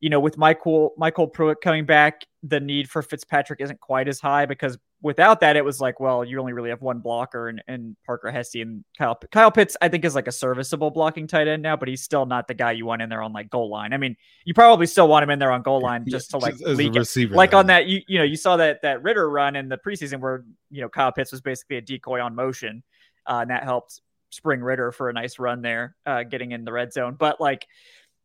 you 0.00 0.10
know, 0.10 0.20
with 0.20 0.36
MyCole 0.36 0.90
MyCole 0.98 1.32
Pruitt 1.32 1.60
coming 1.60 1.84
back, 1.84 2.24
the 2.42 2.60
need 2.60 2.88
for 2.88 3.02
Fitzpatrick 3.02 3.60
isn't 3.60 3.80
quite 3.80 4.08
as 4.08 4.20
high 4.20 4.46
because 4.46 4.78
without 5.00 5.40
that, 5.40 5.56
it 5.56 5.64
was 5.64 5.80
like, 5.80 6.00
well, 6.00 6.24
you 6.24 6.38
only 6.40 6.52
really 6.52 6.70
have 6.70 6.82
one 6.82 6.98
blocker 6.98 7.48
and, 7.48 7.62
and 7.68 7.96
Parker 8.04 8.30
Hesse 8.30 8.56
and 8.56 8.84
Kyle 8.96 9.18
Kyle 9.30 9.50
Pitts. 9.50 9.76
I 9.80 9.88
think 9.88 10.04
is 10.04 10.14
like 10.14 10.26
a 10.26 10.32
serviceable 10.32 10.90
blocking 10.90 11.26
tight 11.26 11.48
end 11.48 11.62
now, 11.62 11.76
but 11.76 11.88
he's 11.88 12.02
still 12.02 12.26
not 12.26 12.48
the 12.48 12.54
guy 12.54 12.72
you 12.72 12.86
want 12.86 13.02
in 13.02 13.08
there 13.08 13.22
on 13.22 13.32
like 13.32 13.50
goal 13.50 13.70
line. 13.70 13.92
I 13.92 13.96
mean, 13.96 14.16
you 14.44 14.54
probably 14.54 14.86
still 14.86 15.08
want 15.08 15.22
him 15.22 15.30
in 15.30 15.38
there 15.38 15.52
on 15.52 15.62
goal 15.62 15.80
line 15.80 16.04
just 16.08 16.30
to 16.30 16.38
like 16.38 16.58
just 16.58 16.66
leak 16.66 16.94
receiver, 16.94 17.34
like 17.34 17.54
on 17.54 17.66
that. 17.66 17.86
You 17.86 18.00
you 18.08 18.18
know, 18.18 18.24
you 18.24 18.36
saw 18.36 18.56
that 18.56 18.82
that 18.82 19.02
Ridder 19.02 19.30
run 19.30 19.56
in 19.56 19.68
the 19.68 19.78
preseason 19.78 20.20
where 20.20 20.44
you 20.70 20.80
know 20.80 20.88
Kyle 20.88 21.12
Pitts 21.12 21.32
was 21.32 21.40
basically 21.40 21.76
a 21.76 21.80
decoy 21.80 22.20
on 22.20 22.34
motion, 22.34 22.82
uh, 23.26 23.38
and 23.42 23.50
that 23.50 23.64
helped 23.64 24.00
spring 24.30 24.60
Ridder 24.60 24.92
for 24.92 25.08
a 25.08 25.12
nice 25.12 25.38
run 25.38 25.62
there, 25.62 25.96
uh, 26.06 26.22
getting 26.22 26.52
in 26.52 26.64
the 26.64 26.72
red 26.72 26.92
zone. 26.92 27.16
But 27.18 27.40
like, 27.40 27.66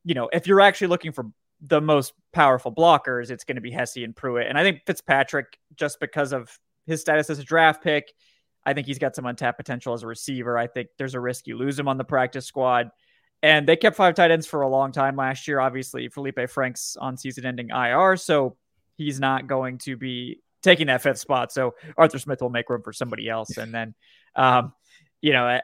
you 0.03 0.15
know, 0.15 0.29
if 0.33 0.47
you're 0.47 0.61
actually 0.61 0.87
looking 0.87 1.11
for 1.11 1.27
the 1.61 1.79
most 1.79 2.13
powerful 2.33 2.73
blockers, 2.73 3.31
it's 3.31 3.43
going 3.43 3.55
to 3.55 3.61
be 3.61 3.71
Hesse 3.71 3.97
and 3.97 4.15
Pruitt. 4.15 4.47
And 4.47 4.57
I 4.57 4.63
think 4.63 4.81
Fitzpatrick, 4.85 5.57
just 5.75 5.99
because 5.99 6.33
of 6.33 6.57
his 6.85 7.01
status 7.01 7.29
as 7.29 7.39
a 7.39 7.43
draft 7.43 7.83
pick, 7.83 8.13
I 8.65 8.73
think 8.73 8.87
he's 8.87 8.99
got 8.99 9.15
some 9.15 9.25
untapped 9.25 9.57
potential 9.57 9.93
as 9.93 10.03
a 10.03 10.07
receiver. 10.07 10.57
I 10.57 10.67
think 10.67 10.89
there's 10.97 11.15
a 11.15 11.19
risk 11.19 11.47
you 11.47 11.57
lose 11.57 11.77
him 11.77 11.87
on 11.87 11.97
the 11.97 12.03
practice 12.03 12.45
squad. 12.45 12.89
And 13.41 13.67
they 13.67 13.75
kept 13.75 13.97
five 13.97 14.15
tight 14.15 14.31
ends 14.31 14.47
for 14.47 14.61
a 14.61 14.69
long 14.69 14.93
time 14.93 15.17
last 15.17 15.47
year. 15.49 15.59
Obviously, 15.59 16.07
Felipe 16.07 16.49
Franks 16.49 16.95
on 16.99 17.17
season 17.17 17.45
ending 17.45 17.69
IR. 17.71 18.15
So 18.15 18.55
he's 18.95 19.19
not 19.19 19.47
going 19.47 19.79
to 19.79 19.97
be 19.97 20.39
taking 20.61 20.87
that 20.87 21.01
fifth 21.01 21.19
spot. 21.19 21.51
So 21.51 21.75
Arthur 21.97 22.19
Smith 22.19 22.41
will 22.41 22.49
make 22.49 22.69
room 22.69 22.81
for 22.81 22.93
somebody 22.93 23.27
else. 23.27 23.57
And 23.57 23.73
then, 23.73 23.95
um, 24.35 24.71
you 25.21 25.33
know, 25.33 25.59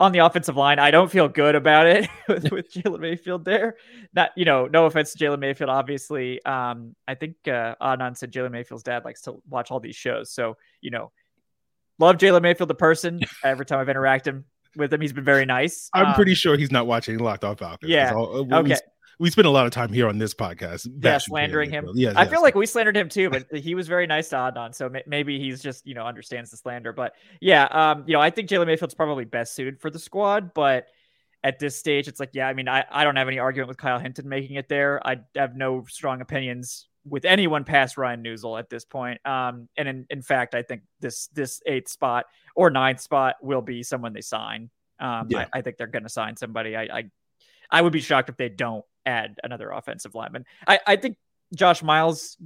on 0.00 0.12
the 0.12 0.18
offensive 0.20 0.56
line, 0.56 0.78
I 0.78 0.90
don't 0.90 1.10
feel 1.10 1.28
good 1.28 1.54
about 1.54 1.86
it 1.86 2.08
with, 2.28 2.50
with 2.50 2.72
Jalen 2.72 3.00
Mayfield 3.00 3.44
there. 3.44 3.76
Not, 4.14 4.30
you 4.34 4.46
know, 4.46 4.66
no 4.66 4.86
offense 4.86 5.12
to 5.12 5.24
Jalen 5.24 5.38
Mayfield, 5.38 5.68
obviously. 5.70 6.42
Um, 6.44 6.96
I 7.06 7.14
think 7.14 7.36
uh, 7.46 7.76
Adnan 7.80 8.16
said 8.16 8.32
Jalen 8.32 8.50
Mayfield's 8.50 8.82
dad 8.82 9.04
likes 9.04 9.20
to 9.22 9.42
watch 9.48 9.70
all 9.70 9.78
these 9.78 9.96
shows. 9.96 10.32
So, 10.32 10.56
you 10.80 10.90
know, 10.90 11.12
love 11.98 12.16
Jalen 12.16 12.42
Mayfield, 12.42 12.70
the 12.70 12.74
person. 12.74 13.20
Every 13.44 13.66
time 13.66 13.78
I've 13.78 13.94
interacted 13.94 14.42
with 14.74 14.92
him, 14.92 15.02
he's 15.02 15.12
been 15.12 15.24
very 15.24 15.44
nice. 15.44 15.90
I'm 15.92 16.06
um, 16.06 16.14
pretty 16.14 16.34
sure 16.34 16.56
he's 16.56 16.72
not 16.72 16.86
watching 16.86 17.18
Locked 17.18 17.44
On 17.44 17.54
Falcons. 17.54 17.90
Yeah. 17.90 18.14
All, 18.14 18.52
uh, 18.52 18.58
okay 18.60 18.76
we 19.20 19.30
spend 19.30 19.46
a 19.46 19.50
lot 19.50 19.66
of 19.66 19.72
time 19.72 19.92
here 19.92 20.08
on 20.08 20.16
this 20.16 20.32
podcast. 20.32 20.88
Yeah, 20.98 21.18
slandering 21.18 21.70
him. 21.70 21.90
Yeah, 21.94 22.14
I 22.16 22.22
yes. 22.22 22.30
feel 22.30 22.40
like 22.40 22.54
we 22.54 22.64
slandered 22.64 22.96
him 22.96 23.10
too, 23.10 23.28
but 23.28 23.46
he 23.52 23.74
was 23.74 23.86
very 23.86 24.06
nice 24.06 24.30
to 24.30 24.36
Adnan, 24.36 24.74
so 24.74 24.90
maybe 25.06 25.38
he's 25.38 25.62
just 25.62 25.86
you 25.86 25.94
know 25.94 26.04
understands 26.04 26.50
the 26.50 26.56
slander. 26.56 26.94
But 26.94 27.12
yeah, 27.38 27.64
um, 27.64 28.04
you 28.06 28.14
know, 28.14 28.20
I 28.20 28.30
think 28.30 28.48
Jalen 28.48 28.66
Mayfield's 28.66 28.94
probably 28.94 29.26
best 29.26 29.54
suited 29.54 29.78
for 29.78 29.90
the 29.90 29.98
squad, 29.98 30.54
but 30.54 30.86
at 31.44 31.58
this 31.58 31.76
stage, 31.76 32.08
it's 32.08 32.18
like, 32.18 32.30
yeah, 32.32 32.48
I 32.48 32.54
mean, 32.54 32.68
I, 32.68 32.84
I 32.90 33.04
don't 33.04 33.16
have 33.16 33.28
any 33.28 33.38
argument 33.38 33.68
with 33.68 33.76
Kyle 33.76 33.98
Hinton 33.98 34.28
making 34.28 34.56
it 34.56 34.68
there. 34.68 35.06
I 35.06 35.18
have 35.34 35.54
no 35.54 35.84
strong 35.88 36.22
opinions 36.22 36.88
with 37.04 37.24
anyone 37.26 37.64
past 37.64 37.98
Ryan 37.98 38.22
Neuzil 38.22 38.58
at 38.58 38.68
this 38.70 38.84
point. 38.84 39.24
Um, 39.26 39.68
and 39.76 39.88
in, 39.88 40.06
in 40.10 40.22
fact, 40.22 40.54
I 40.54 40.62
think 40.62 40.82
this 41.00 41.28
this 41.28 41.60
eighth 41.66 41.88
spot 41.88 42.26
or 42.54 42.70
ninth 42.70 43.00
spot 43.00 43.36
will 43.42 43.62
be 43.62 43.82
someone 43.82 44.12
they 44.12 44.20
sign. 44.22 44.70
Um, 44.98 45.28
yeah. 45.28 45.46
I, 45.52 45.58
I, 45.58 45.62
think 45.62 45.78
they're 45.78 45.86
going 45.86 46.02
to 46.02 46.10
sign 46.10 46.36
somebody. 46.36 46.76
I, 46.76 46.82
I 46.82 47.04
I 47.70 47.80
would 47.80 47.92
be 47.92 48.00
shocked 48.00 48.28
if 48.28 48.36
they 48.36 48.50
don't 48.50 48.84
add 49.06 49.36
another 49.42 49.70
offensive 49.70 50.14
lineman. 50.14 50.44
I, 50.66 50.80
I 50.86 50.96
think 50.96 51.16
Josh 51.54 51.82
Miles 51.82 52.36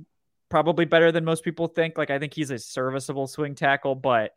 probably 0.48 0.84
better 0.84 1.10
than 1.12 1.24
most 1.24 1.44
people 1.44 1.66
think. 1.66 1.98
Like 1.98 2.10
I 2.10 2.18
think 2.18 2.34
he's 2.34 2.50
a 2.50 2.58
serviceable 2.58 3.26
swing 3.26 3.54
tackle, 3.54 3.94
but 3.94 4.32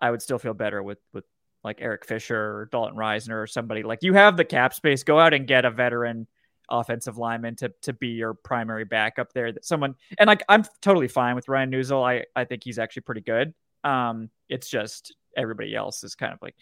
I 0.00 0.10
would 0.10 0.22
still 0.22 0.38
feel 0.38 0.54
better 0.54 0.82
with 0.82 0.98
with 1.12 1.24
like 1.62 1.78
Eric 1.80 2.04
Fisher 2.04 2.36
or 2.36 2.68
Dalton 2.70 2.96
Risner 2.96 3.42
or 3.42 3.46
somebody. 3.46 3.82
Like 3.82 4.02
you 4.02 4.12
have 4.14 4.36
the 4.36 4.44
cap 4.44 4.74
space, 4.74 5.02
go 5.02 5.18
out 5.18 5.32
and 5.32 5.46
get 5.46 5.64
a 5.64 5.70
veteran 5.70 6.26
offensive 6.70 7.18
lineman 7.18 7.56
to 7.56 7.72
to 7.82 7.92
be 7.92 8.08
your 8.08 8.34
primary 8.34 8.84
backup 8.84 9.32
there. 9.32 9.52
That 9.52 9.64
someone 9.64 9.94
and 10.18 10.28
like 10.28 10.42
I'm 10.48 10.64
totally 10.82 11.08
fine 11.08 11.34
with 11.34 11.48
Ryan 11.48 11.70
Neuzil. 11.70 12.06
I 12.06 12.24
I 12.36 12.44
think 12.44 12.64
he's 12.64 12.78
actually 12.78 13.02
pretty 13.02 13.22
good. 13.22 13.54
Um, 13.82 14.30
it's 14.48 14.68
just 14.68 15.14
everybody 15.36 15.74
else 15.74 16.04
is 16.04 16.14
kind 16.14 16.32
of 16.32 16.40
like 16.42 16.54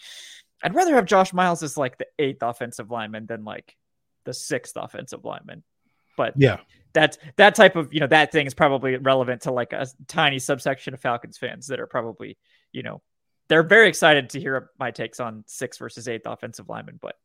I'd 0.63 0.75
rather 0.75 0.95
have 0.95 1.07
Josh 1.07 1.33
Miles 1.33 1.63
as 1.63 1.77
like 1.77 1.99
the 1.99 2.07
eighth 2.19 2.43
offensive 2.43 2.91
lineman 2.91 3.27
than 3.27 3.45
like 3.45 3.77
the 4.25 4.35
sixth 4.35 4.77
offensive 4.77 5.25
lineman. 5.25 5.63
But 6.17 6.35
yeah, 6.37 6.59
that's 6.93 7.19
that 7.37 7.55
type 7.55 7.77
of 7.77 7.93
you 7.93 8.01
know 8.01 8.07
that 8.09 8.33
thing 8.33 8.47
is 8.47 8.55
probably 8.55 8.97
relevant 8.97 9.43
to 9.43 9.53
like 9.53 9.73
a 9.73 9.87
tiny 10.09 10.39
subsection 10.39 10.95
of 10.95 11.01
Falcons 11.01 11.39
fans 11.39 11.69
that 11.69 11.81
are 11.81 11.87
probably 11.87 12.37
you 12.73 12.83
know 12.83 13.01
they're 13.49 13.63
very 13.63 13.89
excited 13.89 14.31
to 14.31 14.41
hear 14.41 14.71
my 14.79 14.91
takes 14.91 15.21
on 15.21 15.45
six 15.47 15.79
versus 15.79 16.09
eighth 16.09 16.27
offensive 16.27 16.69
lineman, 16.69 16.99
but 17.01 17.17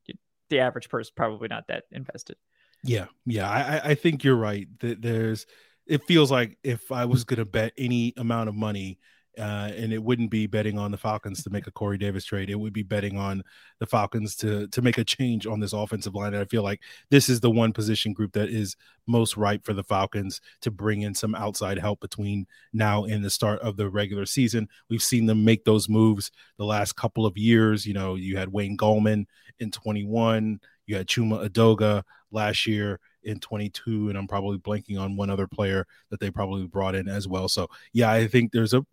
the 0.50 0.60
average 0.60 0.90
person 0.90 1.14
probably 1.16 1.48
not 1.48 1.68
that 1.68 1.84
invested. 1.92 2.36
Yeah, 2.84 3.06
yeah, 3.26 3.50
I, 3.50 3.92
I 3.92 3.96
think 3.96 4.24
you're 4.24 4.36
right. 4.36 4.68
That 4.80 5.02
there's, 5.02 5.46
it 5.86 6.04
feels 6.06 6.32
like 6.32 6.58
if 6.64 6.92
I 6.92 7.06
was 7.06 7.24
going 7.24 7.40
to 7.40 7.46
bet 7.46 7.74
any 7.78 8.14
amount 8.18 8.50
of 8.50 8.56
money 8.56 9.00
uh, 9.38 9.72
and 9.76 9.94
it 9.94 10.02
wouldn't 10.02 10.32
be 10.32 10.48
betting 10.48 10.78
on 10.78 10.92
the 10.92 10.98
Falcons 10.98 11.44
to 11.44 11.50
make 11.50 11.68
a 11.68 11.72
Corey 11.72 11.98
Davis 11.98 12.26
trade. 12.26 12.50
It 12.50 12.60
would 12.60 12.74
be 12.74 12.84
betting 12.84 13.18
on 13.18 13.44
the 13.80 13.86
Falcons 13.86 14.36
to 14.38 14.68
to 14.68 14.82
make 14.82 14.98
a 14.98 15.04
change 15.04 15.46
on 15.46 15.60
this 15.60 15.74
offensive 15.74 16.16
line. 16.16 16.34
And 16.34 16.42
I 16.42 16.46
feel 16.46 16.64
like 16.64 16.82
this 17.10 17.30
is 17.30 17.40
the 17.40 17.52
one 17.52 17.74
position 17.74 18.14
group 18.14 18.34
that 18.34 18.50
is 18.50 18.76
most 19.06 19.38
ripe 19.38 19.64
for 19.64 19.74
the 19.74 19.84
Falcons 19.84 20.42
to 20.62 20.72
bring 20.72 21.02
in 21.02 21.14
some 21.14 21.36
outside 21.36 21.78
help 21.78 22.00
between 22.00 22.48
now 22.74 23.06
and 23.06 23.24
the 23.24 23.30
start 23.30 23.60
of 23.62 23.78
the 23.78 23.90
regular 23.90 24.26
season. 24.26 24.68
We've 24.90 25.04
seen 25.04 25.26
them 25.26 25.46
make 25.46 25.66
those 25.66 25.88
moves 25.88 26.32
the 26.58 26.66
last 26.66 26.96
couple 26.96 27.26
of 27.26 27.38
years. 27.38 27.86
You 27.86 27.94
know, 27.94 28.16
you 28.16 28.38
had 28.38 28.50
Wayne 28.50 28.78
Gallman 28.78 29.26
in 29.60 29.72
21, 29.72 30.60
you 30.86 30.96
had 30.96 31.08
Chuma 31.08 31.48
Edoga 31.48 32.04
last 32.32 32.68
year 32.68 33.00
in 33.24 33.40
22 33.40 34.10
and 34.10 34.18
i'm 34.18 34.28
probably 34.28 34.58
blanking 34.58 35.00
on 35.00 35.16
one 35.16 35.30
other 35.30 35.48
player 35.48 35.86
that 36.10 36.20
they 36.20 36.32
probably 36.32 36.66
brought 36.66 36.96
in 36.96 37.08
as 37.08 37.28
well 37.28 37.48
so 37.48 37.68
yeah 37.94 38.12
i 38.12 38.28
think 38.28 38.52
there's 38.52 38.74
a 38.74 38.86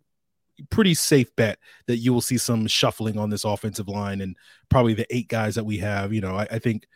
pretty 0.69 0.93
safe 0.93 1.35
bet 1.35 1.59
that 1.87 1.97
you 1.97 2.13
will 2.13 2.21
see 2.21 2.37
some 2.37 2.67
shuffling 2.67 3.17
on 3.17 3.29
this 3.29 3.43
offensive 3.43 3.87
line 3.87 4.21
and 4.21 4.35
probably 4.69 4.93
the 4.93 5.15
eight 5.15 5.27
guys 5.27 5.55
that 5.55 5.65
we 5.65 5.77
have. 5.77 6.13
You 6.13 6.21
know, 6.21 6.35
I, 6.35 6.47
I 6.51 6.59
think 6.59 6.87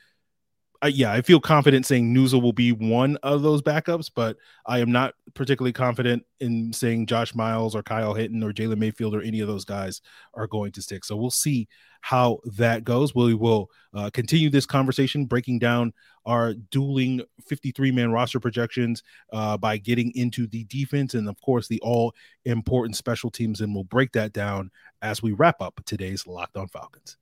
I, 0.81 0.87
yeah, 0.87 1.11
I 1.11 1.21
feel 1.21 1.41
confident 1.41 1.85
saying 1.85 2.13
Neuzil 2.13 2.41
will 2.41 2.53
be 2.53 2.71
one 2.71 3.17
of 3.17 3.41
those 3.41 3.61
backups, 3.61 4.09
but 4.13 4.37
I 4.65 4.79
am 4.79 4.91
not 4.91 5.13
particularly 5.33 5.73
confident 5.73 6.23
in 6.39 6.71
saying 6.71 7.07
Josh 7.07 7.35
Miles 7.35 7.75
or 7.75 7.83
Kyle 7.83 8.13
Hinton 8.13 8.41
or 8.43 8.53
Jalen 8.53 8.77
Mayfield 8.77 9.13
or 9.13 9.21
any 9.21 9.41
of 9.41 9.47
those 9.49 9.65
guys 9.65 10.01
are 10.35 10.47
going 10.47 10.71
to 10.73 10.81
stick. 10.81 11.03
So 11.03 11.17
we'll 11.17 11.31
see 11.31 11.67
how 11.99 12.39
that 12.57 12.85
goes. 12.85 13.13
We 13.13 13.33
will 13.33 13.69
uh, 13.93 14.09
continue 14.11 14.49
this 14.49 14.65
conversation, 14.65 15.25
breaking 15.25 15.59
down 15.59 15.91
our 16.25 16.53
dueling 16.53 17.21
53 17.45 17.91
man 17.91 18.11
roster 18.11 18.39
projections 18.39 19.03
uh, 19.33 19.57
by 19.57 19.75
getting 19.77 20.13
into 20.15 20.47
the 20.47 20.63
defense 20.65 21.13
and, 21.13 21.27
of 21.27 21.41
course, 21.41 21.67
the 21.67 21.81
all 21.81 22.13
important 22.45 22.95
special 22.95 23.29
teams. 23.29 23.59
And 23.59 23.75
we'll 23.75 23.83
break 23.83 24.13
that 24.13 24.31
down 24.31 24.71
as 25.01 25.21
we 25.21 25.33
wrap 25.33 25.61
up 25.61 25.81
today's 25.85 26.25
Locked 26.25 26.55
On 26.55 26.69
Falcons. 26.69 27.17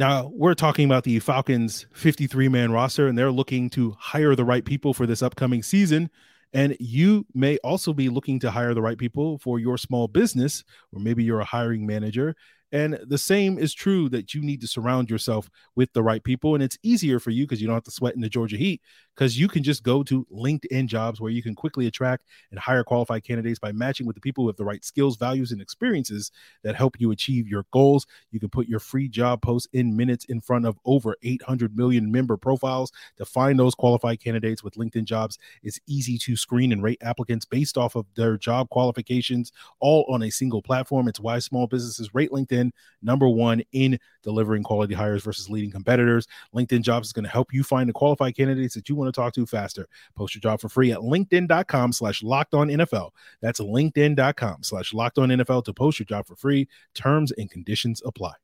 Now, 0.00 0.32
we're 0.32 0.54
talking 0.54 0.86
about 0.86 1.04
the 1.04 1.18
Falcons 1.18 1.84
53 1.92 2.48
man 2.48 2.72
roster, 2.72 3.06
and 3.06 3.18
they're 3.18 3.30
looking 3.30 3.68
to 3.68 3.94
hire 3.98 4.34
the 4.34 4.46
right 4.46 4.64
people 4.64 4.94
for 4.94 5.04
this 5.04 5.22
upcoming 5.22 5.62
season. 5.62 6.08
And 6.54 6.74
you 6.80 7.26
may 7.34 7.58
also 7.58 7.92
be 7.92 8.08
looking 8.08 8.40
to 8.40 8.50
hire 8.50 8.72
the 8.72 8.80
right 8.80 8.96
people 8.96 9.36
for 9.36 9.58
your 9.58 9.76
small 9.76 10.08
business, 10.08 10.64
or 10.90 11.00
maybe 11.00 11.22
you're 11.22 11.40
a 11.40 11.44
hiring 11.44 11.86
manager 11.86 12.34
and 12.72 12.98
the 13.06 13.18
same 13.18 13.58
is 13.58 13.74
true 13.74 14.08
that 14.10 14.32
you 14.34 14.42
need 14.42 14.60
to 14.60 14.66
surround 14.66 15.10
yourself 15.10 15.50
with 15.74 15.92
the 15.92 16.02
right 16.02 16.22
people. 16.22 16.54
And 16.54 16.62
it's 16.62 16.78
easier 16.82 17.18
for 17.18 17.30
you 17.30 17.44
because 17.44 17.60
you 17.60 17.66
don't 17.66 17.74
have 17.74 17.84
to 17.84 17.90
sweat 17.90 18.14
in 18.14 18.20
the 18.20 18.28
Georgia 18.28 18.56
heat 18.56 18.80
because 19.16 19.38
you 19.38 19.48
can 19.48 19.62
just 19.62 19.82
go 19.82 20.02
to 20.04 20.26
LinkedIn 20.32 20.86
jobs 20.86 21.20
where 21.20 21.32
you 21.32 21.42
can 21.42 21.54
quickly 21.54 21.86
attract 21.86 22.24
and 22.50 22.60
hire 22.60 22.84
qualified 22.84 23.24
candidates 23.24 23.58
by 23.58 23.72
matching 23.72 24.06
with 24.06 24.14
the 24.14 24.20
people 24.20 24.44
with 24.44 24.56
the 24.56 24.64
right 24.64 24.84
skills, 24.84 25.16
values, 25.16 25.52
and 25.52 25.60
experiences 25.60 26.30
that 26.62 26.76
help 26.76 27.00
you 27.00 27.10
achieve 27.10 27.48
your 27.48 27.66
goals. 27.72 28.06
You 28.30 28.38
can 28.38 28.48
put 28.48 28.68
your 28.68 28.78
free 28.78 29.08
job 29.08 29.42
post 29.42 29.68
in 29.72 29.96
minutes 29.96 30.24
in 30.26 30.40
front 30.40 30.64
of 30.64 30.78
over 30.84 31.16
800 31.22 31.76
million 31.76 32.10
member 32.12 32.36
profiles 32.36 32.92
to 33.16 33.24
find 33.24 33.58
those 33.58 33.74
qualified 33.74 34.20
candidates 34.20 34.62
with 34.62 34.74
LinkedIn 34.74 35.04
jobs. 35.04 35.38
It's 35.62 35.80
easy 35.86 36.18
to 36.18 36.36
screen 36.36 36.72
and 36.72 36.82
rate 36.82 37.02
applicants 37.02 37.44
based 37.44 37.76
off 37.76 37.96
of 37.96 38.06
their 38.14 38.36
job 38.36 38.70
qualifications, 38.70 39.52
all 39.80 40.06
on 40.08 40.22
a 40.22 40.30
single 40.30 40.62
platform. 40.62 41.08
It's 41.08 41.20
why 41.20 41.40
small 41.40 41.66
businesses 41.66 42.14
rate 42.14 42.30
LinkedIn 42.30 42.59
Number 43.02 43.28
one 43.28 43.62
in 43.72 43.98
delivering 44.22 44.62
quality 44.62 44.94
hires 44.94 45.22
versus 45.22 45.48
leading 45.48 45.70
competitors. 45.70 46.26
LinkedIn 46.54 46.82
Jobs 46.82 47.08
is 47.08 47.12
going 47.12 47.24
to 47.24 47.30
help 47.30 47.52
you 47.52 47.62
find 47.62 47.88
the 47.88 47.92
qualified 47.92 48.36
candidates 48.36 48.74
that 48.74 48.88
you 48.88 48.96
want 48.96 49.08
to 49.08 49.18
talk 49.18 49.32
to 49.34 49.46
faster. 49.46 49.88
Post 50.16 50.34
your 50.34 50.40
job 50.40 50.60
for 50.60 50.68
free 50.68 50.92
at 50.92 50.98
linkedin.com 50.98 51.92
slash 51.92 52.22
locked 52.22 52.54
on 52.54 52.68
NFL. 52.68 53.10
That's 53.40 53.60
linkedin.com 53.60 54.62
slash 54.62 54.92
locked 54.92 55.18
on 55.18 55.28
NFL 55.30 55.64
to 55.64 55.74
post 55.74 55.98
your 55.98 56.06
job 56.06 56.26
for 56.26 56.36
free. 56.36 56.68
Terms 56.94 57.32
and 57.32 57.50
conditions 57.50 58.02
apply. 58.04 58.34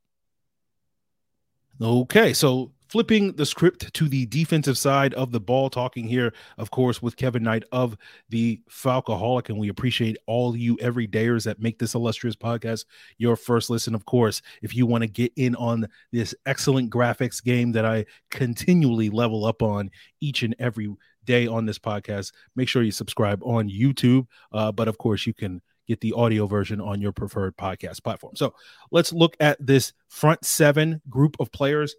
Okay, 1.81 2.33
so 2.33 2.73
flipping 2.89 3.33
the 3.33 3.47
script 3.47 3.93
to 3.95 4.09
the 4.09 4.27
defensive 4.27 4.79
side 4.79 5.15
of 5.15 5.33
the 5.33 5.41
ball, 5.41 5.71
talking 5.71 6.07
here, 6.07 6.33
of 6.59 6.71
course, 6.71 7.03
with 7.03 7.17
Kevin 7.17 7.43
Knight 7.43 7.65
of 7.73 7.97
the 8.29 8.61
Falcoholic. 8.71 9.49
And 9.49 9.59
we 9.59 9.69
appreciate 9.69 10.17
all 10.27 10.57
you 10.57 10.77
everydayers 10.79 11.45
that 11.45 11.61
make 11.61 11.79
this 11.79 11.95
illustrious 11.95 12.37
podcast 12.37 12.85
your 13.19 13.37
first 13.37 13.71
listen. 13.71 13.95
Of 13.95 14.05
course, 14.07 14.43
if 14.63 14.75
you 14.75 14.87
want 14.87 15.03
to 15.03 15.09
get 15.09 15.33
in 15.37 15.55
on 15.57 15.89
this 16.13 16.35
excellent 16.47 16.91
graphics 16.91 17.43
game 17.43 17.73
that 17.73 17.85
I 17.85 18.07
continually 18.31 19.11
level 19.11 19.45
up 19.45 19.63
on 19.63 19.91
each 20.21 20.43
and 20.43 20.55
every 20.59 20.95
day 21.25 21.47
on 21.47 21.67
this 21.67 21.79
podcast, 21.79 22.33
make 22.55 22.69
sure 22.69 22.83
you 22.83 22.93
subscribe 22.93 23.43
on 23.43 23.69
YouTube. 23.69 24.27
Uh, 24.53 24.73
but 24.73 24.89
of 24.89 24.99
course, 24.99 25.27
you 25.27 25.35
can 25.35 25.61
get 25.87 26.01
the 26.01 26.13
audio 26.13 26.47
version 26.47 26.81
on 26.81 27.01
your 27.01 27.13
preferred 27.13 27.57
podcast 27.57 28.03
platform. 28.03 28.35
So 28.37 28.55
let's 28.91 29.13
look 29.13 29.37
at 29.41 29.65
this 29.65 29.93
front 30.09 30.45
seven 30.45 31.01
group 31.09 31.37
of 31.39 31.53
players 31.53 31.95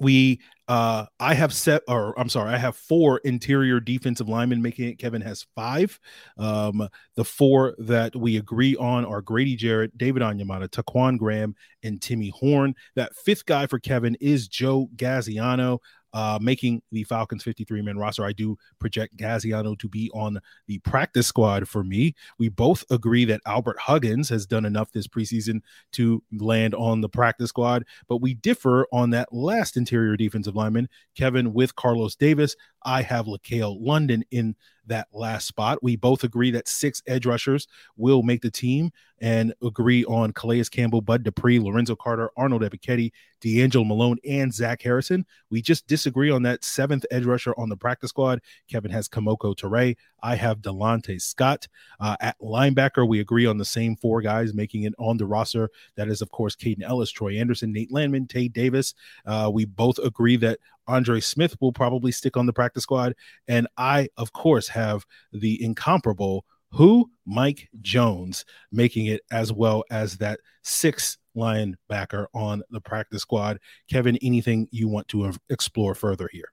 we 0.00 0.40
uh 0.68 1.06
i 1.18 1.32
have 1.32 1.52
set 1.52 1.82
or 1.88 2.18
i'm 2.18 2.28
sorry 2.28 2.52
i 2.52 2.58
have 2.58 2.76
four 2.76 3.18
interior 3.18 3.80
defensive 3.80 4.28
linemen 4.28 4.60
making 4.60 4.88
it 4.88 4.98
kevin 4.98 5.22
has 5.22 5.46
five. 5.54 5.98
Um 6.36 6.88
the 7.16 7.24
four 7.24 7.74
that 7.78 8.14
we 8.14 8.36
agree 8.36 8.76
on 8.76 9.04
are 9.04 9.22
grady 9.22 9.56
jarrett 9.56 9.96
david 9.96 10.22
onyemata 10.22 10.70
ta'quon 10.70 11.16
graham 11.16 11.54
and 11.82 12.02
timmy 12.02 12.30
horne. 12.30 12.74
That 12.96 13.14
fifth 13.16 13.46
guy 13.46 13.66
for 13.66 13.78
kevin 13.78 14.16
is 14.20 14.48
joe 14.48 14.88
gaziano 14.96 15.78
uh, 16.12 16.38
making 16.40 16.82
the 16.92 17.04
Falcons 17.04 17.42
53 17.42 17.82
man 17.82 17.98
roster. 17.98 18.24
I 18.24 18.32
do 18.32 18.56
project 18.78 19.16
Gaziano 19.16 19.78
to 19.78 19.88
be 19.88 20.10
on 20.14 20.38
the 20.66 20.78
practice 20.78 21.26
squad 21.26 21.68
for 21.68 21.84
me. 21.84 22.14
We 22.38 22.48
both 22.48 22.84
agree 22.90 23.24
that 23.26 23.40
Albert 23.46 23.78
Huggins 23.78 24.28
has 24.28 24.46
done 24.46 24.64
enough 24.64 24.92
this 24.92 25.06
preseason 25.06 25.60
to 25.92 26.22
land 26.32 26.74
on 26.74 27.00
the 27.00 27.08
practice 27.08 27.50
squad, 27.50 27.84
but 28.08 28.20
we 28.20 28.34
differ 28.34 28.86
on 28.92 29.10
that 29.10 29.32
last 29.32 29.76
interior 29.76 30.16
defensive 30.16 30.56
lineman, 30.56 30.88
Kevin, 31.14 31.52
with 31.52 31.76
Carlos 31.76 32.16
Davis. 32.16 32.56
I 32.84 33.02
have 33.02 33.26
LaCale 33.26 33.76
London 33.80 34.24
in 34.30 34.54
that 34.88 35.08
last 35.12 35.46
spot. 35.46 35.82
We 35.82 35.96
both 35.96 36.24
agree 36.24 36.50
that 36.52 36.68
six 36.68 37.02
edge 37.06 37.26
rushers 37.26 37.68
will 37.96 38.22
make 38.22 38.42
the 38.42 38.50
team 38.50 38.92
and 39.20 39.52
agree 39.62 40.04
on 40.04 40.32
Calais 40.32 40.64
Campbell, 40.64 41.00
Bud 41.00 41.24
Dupree, 41.24 41.58
Lorenzo 41.58 41.96
Carter, 41.96 42.30
Arnold 42.36 42.62
Ebiketie, 42.62 43.12
DeAngelo 43.40 43.86
Malone, 43.86 44.18
and 44.28 44.52
Zach 44.52 44.82
Harrison. 44.82 45.26
We 45.50 45.62
just 45.62 45.86
disagree 45.86 46.30
on 46.30 46.42
that 46.42 46.64
seventh 46.64 47.04
edge 47.10 47.24
rusher 47.24 47.54
on 47.58 47.68
the 47.68 47.76
practice 47.76 48.10
squad. 48.10 48.40
Kevin 48.68 48.90
has 48.90 49.08
Kemoko 49.08 49.56
Turay. 49.56 49.96
I 50.22 50.34
have 50.34 50.60
Delonte 50.60 51.20
Scott. 51.20 51.68
Uh, 52.00 52.16
at 52.20 52.38
linebacker, 52.40 53.06
we 53.06 53.20
agree 53.20 53.46
on 53.46 53.58
the 53.58 53.64
same 53.64 53.96
four 53.96 54.20
guys 54.22 54.54
making 54.54 54.84
it 54.84 54.94
on 54.98 55.16
the 55.16 55.26
roster. 55.26 55.70
That 55.96 56.08
is, 56.08 56.22
of 56.22 56.30
course, 56.30 56.56
Kaden 56.56 56.82
Elliss, 56.82 57.12
Troy 57.12 57.38
Anderson, 57.38 57.72
Nate 57.72 57.92
Landman, 57.92 58.26
Tae 58.26 58.48
Davis. 58.48 58.94
Uh, 59.26 59.50
we 59.52 59.64
both 59.64 59.98
agree 59.98 60.36
that 60.36 60.58
Andre 60.88 61.20
Smith 61.20 61.56
will 61.60 61.72
probably 61.72 62.10
stick 62.10 62.36
on 62.36 62.46
the 62.46 62.52
practice 62.52 62.82
squad. 62.82 63.14
And 63.46 63.68
I, 63.76 64.08
of 64.16 64.32
course, 64.32 64.68
have 64.68 65.04
the 65.32 65.62
incomparable 65.62 66.44
who 66.70 67.10
Mike 67.24 67.68
Jones 67.80 68.44
making 68.72 69.06
it 69.06 69.22
as 69.30 69.52
well 69.52 69.84
as 69.90 70.18
that 70.18 70.40
sixth 70.62 71.16
linebacker 71.36 72.26
on 72.34 72.62
the 72.70 72.80
practice 72.80 73.22
squad. 73.22 73.58
Kevin, 73.88 74.18
anything 74.22 74.68
you 74.70 74.88
want 74.88 75.08
to 75.08 75.32
explore 75.48 75.94
further 75.94 76.28
here? 76.32 76.52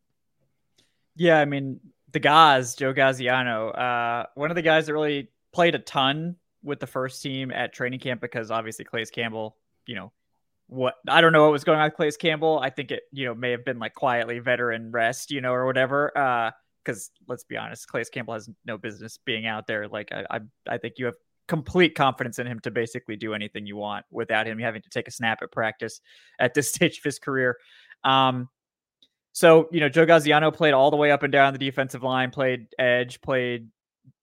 Yeah, 1.16 1.40
I 1.40 1.46
mean, 1.46 1.80
the 2.12 2.20
guys, 2.20 2.76
Joe 2.76 2.94
Gaziano, 2.94 3.78
uh, 3.78 4.26
one 4.36 4.52
of 4.52 4.56
the 4.56 4.62
guys 4.62 4.86
that 4.86 4.94
really 4.94 5.30
played 5.54 5.76
a 5.76 5.80
ton 5.80 6.36
with 6.64 6.80
the 6.80 6.88
first 6.88 7.22
team 7.22 7.52
at 7.52 7.74
training 7.74 8.00
camp 8.00 8.22
because 8.22 8.52
obviously 8.52 8.86
Calais 8.86 9.06
Campbell, 9.06 9.56
you 9.86 9.96
know, 9.96 10.12
what 10.68 10.96
I 11.08 11.22
don't 11.22 11.32
know 11.32 11.44
what 11.44 11.52
was 11.52 11.64
going 11.64 11.80
on 11.80 11.86
with 11.86 11.96
Calais 11.96 12.12
Campbell. 12.20 12.60
I 12.60 12.70
think 12.70 12.92
it, 12.92 13.04
you 13.12 13.26
know, 13.26 13.36
may 13.36 13.52
have 13.52 13.66
been 13.66 13.80
like 13.80 13.94
quietly 13.94 14.40
veteran 14.40 14.92
rest, 14.92 15.32
you 15.32 15.42
know, 15.42 15.54
or 15.54 15.66
whatever. 15.66 16.16
Uh, 16.18 16.52
because 16.84 17.10
let's 17.28 17.44
be 17.44 17.58
honest, 17.58 17.90
Calais 17.90 18.06
Campbell 18.12 18.36
has 18.36 18.50
no 18.66 18.78
business 18.78 19.18
being 19.26 19.48
out 19.48 19.66
there. 19.66 19.88
Like 19.88 20.12
I, 20.12 20.26
I, 20.30 20.40
I 20.68 20.78
think 20.78 20.96
you 20.98 21.06
have 21.06 21.16
complete 21.48 21.96
confidence 21.96 22.40
in 22.40 22.48
him 22.48 22.60
to 22.62 22.72
basically 22.72 23.16
do 23.16 23.34
anything 23.34 23.66
you 23.66 23.76
want 23.76 24.06
without 24.12 24.48
him 24.48 24.60
having 24.60 24.82
to 24.82 24.90
take 24.90 25.08
a 25.08 25.12
snap 25.12 25.40
at 25.42 25.52
practice 25.52 26.00
at 26.40 26.54
this 26.54 26.70
stage 26.74 27.00
of 27.00 27.04
his 27.04 27.20
career. 27.20 27.58
Um, 28.04 28.50
so 29.34 29.68
you 29.72 29.80
know, 29.80 29.90
Joe 29.90 30.06
Gaziano 30.06 30.54
played 30.54 30.74
all 30.74 30.92
the 30.92 30.98
way 30.98 31.12
up 31.12 31.24
and 31.24 31.32
down 31.32 31.54
the 31.54 31.60
defensive 31.60 32.04
line, 32.04 32.32
played 32.32 32.68
edge, 32.80 33.22
played 33.22 33.68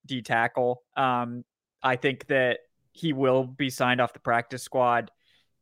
D 0.06 0.22
tackle. 0.22 0.82
Um, 0.96 1.44
I 1.82 1.96
think 1.96 2.26
that 2.28 2.60
he 2.92 3.12
will 3.12 3.44
be 3.44 3.70
signed 3.70 4.00
off 4.00 4.12
the 4.12 4.20
practice 4.20 4.62
squad. 4.62 5.10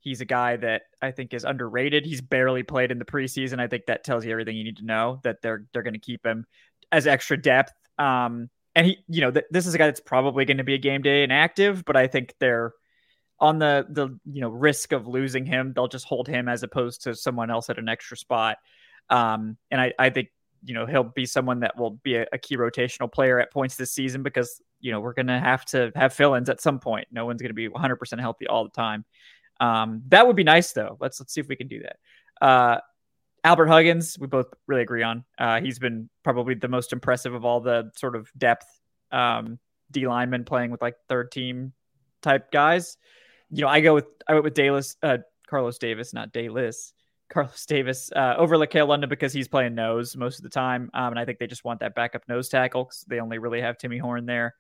He's 0.01 0.21
a 0.21 0.25
guy 0.25 0.57
that 0.57 0.83
I 1.03 1.11
think 1.11 1.35
is 1.35 1.45
underrated. 1.45 2.07
He's 2.07 2.21
barely 2.21 2.63
played 2.63 2.91
in 2.91 2.99
the 2.99 3.05
preseason. 3.05 3.61
I 3.61 3.69
think 3.69 3.87
that 3.87 4.03
tells 4.03 4.25
you 4.25 4.33
everything 4.33 4.57
you 4.57 4.65
need 4.65 4.79
to 4.79 4.85
know 4.85 5.21
that 5.25 5.43
they're 5.43 5.67
they're 5.73 5.83
going 5.83 5.95
to 5.95 6.01
keep 6.01 6.25
him 6.25 6.47
as 6.91 7.07
extra 7.07 7.41
depth. 7.41 7.73
Um, 7.99 8.49
and 8.75 8.87
he, 8.87 8.99
you 9.09 9.21
know, 9.21 9.31
th- 9.31 9.47
this 9.51 9.67
is 9.67 9.75
a 9.75 9.79
guy 9.79 9.87
that's 9.87 10.01
probably 10.01 10.45
going 10.45 10.59
to 10.59 10.65
be 10.65 10.75
a 10.75 10.79
game 10.79 11.03
day 11.03 11.23
inactive, 11.23 11.85
but 11.85 11.97
I 11.97 12.07
think 12.07 12.35
they're 12.39 12.73
on 13.39 13.59
the 13.59 13.87
the 13.89 14.19
you 14.31 14.41
know 14.41 14.51
risk 14.51 14.93
of 14.93 15.07
losing 15.07 15.47
him. 15.47 15.73
They'll 15.75 15.89
just 15.89 16.07
hold 16.07 16.29
him 16.29 16.49
as 16.49 16.63
opposed 16.63 17.03
to 17.05 17.15
someone 17.15 17.51
else 17.51 17.71
at 17.71 17.79
an 17.79 17.89
extra 17.89 18.17
spot. 18.17 18.59
Um, 19.09 19.57
and 19.71 19.81
I, 19.81 19.93
I 19.99 20.11
think 20.11 20.29
you 20.63 20.75
know 20.75 20.87
he'll 20.87 21.05
be 21.05 21.27
someone 21.27 21.61
that 21.61 21.77
will 21.79 21.91
be 21.91 22.17
a, 22.17 22.27
a 22.33 22.39
key 22.39 22.57
rotational 22.57 23.11
player 23.11 23.41
at 23.41 23.53
points 23.53 23.77
this 23.77 23.93
season 23.93 24.23
because 24.23 24.61
you 24.79 24.93
know 24.93 25.01
we're 25.01 25.15
going 25.15 25.27
to 25.27 25.39
have 25.39 25.65
to 25.67 25.91
have 25.97 26.13
fill-ins 26.13 26.49
at 26.49 26.61
some 26.61 26.79
point. 26.79 27.09
No 27.11 27.27
one's 27.27 27.41
going 27.41 27.51
to 27.51 27.55
be 27.55 27.69
100% 27.69 28.21
healthy 28.21 28.47
all 28.47 28.65
the 28.65 28.71
time. 28.71 29.05
Um, 29.61 30.03
that 30.09 30.27
would 30.27 30.37
be 30.37 30.45
nice 30.45 30.73
though. 30.73 30.97
Let's 31.01 31.21
let's 31.21 31.35
see 31.35 31.41
if 31.41 31.49
we 31.49 31.57
can 31.57 31.69
do 31.69 31.83
that. 31.83 31.97
Uh, 32.45 32.81
Albert 33.45 33.67
Huggins, 33.67 34.19
we 34.19 34.27
both 34.27 34.47
really 34.67 34.83
agree 34.83 35.03
on. 35.03 35.25
Uh, 35.39 35.61
he's 35.61 35.79
been 35.79 36.09
probably 36.25 36.55
the 36.55 36.69
most 36.69 36.93
impressive 36.93 37.35
of 37.35 37.45
all 37.45 37.61
the 37.61 37.91
sort 37.97 38.17
of 38.17 38.31
depth 38.37 38.67
um, 39.13 39.59
D 39.91 40.07
linemen 40.07 40.45
playing 40.45 40.71
with 40.71 40.83
like 40.83 40.97
third 41.09 41.31
team 41.31 41.73
type 42.23 42.51
guys. 42.51 42.97
You 43.51 43.63
know, 43.63 43.69
I 43.69 43.81
go 43.81 43.95
with 43.95 44.07
I 44.27 44.33
went 44.33 44.45
with 44.45 44.55
Davis, 44.55 44.97
uh, 45.03 45.19
Carlos 45.49 45.79
Davis, 45.79 46.13
not 46.13 46.33
Davis, 46.33 46.93
Carlos 47.31 47.65
Davis 47.67 48.11
uh, 48.15 48.35
over 48.37 48.57
LaCale 48.57 48.89
London 48.89 49.09
because 49.09 49.33
he's 49.33 49.49
playing 49.49 49.75
nose 49.75 50.17
most 50.17 50.39
of 50.39 50.43
the 50.43 50.51
time, 50.51 50.91
um, 50.95 51.13
and 51.13 51.19
I 51.19 51.25
think 51.25 51.39
they 51.39 51.47
just 51.47 51.65
want 51.65 51.81
that 51.81 51.95
backup 51.95 52.23
nose 52.29 52.49
tackle 52.49 52.85
because 52.85 53.05
they 53.09 53.21
only 53.21 53.39
really 53.39 53.61
have 53.61 53.79
Timmy 53.79 53.99
Horne 53.99 54.27
there. 54.27 54.55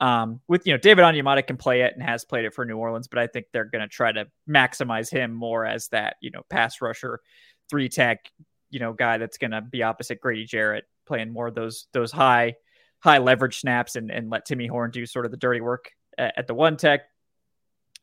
Um, 0.00 0.40
with 0.48 0.66
you 0.66 0.72
know 0.72 0.78
David 0.78 1.02
Onyemata 1.02 1.46
can 1.46 1.58
play 1.58 1.82
it 1.82 1.92
and 1.92 2.02
has 2.02 2.24
played 2.24 2.46
it 2.46 2.54
for 2.54 2.64
New 2.64 2.78
Orleans, 2.78 3.06
but 3.06 3.18
I 3.18 3.26
think 3.26 3.46
they're 3.52 3.66
going 3.66 3.82
to 3.82 3.88
try 3.88 4.10
to 4.10 4.26
maximize 4.48 5.10
him 5.10 5.32
more 5.32 5.66
as 5.66 5.88
that 5.88 6.16
you 6.22 6.30
know 6.30 6.42
pass 6.48 6.80
rusher, 6.80 7.20
three 7.68 7.88
tech, 7.88 8.30
you 8.70 8.80
know, 8.80 8.92
guy 8.92 9.18
that's 9.18 9.36
going 9.36 9.50
to 9.50 9.60
be 9.60 9.82
opposite 9.82 10.20
Grady 10.20 10.46
Jarrett, 10.46 10.84
playing 11.06 11.30
more 11.30 11.48
of 11.48 11.54
those 11.54 11.86
those 11.92 12.10
high 12.12 12.54
high 13.00 13.18
leverage 13.18 13.60
snaps 13.60 13.96
and 13.96 14.10
and 14.10 14.30
let 14.30 14.46
Timmy 14.46 14.66
Horne 14.66 14.90
do 14.90 15.04
sort 15.04 15.26
of 15.26 15.30
the 15.30 15.36
dirty 15.36 15.60
work 15.60 15.90
at, 16.16 16.34
at 16.38 16.46
the 16.46 16.54
one 16.54 16.76
tech. 16.76 17.02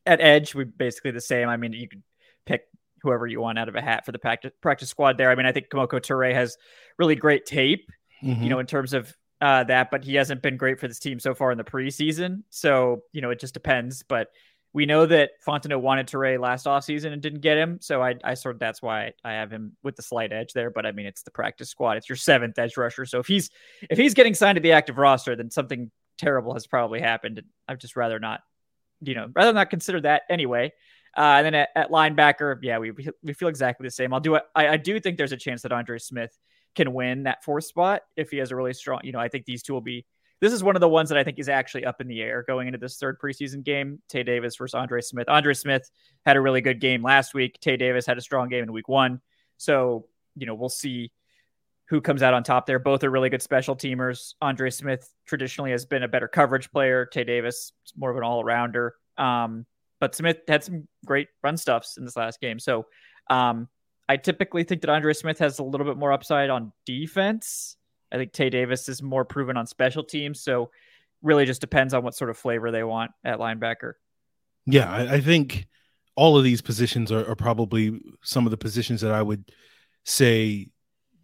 At 0.06 0.22
edge, 0.22 0.56
we 0.56 0.64
basically 0.64 1.12
the 1.12 1.20
same. 1.20 1.50
I 1.50 1.58
mean, 1.58 1.74
you 1.74 1.88
could 1.90 2.04
pick 2.46 2.62
whoever 3.02 3.28
you 3.28 3.42
want 3.42 3.60
out 3.60 3.70
of 3.70 3.76
a 3.76 3.82
hat 3.82 4.06
for 4.06 4.12
the 4.12 4.20
practice 4.20 4.52
practice 4.62 4.90
squad 4.90 5.18
there. 5.18 5.30
I 5.30 5.36
mean, 5.36 5.46
I 5.46 5.52
think 5.52 5.70
Kemoko 5.70 6.00
Turay 6.00 6.34
has 6.34 6.58
really 6.98 7.16
great 7.16 7.46
tape, 7.46 7.90
mm-hmm. 8.24 8.42
you 8.44 8.50
know, 8.50 8.60
in 8.60 8.68
terms 8.68 8.94
of 8.94 9.14
uh, 9.42 9.64
that, 9.66 9.92
but 9.92 10.04
he 10.04 10.16
hasn't 10.16 10.42
been 10.42 10.58
great 10.58 10.80
for 10.80 10.88
this 10.88 11.00
team 11.00 11.20
so 11.20 11.36
far 11.36 11.52
in 11.52 11.58
the 11.58 11.64
preseason. 11.64 12.44
So, 12.50 13.04
you 13.12 13.22
know, 13.22 13.30
it 13.30 13.40
just 13.40 13.54
depends. 13.54 14.04
But 14.04 14.30
we 14.74 14.86
know 14.86 15.06
that 15.06 15.32
Fontenot 15.46 15.82
wanted 15.82 16.08
Turay 16.08 16.40
last 16.40 16.66
offseason 16.66 17.14
and 17.14 17.22
didn't 17.22 17.42
get 17.42 17.58
him. 17.58 17.78
So 17.82 18.02
I, 18.02 18.16
I 18.24 18.34
sort 18.34 18.56
of 18.56 18.60
that's 18.60 18.82
why 18.82 19.14
I 19.24 19.34
have 19.34 19.52
him 19.52 19.76
with 19.84 19.96
the 19.96 20.02
slight 20.02 20.32
edge 20.32 20.54
there. 20.54 20.70
But 20.70 20.86
I 20.86 20.92
mean, 20.92 21.06
it's 21.06 21.24
the 21.24 21.32
practice 21.32 21.70
squad. 21.70 21.98
It's 21.98 22.10
your 22.10 22.16
seventh 22.16 22.58
edge 22.58 22.78
rusher. 22.78 23.06
So 23.06 23.20
if 23.20 23.28
he's 23.28 23.50
if 23.90 23.98
he's 23.98 24.14
getting 24.14 24.34
signed 24.34 24.56
to 24.56 24.62
the 24.62 24.74
active 24.74 24.98
roster, 24.98 25.36
then 25.36 25.52
something 25.52 25.92
terrible 26.18 26.54
has 26.54 26.68
probably 26.68 27.00
happened. 27.00 27.42
I'd 27.68 27.80
just 27.80 27.96
rather 27.96 28.20
not, 28.20 28.42
you 29.02 29.14
know, 29.14 29.30
rather 29.34 29.54
not 29.54 29.70
consider 29.70 30.02
that 30.02 30.24
anyway. 30.30 30.74
Uh, 31.16 31.38
and 31.38 31.46
then 31.46 31.56
at, 31.56 31.70
at, 31.76 31.90
linebacker, 31.90 32.58
yeah, 32.62 32.78
we 32.78 32.92
we 33.24 33.34
feel 33.34 33.48
exactly 33.48 33.86
the 33.86 33.92
same. 33.92 34.14
I'll 34.14 34.20
do 34.20 34.36
it. 34.36 34.44
I 34.56 34.78
do 34.78 35.00
think 35.00 35.18
there's 35.18 35.32
a 35.32 35.38
chance 35.38 35.64
that 35.64 35.72
Andre 35.72 35.98
Smith 35.98 36.38
can 36.78 36.94
win 36.94 37.24
that 37.24 37.44
fourth 37.44 37.66
spot 37.66 38.04
if 38.16 38.32
he 38.32 38.38
has 38.38 38.52
a 38.52 38.56
really 38.56 38.74
strong. 38.74 39.02
You 39.04 39.12
know, 39.12 39.20
I 39.20 39.28
think 39.28 39.46
these 39.46 39.62
two 39.62 39.74
will 39.74 39.82
be. 39.82 40.06
This 40.40 40.54
is 40.54 40.64
one 40.64 40.76
of 40.76 40.82
the 40.82 40.88
ones 40.88 41.10
that 41.10 41.18
I 41.18 41.24
think 41.24 41.40
is 41.40 41.50
actually 41.50 41.84
up 41.84 42.00
in 42.00 42.08
the 42.08 42.22
air 42.22 42.44
going 42.46 42.68
into 42.68 42.78
this 42.78 42.98
third 42.98 43.20
preseason 43.20 43.64
game. 43.64 44.02
Tae 44.08 44.24
Davis 44.24 44.56
versus 44.56 44.76
Andre 44.76 45.02
Smith. 45.02 45.28
Andre 45.28 45.54
Smith 45.56 45.90
had 46.26 46.38
a 46.38 46.42
really 46.42 46.62
good 46.62 46.80
game 46.80 47.02
last 47.02 47.34
week. 47.34 47.60
Tae 47.60 47.76
Davis 47.76 48.06
had 48.06 48.20
a 48.20 48.22
strong 48.22 48.48
game 48.48 48.64
in 48.64 48.72
week 48.72 48.88
one. 48.88 49.20
So 49.58 50.06
you 50.38 50.46
know, 50.46 50.54
we'll 50.54 50.70
see 50.70 51.12
who 51.90 52.02
comes 52.02 52.22
out 52.22 52.34
on 52.34 52.44
top 52.44 52.66
there. 52.66 52.80
Both 52.80 53.04
are 53.04 53.10
really 53.10 53.30
good 53.30 53.42
special 53.42 53.76
teamers. 53.76 54.34
Andre 54.42 54.70
Smith 54.70 55.10
traditionally 55.26 55.72
has 55.72 55.86
been 55.86 56.04
a 56.04 56.08
better 56.08 56.28
coverage 56.28 56.72
player. 56.72 57.06
Tae 57.06 57.24
Davis 57.24 57.72
is 57.86 57.94
more 57.98 58.12
of 58.12 58.18
an 58.18 58.24
all 58.24 58.44
rounder. 58.44 58.96
Um, 59.18 59.66
but 60.00 60.14
Smith 60.14 60.38
had 60.48 60.64
some 60.64 60.88
great 61.06 61.30
run 61.42 61.58
stuffs 61.58 61.98
in 61.98 62.06
this 62.06 62.16
last 62.16 62.40
game. 62.40 62.60
So 62.60 62.86
um, 63.30 63.68
I 64.10 64.18
typically 64.18 64.64
think 64.64 64.82
that 64.82 64.90
Andre 64.90 65.14
Smith 65.14 65.40
has 65.40 65.60
a 65.60 65.64
little 65.64 65.86
bit 65.86 65.98
more 65.98 66.12
upside 66.12 66.50
on 66.50 66.72
defense. 66.86 67.76
I 68.12 68.18
think 68.18 68.32
Tae 68.32 68.50
Davis 68.50 68.88
is 68.88 69.02
more 69.02 69.26
proven 69.26 69.58
on 69.58 69.68
special 69.68 70.04
teams. 70.04 70.42
So 70.42 70.72
really 71.22 71.46
just 71.46 71.62
depends 71.62 71.94
on 71.94 72.04
what 72.04 72.16
sort 72.16 72.30
of 72.30 72.38
flavor 72.38 72.72
they 72.72 72.84
want 72.84 73.12
at 73.24 73.40
linebacker. 73.40 73.94
Yeah, 74.66 74.90
I, 74.90 75.16
I 75.16 75.22
think 75.22 75.68
all 76.16 76.38
of 76.38 76.44
these 76.44 76.62
positions 76.62 77.12
are, 77.12 77.30
are, 77.30 77.36
probably 77.36 78.00
some 78.24 78.46
of 78.46 78.52
the 78.52 78.58
positions 78.58 79.02
that 79.02 79.12
I 79.12 79.22
would 79.22 79.50
say 80.04 80.68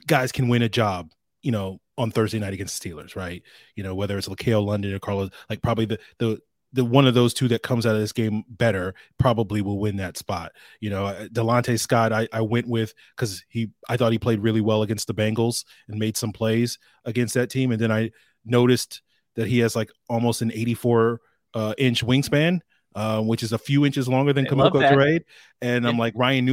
guys 0.08 0.32
can 0.32 0.48
win 0.50 0.62
a 0.62 0.70
job, 0.70 1.12
you 1.42 1.52
know, 1.52 1.80
on 1.98 2.12
Thursday 2.12 2.40
night 2.40 2.54
against 2.54 2.82
the 2.82 2.90
Steelers, 2.90 3.16
right? 3.16 3.42
You 3.76 3.84
know, 3.84 3.96
whether 3.96 4.18
it's 4.18 4.28
LaCale 4.28 4.66
London 4.66 4.94
or 4.94 5.00
Carlos, 5.00 5.30
like 5.50 5.62
probably 5.62 5.86
the 5.86 6.00
the 6.20 6.40
the 6.74 6.84
one 6.84 7.06
of 7.06 7.14
those 7.14 7.34
two 7.34 7.48
that 7.48 7.62
comes 7.62 7.86
out 7.86 7.96
of 7.96 8.02
this 8.02 8.12
game 8.12 8.44
better 8.50 8.96
probably 9.20 9.62
will 9.62 9.80
win 9.80 9.98
that 9.98 10.18
spot. 10.18 10.52
You 10.80 10.90
know, 10.90 11.28
Delonte 11.32 11.80
Scott, 11.80 12.12
I, 12.12 12.28
I 12.34 12.42
went 12.42 12.68
with 12.68 12.94
because 13.16 13.44
he 13.48 13.70
I 13.88 13.96
thought 13.96 14.12
he 14.12 14.20
played 14.20 14.42
really 14.42 14.62
well 14.62 14.82
against 14.82 15.08
the 15.08 15.14
Bengals 15.14 15.64
and 15.88 16.00
made 16.00 16.18
some 16.18 16.34
plays 16.34 16.80
against 17.06 17.36
that 17.36 17.50
team, 17.50 17.72
and 17.72 17.80
then 17.80 17.92
I 17.92 18.12
noticed 18.44 19.02
that 19.36 19.48
he 19.48 19.60
has 19.60 19.76
like 19.76 19.92
almost 20.10 20.42
an 20.42 20.52
84 20.52 21.22
uh, 21.54 21.74
inch 21.78 22.06
wingspan. 22.06 22.60
Uh, 22.96 23.20
which 23.20 23.42
is 23.42 23.52
a 23.52 23.58
few 23.58 23.88
inches 23.88 24.08
longer 24.08 24.34
than 24.34 24.46
Kemoko 24.46 24.74
Turay. 24.74 25.22
And 25.64 25.88
I'm 25.88 25.98
like, 25.98 26.14
Ryan 26.16 26.46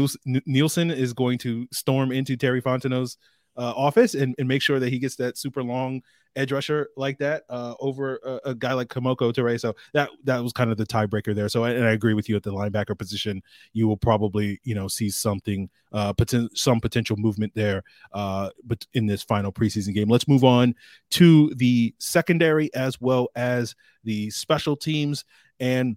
Nielsen 0.47 0.91
is 0.91 1.13
going 1.13 1.37
to 1.41 1.69
storm 1.71 2.13
into 2.13 2.35
Terry 2.35 2.63
Fontenot's 2.63 3.19
uh, 3.59 3.75
office 3.77 4.15
and, 4.15 4.35
and 4.39 4.49
make 4.49 4.63
sure 4.63 4.81
that 4.81 4.89
he 4.89 4.99
gets 4.99 5.17
that 5.17 5.37
super 5.37 5.63
long 5.63 6.01
edge 6.37 6.53
rusher 6.53 6.88
like 6.97 7.19
that 7.19 7.45
uh, 7.49 7.75
over 7.81 8.21
a, 8.25 8.51
a, 8.51 8.55
guy 8.55 8.73
like 8.73 8.88
Kemoko 8.88 9.33
Turay. 9.33 9.59
So 9.59 9.75
that 9.95 10.11
that 10.25 10.43
was 10.43 10.53
kind 10.53 10.71
of 10.71 10.77
the 10.77 10.87
tiebreaker 10.87 11.35
there. 11.35 11.49
So 11.49 11.64
and 11.64 11.85
I 11.85 11.93
agree 11.93 12.14
with 12.14 12.29
you 12.29 12.37
at 12.37 12.43
the 12.43 12.53
linebacker 12.53 12.97
position, 12.97 13.43
you 13.73 13.88
will 13.88 13.97
probably 13.97 14.61
you 14.64 14.75
know 14.75 14.88
see 14.88 15.11
something 15.11 15.69
uh, 15.93 16.12
poten- 16.12 16.49
some 16.55 16.81
potential 16.81 17.16
movement 17.16 17.53
there, 17.55 17.83
uh, 18.12 18.51
but 18.64 18.87
in 18.95 19.07
this 19.07 19.23
final 19.23 19.53
preseason 19.53 19.95
game. 19.95 20.09
Let's 20.09 20.29
move 20.29 20.45
on 20.45 20.75
to 21.12 21.53
the 21.55 21.95
secondary 21.99 22.73
as 22.75 23.01
well 23.01 23.29
as 23.35 23.75
the 24.05 24.31
special 24.31 24.77
teams 24.77 25.25
and. 25.59 25.97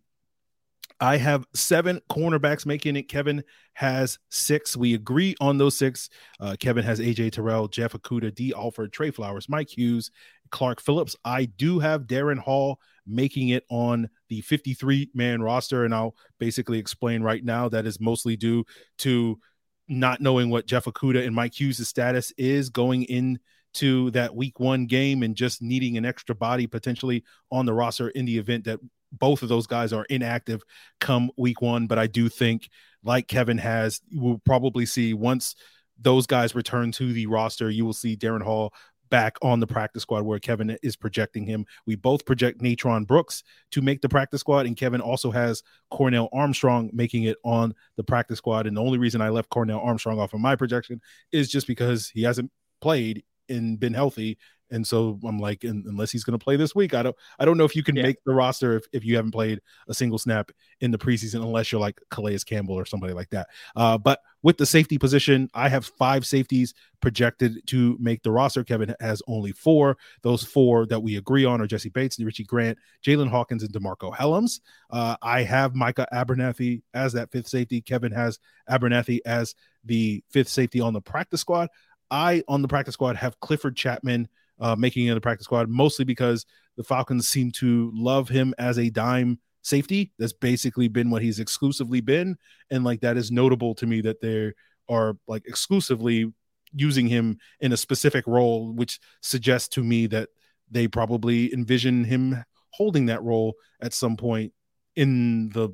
I 0.99 1.17
have 1.17 1.45
seven 1.53 1.99
cornerbacks 2.09 2.65
making 2.65 2.95
it. 2.95 3.03
Kevin 3.09 3.43
has 3.73 4.19
six. 4.29 4.77
We 4.77 4.93
agree 4.93 5.35
on 5.41 5.57
those 5.57 5.77
six. 5.77 6.09
Uh, 6.39 6.55
Kevin 6.59 6.83
has 6.83 6.99
AJ 6.99 7.33
Terrell, 7.33 7.67
Jeff 7.67 7.93
Okudah, 7.93 8.33
Dee 8.33 8.53
Alford, 8.55 8.93
Tre 8.93 9.11
Flowers, 9.11 9.49
Mike 9.49 9.69
Hughes, 9.75 10.11
Clark 10.51 10.81
Phillips. 10.81 11.15
I 11.25 11.45
do 11.45 11.79
have 11.79 12.03
Darren 12.03 12.37
Hall 12.37 12.79
making 13.05 13.49
it 13.49 13.65
on 13.69 14.09
the 14.29 14.41
53 14.41 15.09
man 15.13 15.41
roster. 15.41 15.83
And 15.83 15.93
I'll 15.93 16.15
basically 16.39 16.79
explain 16.79 17.21
right 17.21 17.43
now 17.43 17.69
that 17.69 17.85
is 17.85 17.99
mostly 17.99 18.37
due 18.37 18.63
to 18.99 19.39
not 19.87 20.21
knowing 20.21 20.49
what 20.49 20.67
Jeff 20.67 20.85
Okudah 20.85 21.25
and 21.25 21.35
Mike 21.35 21.59
Hughes' 21.59 21.87
status 21.87 22.31
is 22.37 22.69
going 22.69 23.03
into 23.03 24.11
that 24.11 24.35
week 24.35 24.59
one 24.59 24.85
game 24.85 25.23
and 25.23 25.35
just 25.35 25.61
needing 25.61 25.97
an 25.97 26.05
extra 26.05 26.35
body 26.35 26.67
potentially 26.67 27.23
on 27.51 27.65
the 27.65 27.73
roster 27.73 28.09
in 28.09 28.25
the 28.25 28.37
event 28.37 28.63
that 28.65 28.79
both 29.13 29.43
of 29.43 29.49
those 29.49 29.67
guys 29.67 29.93
are 29.93 30.05
inactive 30.09 30.61
come 30.99 31.31
week 31.37 31.61
one. 31.61 31.87
But 31.87 31.99
I 31.99 32.07
do 32.07 32.29
think, 32.29 32.69
like 33.03 33.27
Kevin 33.27 33.57
has, 33.59 34.01
we'll 34.11 34.41
probably 34.45 34.85
see 34.85 35.13
once 35.13 35.55
those 35.99 36.25
guys 36.25 36.55
return 36.55 36.91
to 36.93 37.13
the 37.13 37.27
roster, 37.27 37.69
you 37.69 37.85
will 37.85 37.93
see 37.93 38.17
Darren 38.17 38.43
Hall 38.43 38.73
back 39.09 39.37
on 39.43 39.59
the 39.59 39.67
practice 39.67 40.01
squad 40.01 40.23
where 40.23 40.39
Kevin 40.39 40.75
is 40.81 40.95
projecting 40.95 41.45
him. 41.45 41.67
We 41.85 41.95
both 41.95 42.25
project 42.25 42.61
Natrone 42.61 43.05
Brooks 43.05 43.43
to 43.69 43.81
make 43.81 44.01
the 44.01 44.09
practice 44.09 44.41
squad, 44.41 44.65
and 44.65 44.75
Kevin 44.75 45.01
also 45.01 45.29
has 45.29 45.61
Cornell 45.91 46.29
Armstrong 46.33 46.89
making 46.93 47.25
it 47.25 47.37
on 47.45 47.75
the 47.95 48.03
practice 48.03 48.39
squad. 48.39 48.65
And 48.65 48.75
the 48.75 48.81
only 48.81 48.97
reason 48.97 49.21
I 49.21 49.29
left 49.29 49.49
Cornell 49.49 49.81
Armstrong 49.81 50.19
off 50.19 50.33
of 50.33 50.39
my 50.39 50.55
projection 50.55 50.99
is 51.31 51.47
just 51.47 51.67
because 51.67 52.09
he 52.09 52.23
hasn't 52.23 52.49
played 52.81 53.23
and 53.49 53.79
been 53.79 53.93
healthy 53.93 54.37
and 54.73 54.85
so 54.85 55.19
I'm 55.23 55.37
like, 55.37 55.63
unless 55.63 56.11
he's 56.11 56.23
going 56.23 56.37
to 56.37 56.43
play 56.43 56.55
this 56.55 56.73
week, 56.73 56.95
I 56.95 57.03
don't, 57.03 57.15
I 57.37 57.45
don't 57.45 57.57
know 57.57 57.63
if 57.63 57.75
you 57.75 57.83
can 57.83 57.95
yeah. 57.95 58.03
make 58.03 58.23
the 58.25 58.33
roster 58.33 58.75
if, 58.75 58.85
if 58.91 59.05
you 59.05 59.15
haven't 59.15 59.31
played 59.31 59.61
a 59.87 59.93
single 59.93 60.17
snap 60.17 60.51
in 60.81 60.89
the 60.89 60.97
preseason, 60.97 61.43
unless 61.43 61.71
you're 61.71 61.79
like 61.79 62.01
Calais 62.09 62.39
Campbell 62.39 62.73
or 62.73 62.85
somebody 62.85 63.13
like 63.13 63.29
that. 63.29 63.49
Uh, 63.75 63.99
but 63.99 64.19
with 64.41 64.57
the 64.57 64.65
safety 64.65 64.97
position, 64.97 65.47
I 65.53 65.69
have 65.69 65.85
five 65.85 66.25
safeties 66.25 66.73
projected 67.01 67.65
to 67.67 67.95
make 67.99 68.23
the 68.23 68.31
roster. 68.31 68.63
Kevin 68.63 68.95
has 68.99 69.21
only 69.27 69.51
four. 69.51 69.95
Those 70.23 70.43
four 70.43 70.87
that 70.87 71.01
we 71.01 71.17
agree 71.17 71.45
on 71.45 71.61
are 71.61 71.67
Jessie 71.67 71.89
Bates, 71.89 72.19
Richie 72.19 72.43
Grant, 72.43 72.79
Jaylinn 73.05 73.29
Hawkins, 73.29 73.61
and 73.61 73.71
DeMarcco 73.71 74.15
Hellams. 74.15 74.59
Uh, 74.89 75.15
I 75.21 75.43
have 75.43 75.75
Micah 75.75 76.07
Abernathy 76.11 76.81
as 76.95 77.13
that 77.13 77.31
fifth 77.31 77.47
safety. 77.47 77.79
Kevin 77.79 78.11
has 78.11 78.39
Abernathy 78.67 79.19
as 79.23 79.53
the 79.85 80.23
fifth 80.31 80.49
safety 80.49 80.79
on 80.79 80.93
the 80.93 81.01
practice 81.01 81.41
squad. 81.41 81.69
I 82.13 82.43
on 82.47 82.61
the 82.61 82.67
practice 82.67 82.93
squad 82.93 83.15
have 83.15 83.39
Clifford 83.39 83.75
Chattman 83.75 84.29
uh, 84.59 84.75
making 84.75 85.07
it 85.07 85.17
a 85.17 85.21
practice 85.21 85.45
squad, 85.45 85.67
mostly 85.67 86.05
because 86.05 86.45
the 86.77 86.83
Falcons 86.83 87.27
seem 87.27 87.51
to 87.53 87.91
love 87.93 88.29
him 88.29 88.53
as 88.59 88.77
a 88.77 88.91
dime 88.91 89.39
safety. 89.63 90.11
That's 90.19 90.31
basically 90.31 90.87
been 90.87 91.09
what 91.09 91.23
he's 91.23 91.39
exclusively 91.39 92.01
been. 92.01 92.37
And 92.69 92.83
like 92.83 93.01
that 93.01 93.17
is 93.17 93.31
notable 93.31 93.73
to 93.75 93.87
me 93.87 94.01
that 94.01 94.21
they 94.21 94.53
are 94.87 95.17
like 95.27 95.43
exclusively 95.47 96.31
using 96.71 97.07
him 97.07 97.39
in 97.59 97.73
a 97.73 97.77
specific 97.77 98.27
role, 98.27 98.71
which 98.73 98.99
suggests 99.21 99.69
to 99.69 99.83
me 99.83 100.05
that 100.07 100.29
they 100.69 100.87
probably 100.87 101.51
envision 101.51 102.03
him 102.03 102.43
holding 102.71 103.07
that 103.07 103.23
role 103.23 103.55
at 103.81 103.93
some 103.93 104.17
point 104.17 104.53
in 104.95 105.49
the 105.49 105.69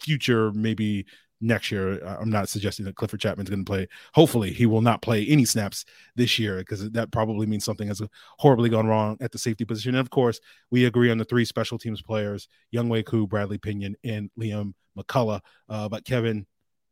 future, 0.00 0.52
maybe 0.52 1.06
next 1.40 1.70
year. 1.70 2.04
I'm 2.04 2.30
not 2.30 2.48
suggesting 2.48 2.84
that 2.86 2.96
Clifford 2.96 3.20
Chattman's 3.20 3.50
going 3.50 3.64
to 3.64 3.70
play. 3.70 3.88
Hopefully, 4.14 4.52
he 4.52 4.66
will 4.66 4.80
not 4.80 5.02
play 5.02 5.26
any 5.26 5.44
snaps 5.44 5.84
this 6.16 6.38
year 6.38 6.58
because 6.58 6.90
that 6.90 7.10
probably 7.10 7.46
means 7.46 7.64
something 7.64 7.88
has 7.88 8.02
horribly 8.38 8.68
gone 8.68 8.86
wrong 8.86 9.16
at 9.20 9.32
the 9.32 9.38
safety 9.38 9.64
position. 9.64 9.94
And 9.94 10.00
of 10.00 10.10
course, 10.10 10.40
we 10.70 10.84
agree 10.86 11.10
on 11.10 11.18
the 11.18 11.24
three 11.24 11.44
special 11.44 11.78
teams 11.78 12.02
players: 12.02 12.48
Younghoe 12.74 13.04
Koo, 13.04 13.26
Bradley 13.26 13.58
Pinion, 13.58 13.96
and 14.04 14.30
Liam 14.38 14.74
McCullough. 14.96 15.40
Uh, 15.68 15.88
but 15.88 16.04
Kevin, 16.04 16.46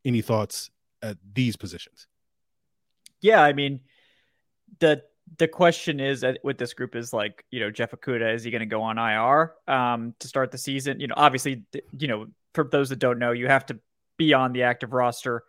any 0.05 0.23
thoughts 0.23 0.71
at 1.03 1.17
these 1.35 1.57
positions? 1.57 2.07
Yeah, 3.21 3.43
I 3.43 3.53
mean, 3.53 3.81
the 4.81 5.03
the 5.39 5.49
question 5.49 5.99
is 5.99 6.23
uh, 6.23 6.35
with 6.45 6.57
this 6.59 6.73
group 6.73 6.95
is 6.95 7.13
like 7.13 7.45
you 7.51 7.61
know 7.61 7.71
Jeff 7.71 7.91
Okudah 7.91 8.35
is 8.35 8.45
he 8.45 8.51
going 8.51 8.61
to 8.61 8.67
go 8.67 8.83
on 8.83 8.99
IR 8.99 9.55
um, 9.67 10.15
to 10.21 10.29
start 10.29 10.51
the 10.51 10.59
season? 10.59 11.01
You 11.01 11.09
know, 11.09 11.15
obviously, 11.17 11.65
you 11.93 12.09
know 12.09 12.27
for 12.55 12.65
those 12.65 12.89
that 12.89 12.99
don't 12.99 13.19
know, 13.19 13.33
you 13.33 13.49
have 13.49 13.67
to 13.67 13.79
be 14.17 14.35
on 14.35 14.53
the 14.53 14.63
active 14.63 14.93
roster 14.93 15.45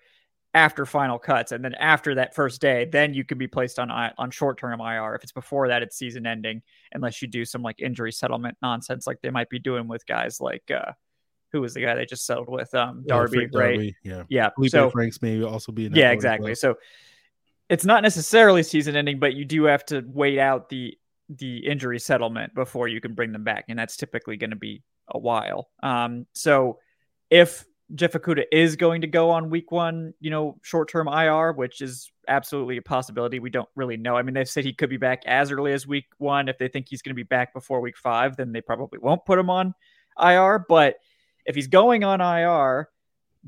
after 0.53 0.86
final 0.86 1.19
cuts, 1.19 1.51
and 1.51 1.63
then 1.63 1.75
after 1.75 2.15
that 2.15 2.34
first 2.34 2.62
day, 2.62 2.86
then 2.86 3.13
you 3.13 3.23
can 3.23 3.38
be 3.38 3.47
placed 3.47 3.80
on 3.80 3.91
on 3.91 4.32
short 4.32 4.58
term 4.58 4.82
IR. 4.82 5.15
If 5.15 5.23
it's 5.23 5.32
before 5.32 5.67
that, 5.67 5.84
it's 5.84 5.97
season 5.97 6.25
ending, 6.25 6.62
unless 6.93 7.21
you 7.21 7.27
do 7.27 7.45
some 7.45 7.62
like 7.62 7.80
injury 7.80 8.12
settlement 8.12 8.58
nonsense, 8.62 9.06
like 9.06 9.21
they 9.21 9.30
might 9.30 9.49
be 9.49 9.60
doing 9.60 9.88
with 9.88 10.06
guys 10.08 10.41
like 10.41 10.63
uh, 10.71 10.93
who 11.51 11.62
was 11.62 11.73
the 11.73 11.82
guy 11.82 11.95
they 11.95 12.06
just 12.06 12.25
settled 12.25 12.49
with, 12.49 12.73
um, 12.73 13.03
Darby, 13.08 13.39
right? 13.39 13.51
Darby, 13.51 13.95
yeah, 14.03 14.23
yeah. 14.30 14.49
Felipe 14.49 14.71
so 14.71 14.89
Franks 14.89 15.21
may 15.21 15.43
also 15.43 15.71
be 15.71 15.89
yeah, 15.93 16.12
exactly. 16.12 16.56
So 16.56 16.75
it's 17.69 17.86
not 17.86 18.01
necessarily 18.01 18.63
season 18.63 18.95
ending, 18.95 19.19
but 19.19 19.34
you 19.36 19.45
do 19.45 19.65
have 19.65 19.86
to 19.88 20.03
wait 20.08 20.39
out 20.39 20.69
the 20.69 20.97
the 21.30 21.58
injury 21.67 21.99
settlement 21.99 22.56
before 22.56 22.88
you 22.88 23.01
can 23.01 23.13
bring 23.13 23.32
them 23.32 23.43
back, 23.43 23.65
and 23.67 23.77
that's 23.77 23.97
typically 23.97 24.38
going 24.38 24.51
to 24.51 24.56
be 24.56 24.82
a 25.10 25.19
while. 25.19 25.69
Um, 25.84 26.25
so 26.34 26.80
if 27.30 27.65
Jeff 27.95 28.12
Okudah 28.12 28.43
is 28.52 28.76
going 28.76 29.02
to 29.02 29.08
go 29.08 29.30
on 29.30 29.50
week 29.50 29.71
one, 29.71 30.13
you 30.19 30.30
know, 30.30 30.58
short 30.62 30.89
term 30.89 31.08
IR, 31.08 31.54
which 31.54 31.82
is 31.82 32.12
absolutely 32.28 32.78
a 32.78 32.82
possibility. 32.82 33.39
We 33.39 33.50
don't 33.50 33.69
really 33.76 33.95
know. 33.95 34.17
I 34.17 34.23
mean, 34.23 34.34
they've 34.34 34.47
said 34.47 34.65
he 34.65 34.73
could 34.73 34.89
be 34.89 34.97
back 34.97 35.23
as 35.26 35.52
early 35.52 35.71
as 35.71 35.88
week 35.88 36.08
one. 36.17 36.50
If 36.50 36.58
they 36.58 36.67
think 36.67 36.88
he's 36.89 37.02
going 37.02 37.12
to 37.12 37.15
be 37.15 37.23
back 37.23 37.54
before 37.54 37.80
week 37.80 37.97
five, 37.97 38.36
then 38.36 38.52
they 38.52 38.62
probably 38.62 39.00
won't 39.00 39.26
put 39.26 39.39
him 39.39 39.50
on 39.50 39.73
IR. 40.21 40.65
But 40.67 40.95
if 41.45 41.56
he's 41.56 41.67
going 41.67 42.04
on 42.04 42.19
IR, 42.19 42.89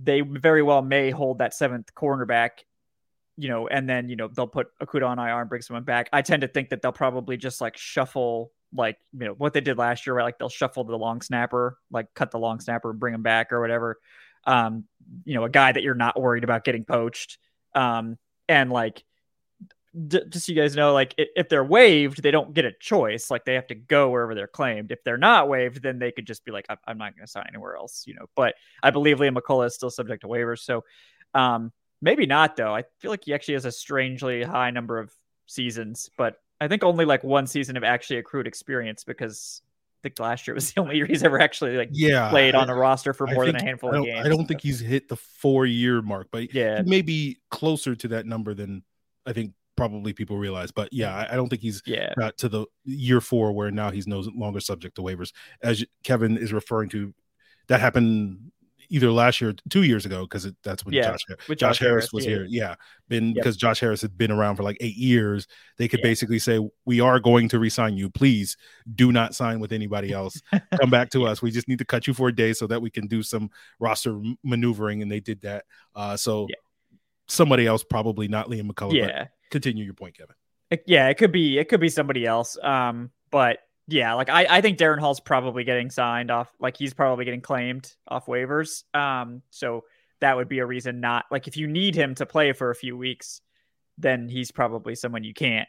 they 0.02 0.22
very 0.22 0.64
well 0.64 0.82
may 0.82 1.10
hold 1.10 1.40
that 1.40 1.54
seventh 1.54 1.94
cornerback, 1.94 2.64
you 3.36 3.50
know, 3.50 3.68
and 3.68 3.90
then, 3.90 4.08
you 4.08 4.16
know, 4.16 4.30
they'll 4.30 4.48
put 4.48 4.68
Okudah 4.82 5.08
on 5.08 5.20
IR 5.20 5.42
and 5.42 5.50
bring 5.50 5.62
someone 5.62 5.84
back. 5.84 6.08
I 6.14 6.22
tend 6.22 6.42
to 6.42 6.48
think 6.48 6.70
that 6.70 6.82
they'll 6.82 6.94
probably 6.94 7.36
just 7.36 7.60
like 7.60 7.76
shuffle 7.76 8.52
like 8.72 9.00
you 9.14 9.26
know 9.26 9.34
what 9.34 9.52
they 9.54 9.62
did 9.62 9.80
last 9.80 10.06
year, 10.06 10.16
right? 10.16 10.24
Like 10.24 10.38
they'll 10.38 10.48
shuffle 10.48 10.84
the 10.84 10.96
long 10.96 11.22
snapper, 11.22 11.80
like 11.92 12.06
cut 12.14 12.30
the 12.30 12.38
long 12.38 12.60
snapper 12.60 12.92
and 12.92 13.00
bring 13.00 13.16
him 13.16 13.24
back 13.24 13.52
or 13.52 13.60
whatever 13.60 13.98
um, 14.50 14.86
you 15.26 15.36
know, 15.36 15.44
a 15.44 15.50
guy 15.50 15.72
that 15.72 15.84
you're 15.84 15.94
not 15.94 16.20
worried 16.20 16.44
about 16.44 16.64
getting 16.64 16.84
poached. 16.84 17.38
Um, 17.76 18.18
and 18.48 18.72
like, 18.72 19.04
d- 20.08 20.24
just 20.28 20.48
so 20.48 20.52
you 20.52 20.60
guys 20.60 20.76
know, 20.76 20.92
like 20.92 21.14
if 21.18 21.50
they're 21.50 21.64
waived, 21.64 22.24
they 22.24 22.32
don't 22.32 22.54
get 22.54 22.66
a 22.66 22.72
choice. 22.72 23.30
Like 23.30 23.46
they 23.46 23.54
have 23.54 23.68
to 23.68 23.76
go 23.76 24.10
wherever 24.10 24.34
they're 24.34 24.48
claimed. 24.48 24.92
If 24.92 25.04
they're 25.04 25.18
not 25.18 25.50
waived, 25.50 25.84
then 25.84 26.00
they 26.00 26.12
could 26.12 26.26
just 26.26 26.44
be 26.46 26.52
like, 26.52 26.66
I'm 26.70 26.98
not 26.98 27.16
going 27.16 27.26
to 27.26 27.32
sign 27.32 27.46
anywhere 27.48 27.76
else, 27.76 28.06
you 28.08 28.16
know. 28.16 28.26
But 28.36 28.56
I 28.82 28.90
believe 28.90 29.18
Liam 29.18 29.38
McCullough 29.38 29.68
is 29.68 29.76
still 29.76 29.92
subject 29.92 30.22
to 30.22 30.28
waivers, 30.28 30.60
so 30.60 30.84
um, 31.36 31.72
maybe 32.02 32.26
not 32.26 32.58
though. 32.58 32.74
I 32.74 32.86
feel 33.00 33.12
like 33.12 33.26
he 33.26 33.36
actually 33.36 33.54
has 33.54 33.66
a 33.66 33.72
strangely 33.72 34.42
high 34.42 34.72
number 34.72 34.98
of 34.98 35.14
seasons, 35.46 36.10
but 36.18 36.38
I 36.60 36.68
think 36.68 36.84
only 36.84 37.06
like 37.06 37.24
one 37.24 37.46
season 37.46 37.78
of 37.78 37.84
actually 37.84 38.18
accrued 38.18 38.48
experience 38.48 39.04
because 39.04 39.62
think 40.02 40.20
last 40.20 40.48
year 40.48 40.56
was 40.56 40.72
the 40.72 40.82
only 40.82 40.98
year 40.98 41.06
he's 41.06 41.24
ever 41.24 41.40
actually 41.40 41.78
like 41.78 41.90
yeah 41.92 42.30
played 42.30 42.56
on 42.56 42.70
a 42.70 42.76
roster 42.76 43.14
for 43.14 43.28
more 43.28 43.46
than 43.46 43.56
a 43.56 43.64
handful 43.64 43.94
of 43.94 44.06
games. 44.06 44.26
I 44.26 44.30
don't 44.30 44.46
think 44.46 44.62
he's 44.62 44.80
hit 44.80 45.08
the 45.10 45.16
four 45.16 45.66
year 45.66 46.02
mark, 46.02 46.28
but 46.32 46.54
yeah, 46.54 46.82
he 46.82 46.90
may 46.90 47.02
be 47.02 47.40
closer 47.52 47.96
to 47.96 48.08
that 48.10 48.26
number 48.26 48.54
than 48.54 48.84
I 49.26 49.34
think 49.34 49.54
probably 49.80 50.12
people 50.12 50.38
realize. 50.38 50.72
But 50.72 50.92
yeah, 50.92 51.16
I, 51.16 51.34
I 51.34 51.36
don't 51.36 51.50
think 51.50 51.62
he's 51.62 51.82
yeah. 51.86 52.14
got 52.20 52.38
to 52.40 52.50
the 52.50 52.66
year 52.84 53.22
four 53.22 53.54
where 53.54 53.72
now 53.72 53.92
he's 53.92 54.08
no 54.08 54.20
longer 54.36 54.60
subject 54.60 54.96
to 54.96 55.02
waivers. 55.02 55.32
As 55.62 55.86
Kevin 56.04 56.38
is 56.38 56.52
referring 56.52 56.90
to, 56.90 57.14
that 57.70 57.80
happened 57.80 58.52
either 58.90 59.12
last 59.12 59.40
year, 59.40 59.54
two 59.70 59.84
years 59.84 60.06
ago, 60.06 60.22
because 60.22 60.52
that's 60.64 60.84
when 60.84 60.94
yeah, 60.94 61.12
Josh, 61.12 61.26
Josh, 61.28 61.58
Josh 61.58 61.80
Harris, 61.80 61.80
Harris 61.80 62.14
was 62.14 62.26
yeah. 62.26 62.32
here. 62.32 62.46
Yeah, 62.50 62.76
been 63.08 63.28
yep. 63.28 63.36
because 63.36 63.56
Josh 63.56 63.80
Harris 63.80 64.02
had 64.02 64.18
been 64.18 64.32
around 64.32 64.56
for 64.56 64.64
like 64.64 64.78
eight 64.82 64.98
years. 64.98 65.48
They 65.78 65.88
could 65.88 66.00
yeah. 66.00 66.08
basically 66.08 66.40
say, 66.40 66.60
"We 66.86 67.00
are 67.00 67.20
going 67.20 67.50
to 67.50 67.60
resign 67.60 67.98
you. 67.98 68.10
Please 68.10 68.58
do 68.96 69.12
not 69.12 69.36
sign 69.36 69.60
with 69.60 69.72
anybody 69.72 70.12
else. 70.12 70.42
Come 70.80 70.90
back 70.90 71.10
to 71.12 71.26
us. 71.26 71.42
We 71.42 71.52
just 71.52 71.68
need 71.68 71.80
to 71.80 71.86
cut 71.86 72.08
you 72.08 72.14
for 72.14 72.28
a 72.28 72.36
day 72.36 72.54
so 72.54 72.68
that 72.68 72.82
we 72.82 72.90
can 72.90 73.08
do 73.08 73.24
some 73.24 73.50
roster 73.80 74.20
maneuvering." 74.44 75.02
And 75.02 75.12
they 75.12 75.20
did 75.20 75.42
that. 75.42 75.66
Uh, 75.96 76.18
so 76.18 76.48
somebody 77.28 77.68
else, 77.68 77.84
probably 77.84 78.28
not 78.28 78.50
Liam 78.50 78.70
McCullough. 78.70 78.94
Yeah. 78.94 79.28
continue 79.52 79.86
your 79.86 79.94
point, 79.94 80.18
Kevin. 80.18 80.36
It, 80.70 80.84
yeah, 80.86 81.08
it 81.10 81.18
could 81.18 81.32
be. 81.32 81.58
It 81.58 81.70
could 81.70 81.80
be 81.80 81.90
somebody 81.90 82.26
else. 82.26 82.58
Um, 82.62 83.12
but 83.32 83.60
yeah, 83.90 84.14
like 84.14 84.30
I, 84.30 84.46
I 84.50 84.62
think 84.62 84.78
Darren 84.78 85.00
Hall's 85.00 85.20
probably 85.20 85.64
getting 85.64 85.90
signed 85.90 86.32
off. 86.32 86.50
Like 86.60 86.78
he's 86.78 86.94
probably 86.94 87.26
getting 87.26 87.42
claimed 87.42 87.92
off 88.08 88.28
waivers. 88.28 88.84
Um, 88.96 89.42
so 89.50 89.84
that 90.22 90.36
would 90.36 90.50
be 90.50 90.60
a 90.60 90.66
reason 90.66 91.00
not 91.00 91.26
like 91.32 91.48
if 91.48 91.58
you 91.58 91.68
need 91.68 91.96
him 91.96 92.16
to 92.16 92.26
play 92.26 92.54
for 92.54 92.70
a 92.70 92.76
few 92.76 92.98
weeks, 92.98 93.42
then 93.98 94.30
he's 94.30 94.52
probably 94.52 94.96
someone 94.96 95.24
you 95.24 95.34
can't 95.34 95.68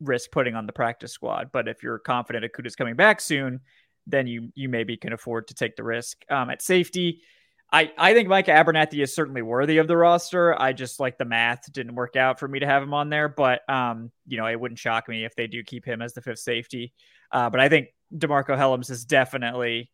risk 0.00 0.30
putting 0.30 0.54
on 0.54 0.66
the 0.66 0.72
practice 0.72 1.12
squad. 1.12 1.50
But 1.52 1.68
if 1.68 1.82
you're 1.82 1.98
confident 1.98 2.44
Okudah's 2.44 2.76
coming 2.76 2.96
back 2.96 3.20
soon, 3.20 3.60
then 4.06 4.26
you 4.26 4.50
you 4.54 4.68
maybe 4.68 4.96
can 4.96 5.12
afford 5.12 5.48
to 5.48 5.54
take 5.54 5.76
the 5.76 5.84
risk. 5.84 6.18
Um, 6.30 6.50
at 6.50 6.62
safety, 6.62 7.22
I, 7.70 7.92
I 7.98 8.14
think 8.14 8.28
Micah 8.28 8.52
Abernathy 8.52 9.02
is 9.02 9.14
certainly 9.14 9.42
worthy 9.42 9.78
of 9.78 9.88
the 9.88 9.96
roster. 9.96 10.60
I 10.60 10.72
just 10.72 11.00
like 11.00 11.18
the 11.18 11.26
math 11.26 11.70
didn't 11.72 11.96
work 11.96 12.16
out 12.16 12.38
for 12.38 12.48
me 12.48 12.60
to 12.60 12.66
have 12.66 12.82
him 12.82 12.94
on 12.94 13.10
there, 13.10 13.28
but 13.28 13.68
um, 13.68 14.10
you 14.26 14.38
know, 14.38 14.46
it 14.46 14.58
wouldn't 14.58 14.78
shock 14.78 15.08
me 15.08 15.24
if 15.24 15.34
they 15.34 15.46
do 15.46 15.62
keep 15.62 15.84
him 15.84 16.00
as 16.00 16.14
the 16.14 16.22
fifth 16.22 16.38
safety. 16.38 16.94
Uh, 17.30 17.50
but 17.50 17.60
I 17.60 17.68
think 17.68 17.88
DeMarcco 18.14 18.56
Hellams 18.56 18.88
has 18.88 19.04
definitely 19.04 19.90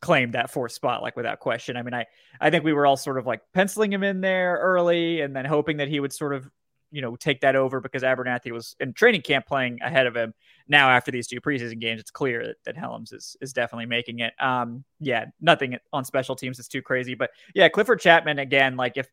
claimed 0.00 0.34
that 0.34 0.50
fourth 0.50 0.72
spot, 0.72 1.02
like 1.02 1.16
without 1.16 1.40
question. 1.40 1.76
I 1.76 1.82
mean, 1.82 1.94
I 1.94 2.06
I 2.40 2.50
think 2.50 2.64
we 2.64 2.72
were 2.72 2.86
all 2.86 2.96
sort 2.96 3.18
of 3.18 3.26
like 3.26 3.40
penciling 3.54 3.92
him 3.92 4.02
in 4.02 4.20
there 4.20 4.58
early 4.60 5.20
and 5.20 5.34
then 5.34 5.44
hoping 5.44 5.78
that 5.78 5.88
he 5.88 6.00
would 6.00 6.12
sort 6.12 6.34
of 6.34 6.48
you 6.90 7.02
know 7.02 7.16
take 7.16 7.40
that 7.40 7.56
over 7.56 7.80
because 7.80 8.02
Abernathy 8.02 8.52
was 8.52 8.76
in 8.80 8.92
training 8.92 9.22
camp 9.22 9.46
playing 9.46 9.78
ahead 9.82 10.06
of 10.06 10.14
him. 10.16 10.34
Now 10.68 10.90
after 10.90 11.10
these 11.10 11.26
two 11.26 11.40
preseason 11.40 11.80
games, 11.80 12.00
it's 12.00 12.10
clear 12.10 12.46
that, 12.46 12.56
that 12.64 12.76
Hellams 12.76 13.12
is 13.12 13.36
is 13.40 13.52
definitely 13.52 13.86
making 13.86 14.20
it. 14.20 14.34
Um, 14.40 14.84
yeah, 15.00 15.26
nothing 15.40 15.78
on 15.92 16.04
special 16.04 16.36
teams 16.36 16.58
is 16.58 16.68
too 16.68 16.82
crazy, 16.82 17.14
but 17.14 17.30
yeah, 17.54 17.68
Clifford 17.68 18.00
Chattman 18.00 18.38
again. 18.38 18.76
Like 18.76 18.96
if 18.96 19.08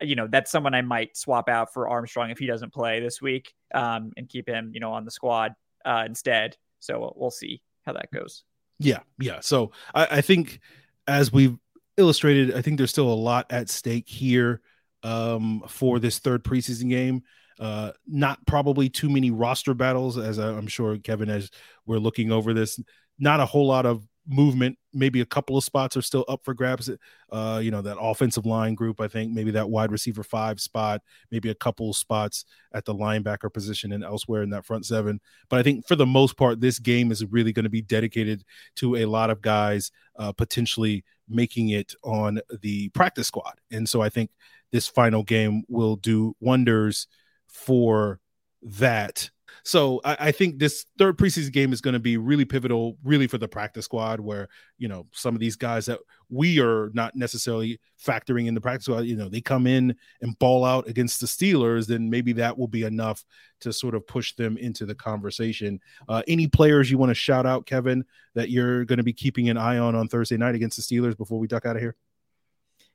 you 0.00 0.16
know 0.16 0.26
that's 0.26 0.50
someone 0.50 0.74
I 0.74 0.82
might 0.82 1.16
swap 1.16 1.48
out 1.48 1.72
for 1.72 1.88
Armstrong 1.88 2.30
if 2.30 2.38
he 2.38 2.46
doesn't 2.46 2.72
play 2.72 3.00
this 3.00 3.22
week, 3.22 3.54
um, 3.74 4.12
and 4.16 4.28
keep 4.28 4.48
him 4.48 4.70
you 4.74 4.80
know 4.80 4.92
on 4.92 5.04
the 5.04 5.10
squad 5.10 5.54
uh, 5.84 6.04
instead. 6.06 6.56
So 6.80 7.14
we'll 7.16 7.30
see 7.30 7.62
how 7.86 7.92
that 7.94 8.10
goes. 8.12 8.44
Yeah, 8.78 9.00
yeah. 9.18 9.40
So 9.40 9.72
I, 9.94 10.18
I 10.18 10.20
think 10.20 10.60
as 11.06 11.32
we've 11.32 11.56
illustrated, 11.96 12.54
I 12.54 12.62
think 12.62 12.78
there's 12.78 12.90
still 12.90 13.12
a 13.12 13.14
lot 13.14 13.46
at 13.50 13.68
stake 13.68 14.08
here 14.08 14.60
um, 15.02 15.62
for 15.68 15.98
this 15.98 16.18
third 16.18 16.44
preseason 16.44 16.90
game. 16.90 17.22
Uh, 17.60 17.92
not 18.06 18.44
probably 18.46 18.88
too 18.88 19.08
many 19.08 19.30
roster 19.30 19.74
battles, 19.74 20.18
as 20.18 20.38
I'm 20.38 20.66
sure 20.66 20.98
Kevin, 20.98 21.30
as 21.30 21.50
we're 21.86 21.98
looking 21.98 22.32
over 22.32 22.52
this, 22.52 22.80
not 23.18 23.38
a 23.38 23.46
whole 23.46 23.66
lot 23.66 23.86
of 23.86 24.04
movement. 24.26 24.78
Maybe 24.92 25.20
a 25.20 25.26
couple 25.26 25.56
of 25.56 25.64
spots 25.64 25.96
are 25.96 26.02
still 26.02 26.24
up 26.28 26.44
for 26.44 26.54
grabs. 26.54 26.90
Uh, 27.30 27.60
you 27.62 27.70
know, 27.70 27.82
that 27.82 27.98
offensive 28.00 28.46
line 28.46 28.74
group, 28.74 29.00
I 29.00 29.08
think 29.08 29.32
maybe 29.32 29.50
that 29.52 29.68
wide 29.68 29.92
receiver 29.92 30.22
five 30.22 30.60
spot, 30.60 31.02
maybe 31.30 31.50
a 31.50 31.54
couple 31.54 31.92
spots 31.92 32.44
at 32.72 32.84
the 32.84 32.94
linebacker 32.94 33.52
position 33.52 33.92
and 33.92 34.04
elsewhere 34.04 34.42
in 34.42 34.50
that 34.50 34.64
front 34.64 34.86
seven. 34.86 35.20
But 35.48 35.58
I 35.58 35.62
think 35.62 35.86
for 35.86 35.96
the 35.96 36.06
most 36.06 36.36
part, 36.36 36.60
this 36.60 36.78
game 36.78 37.10
is 37.12 37.24
really 37.26 37.52
going 37.52 37.64
to 37.64 37.70
be 37.70 37.82
dedicated 37.82 38.44
to 38.76 38.96
a 38.96 39.06
lot 39.06 39.30
of 39.30 39.42
guys 39.42 39.90
uh, 40.18 40.32
potentially 40.32 41.04
making 41.28 41.70
it 41.70 41.94
on 42.02 42.40
the 42.62 42.88
practice 42.90 43.28
squad. 43.28 43.54
And 43.70 43.88
so 43.88 44.00
I 44.00 44.08
think 44.08 44.30
this 44.72 44.86
final 44.86 45.22
game 45.22 45.62
will 45.68 45.96
do 45.96 46.36
wonders 46.40 47.06
for 47.48 48.20
that 48.62 49.30
so 49.64 50.00
I, 50.04 50.16
I, 50.20 50.32
think 50.32 50.58
this 50.58 50.84
third 50.98 51.16
preseason 51.16 51.50
game 51.50 51.72
is 51.72 51.80
going 51.80 51.94
to 51.94 52.00
be 52.00 52.18
really 52.18 52.44
pivotal, 52.44 52.98
really 53.02 53.26
for 53.26 53.38
the 53.38 53.48
practice 53.48 53.86
squad, 53.86 54.20
where 54.20 54.48
you 54.76 54.88
know 54.88 55.06
some 55.12 55.34
of 55.34 55.40
these 55.40 55.56
guys 55.56 55.86
that 55.86 56.00
we 56.28 56.60
are 56.60 56.90
not 56.92 57.16
necessarily 57.16 57.80
factoring 57.98 58.46
in 58.46 58.54
the 58.54 58.60
practice 58.60 58.84
squad, 58.84 59.06
you 59.06 59.16
know, 59.16 59.30
they 59.30 59.40
come 59.40 59.66
in 59.66 59.96
and 60.20 60.38
ball 60.38 60.66
out 60.66 60.86
against 60.86 61.18
the 61.20 61.26
Steelers, 61.26 61.86
then 61.86 62.10
maybe 62.10 62.34
that 62.34 62.58
will 62.58 62.68
be 62.68 62.82
enough 62.82 63.24
to 63.60 63.72
sort 63.72 63.94
of 63.94 64.06
push 64.06 64.34
them 64.34 64.58
into 64.58 64.84
the 64.84 64.94
conversation. 64.94 65.80
Uh, 66.08 66.22
any 66.28 66.46
players 66.46 66.90
you 66.90 66.98
want 66.98 67.10
to 67.10 67.14
shout 67.14 67.46
out, 67.46 67.64
Kevin, 67.64 68.04
that 68.34 68.50
you're 68.50 68.84
going 68.84 68.98
to 68.98 69.02
be 69.02 69.14
keeping 69.14 69.48
an 69.48 69.56
eye 69.56 69.78
on 69.78 69.94
on 69.94 70.08
Thursday 70.08 70.36
night 70.36 70.54
against 70.54 70.76
the 70.76 70.82
Steelers 70.82 71.16
before 71.16 71.38
we 71.38 71.46
duck 71.46 71.64
out 71.64 71.76
of 71.76 71.82
here? 71.82 71.96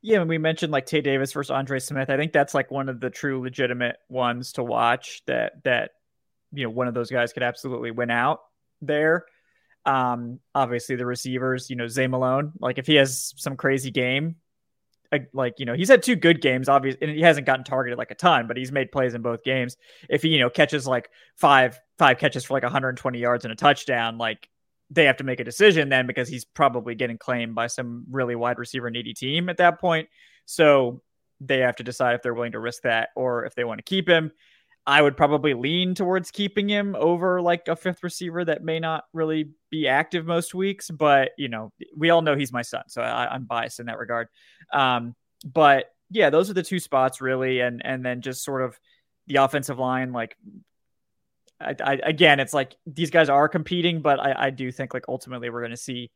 Yeah, 0.01 0.19
when 0.19 0.27
we 0.27 0.38
mentioned 0.38 0.71
like 0.71 0.86
Tae 0.86 1.01
Davis 1.01 1.34
versus 1.34 1.51
Andre 1.51 1.79
Smith, 1.79 2.10
I 2.10 2.15
think 2.15 2.32
that's 2.32 2.53
like 2.53 2.69
one 2.69 2.88
of 2.89 2.99
the 2.99 3.10
true 3.10 3.41
legitimate 3.41 3.97
ones 4.08 4.53
to 4.53 4.63
watch 4.63 5.23
that 5.25 5.63
that 5.63 5.91
you 6.51 6.63
know 6.63 6.69
one 6.69 6.88
of 6.88 6.93
those 6.93 7.09
guys 7.09 7.33
could 7.33 7.43
absolutely 7.43 7.91
win 7.91 8.12
out 8.12 8.41
there. 8.81 9.25
Um, 9.85 10.39
obviously 10.53 10.95
the 10.95 11.05
receivers, 11.05 11.69
you 11.69 11.75
know, 11.75 11.88
Zay 11.88 12.07
Malone, 12.07 12.53
like 12.59 12.77
if 12.77 12.85
he 12.85 12.95
has 12.95 13.33
some 13.38 13.55
crazy 13.55 13.91
game, 13.91 14.35
like 15.33 15.59
you 15.59 15.65
know, 15.65 15.73
he's 15.73 15.89
had 15.89 16.03
two 16.03 16.15
good 16.15 16.41
games, 16.41 16.69
obviously, 16.69 17.07
and 17.07 17.15
he 17.15 17.21
hasn't 17.21 17.47
gotten 17.47 17.63
targeted 17.65 17.97
like 17.97 18.12
a 18.12 18.15
ton, 18.15 18.47
but 18.47 18.57
he's 18.57 18.71
made 18.71 18.91
plays 18.91 19.13
in 19.13 19.21
both 19.21 19.43
games. 19.43 19.75
If 20.07 20.21
he, 20.21 20.29
you 20.29 20.39
know, 20.39 20.49
catches 20.49 20.85
like 20.85 21.09
five 21.35 21.79
five 21.97 22.19
catches 22.19 22.45
for 22.45 22.53
like 22.53 22.63
120 22.63 23.19
yards 23.19 23.45
and 23.45 23.51
a 23.51 23.55
touchdown, 23.55 24.17
like 24.17 24.47
they 24.91 25.05
have 25.05 25.17
to 25.17 25.23
make 25.23 25.39
a 25.39 25.43
decision 25.43 25.89
then 25.89 26.07
because 26.07 26.27
he's 26.27 26.45
probably 26.45 26.95
getting 26.95 27.17
claimed 27.17 27.55
by 27.55 27.67
some 27.67 28.05
really 28.09 28.35
wide 28.35 28.57
receiver 28.57 28.89
needy 28.89 29.13
team 29.13 29.49
at 29.49 29.57
that 29.57 29.79
point. 29.79 30.09
So 30.45 31.01
they 31.41 31.59
have 31.59 31.77
to 31.77 31.83
decide 31.83 32.15
if 32.15 32.21
they're 32.21 32.33
willing 32.33 32.53
to 32.53 32.59
risk 32.59 32.83
that 32.83 33.09
or 33.15 33.45
if 33.45 33.55
they 33.55 33.63
want 33.63 33.79
to 33.79 33.83
keep 33.83 34.07
him. 34.07 34.31
I 34.89 35.04
would 35.04 35.15
probably 35.15 35.54
lean 35.54 35.93
towards 35.93 36.32
keeping 36.32 36.67
him 36.67 36.95
over 36.97 37.43
like 37.43 37.67
a 37.67 37.75
fifth 37.75 38.02
receiver 38.02 38.43
that 38.43 38.63
may 38.63 38.80
not 38.80 39.04
really 39.13 39.52
be 39.69 39.88
active 39.88 40.25
most 40.25 40.56
weeks. 40.56 40.89
But 40.89 41.30
you 41.38 41.47
know, 41.47 41.71
we 41.95 42.10
all 42.10 42.23
know 42.23 42.36
he's 42.36 42.52
my 42.52 42.63
son, 42.63 42.82
so 42.88 43.04
I, 43.04 43.36
am 43.36 43.45
biased 43.45 43.80
in 43.80 43.86
that 43.86 43.99
regard. 43.99 44.30
Um, 44.73 45.15
but 45.45 45.93
yeah, 46.10 46.32
those 46.32 46.49
are 46.49 46.56
the 46.56 46.63
two 46.63 46.80
spots 46.80 47.21
really, 47.21 47.60
and 47.60 47.86
and 47.86 48.04
then 48.04 48.21
just 48.21 48.43
sort 48.43 48.63
of 48.63 48.80
the 49.28 49.36
offensive 49.36 49.78
line. 49.78 50.12
Like, 50.12 50.36
I, 51.62 51.75
I 51.80 51.93
again, 52.04 52.39
it's 52.39 52.56
like 52.56 52.75
these 52.88 53.12
guys 53.12 53.30
are 53.30 53.47
competing, 53.47 54.02
but 54.02 54.19
I, 54.19 54.47
I 54.47 54.49
do 54.49 54.71
think 54.71 54.95
like 54.95 55.06
ultimately 55.08 55.52
we're 55.52 55.62
going 55.62 55.69
to 55.69 55.78
see 55.78 56.10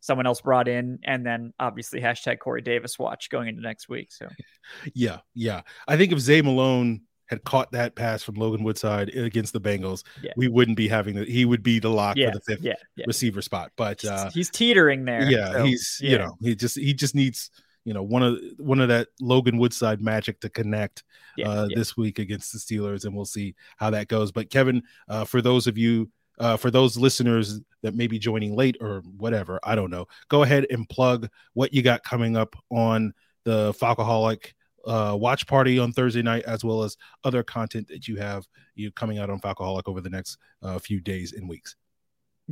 someone 0.00 0.24
else 0.24 0.40
brought 0.40 0.68
in, 0.68 1.00
and 1.04 1.26
then 1.26 1.52
obviously 1.60 2.00
hashtag 2.00 2.38
Corey 2.38 2.62
Davis 2.62 2.98
watch 2.98 3.28
going 3.28 3.48
into 3.48 3.60
next 3.60 3.90
week. 3.90 4.10
So, 4.10 4.26
yeah, 4.94 5.18
yeah, 5.34 5.60
I 5.86 5.98
think 5.98 6.12
if 6.12 6.18
Zay 6.18 6.40
Malone 6.40 7.02
had 7.26 7.44
caught 7.44 7.72
that 7.72 7.94
pass 7.94 8.22
from 8.22 8.36
Logan 8.36 8.62
Woodside 8.64 9.08
against 9.10 9.52
the 9.52 9.60
Bengals, 9.60 10.04
Yeah. 10.22 10.32
we 10.36 10.48
wouldn't 10.48 10.76
be 10.76 10.88
having 10.88 11.16
the, 11.16 11.24
he 11.24 11.44
would 11.44 11.62
be 11.62 11.78
the 11.78 11.90
lock 11.90 12.16
Yeah, 12.16 12.30
for 12.30 12.38
the 12.38 12.40
fifth 12.40 12.62
yeah, 12.62 12.74
receiver 13.06 13.42
spot. 13.42 13.72
But 13.76 14.04
uh, 14.04 14.30
he's 14.30 14.50
teetering 14.50 15.04
there. 15.04 15.28
yeah, 15.30 15.52
so, 15.52 15.64
he's 15.64 15.98
you 16.02 16.18
know 16.18 16.36
he 16.40 16.54
just 16.54 16.78
he 16.78 16.94
just 16.94 17.14
needs 17.14 17.50
you 17.84 17.94
know 17.94 18.02
one 18.02 18.22
of 18.22 18.38
one 18.58 18.80
of 18.80 18.88
that 18.88 19.08
Logan 19.20 19.58
Woodside 19.58 20.00
magic 20.00 20.40
to 20.40 20.48
connect 20.48 21.02
uh, 21.44 21.68
this 21.74 21.96
week 21.96 22.18
against 22.18 22.52
the 22.52 22.58
Steelers, 22.58 23.04
and 23.04 23.14
we'll 23.14 23.24
see 23.24 23.54
how 23.76 23.90
that 23.90 24.08
goes. 24.08 24.32
But 24.32 24.50
Kevin, 24.50 24.82
uh, 25.08 25.24
for 25.24 25.40
those 25.42 25.66
of 25.66 25.76
you. 25.78 26.10
Uh, 26.38 26.54
for 26.54 26.70
those 26.70 26.98
listeners 26.98 27.60
that 27.82 27.94
may 27.94 28.06
be 28.06 28.18
joining 28.18 28.54
late 28.54 28.76
or 28.82 29.00
whatever, 29.16 29.58
I 29.62 29.74
don't 29.74 29.90
know. 29.90 30.06
Go 30.28 30.42
ahead 30.42 30.66
and 30.68 30.86
plug 30.86 31.30
what 31.54 31.72
you 31.72 31.80
got 31.80 32.04
coming 32.04 32.36
up 32.36 32.54
on 32.70 33.14
the 33.44 33.72
Falcoholic 33.72 34.52
uh, 34.86 35.16
watch 35.18 35.46
party 35.46 35.78
on 35.78 35.92
Thursday 35.92 36.22
night, 36.22 36.44
as 36.44 36.64
well 36.64 36.82
as 36.82 36.96
other 37.24 37.42
content 37.42 37.88
that 37.88 38.08
you 38.08 38.16
have 38.16 38.46
you 38.74 38.90
coming 38.92 39.18
out 39.18 39.30
on 39.30 39.40
Falcoholic 39.40 39.82
over 39.86 40.00
the 40.00 40.10
next 40.10 40.38
uh, 40.62 40.78
few 40.78 41.00
days 41.00 41.32
and 41.32 41.48
weeks. 41.48 41.76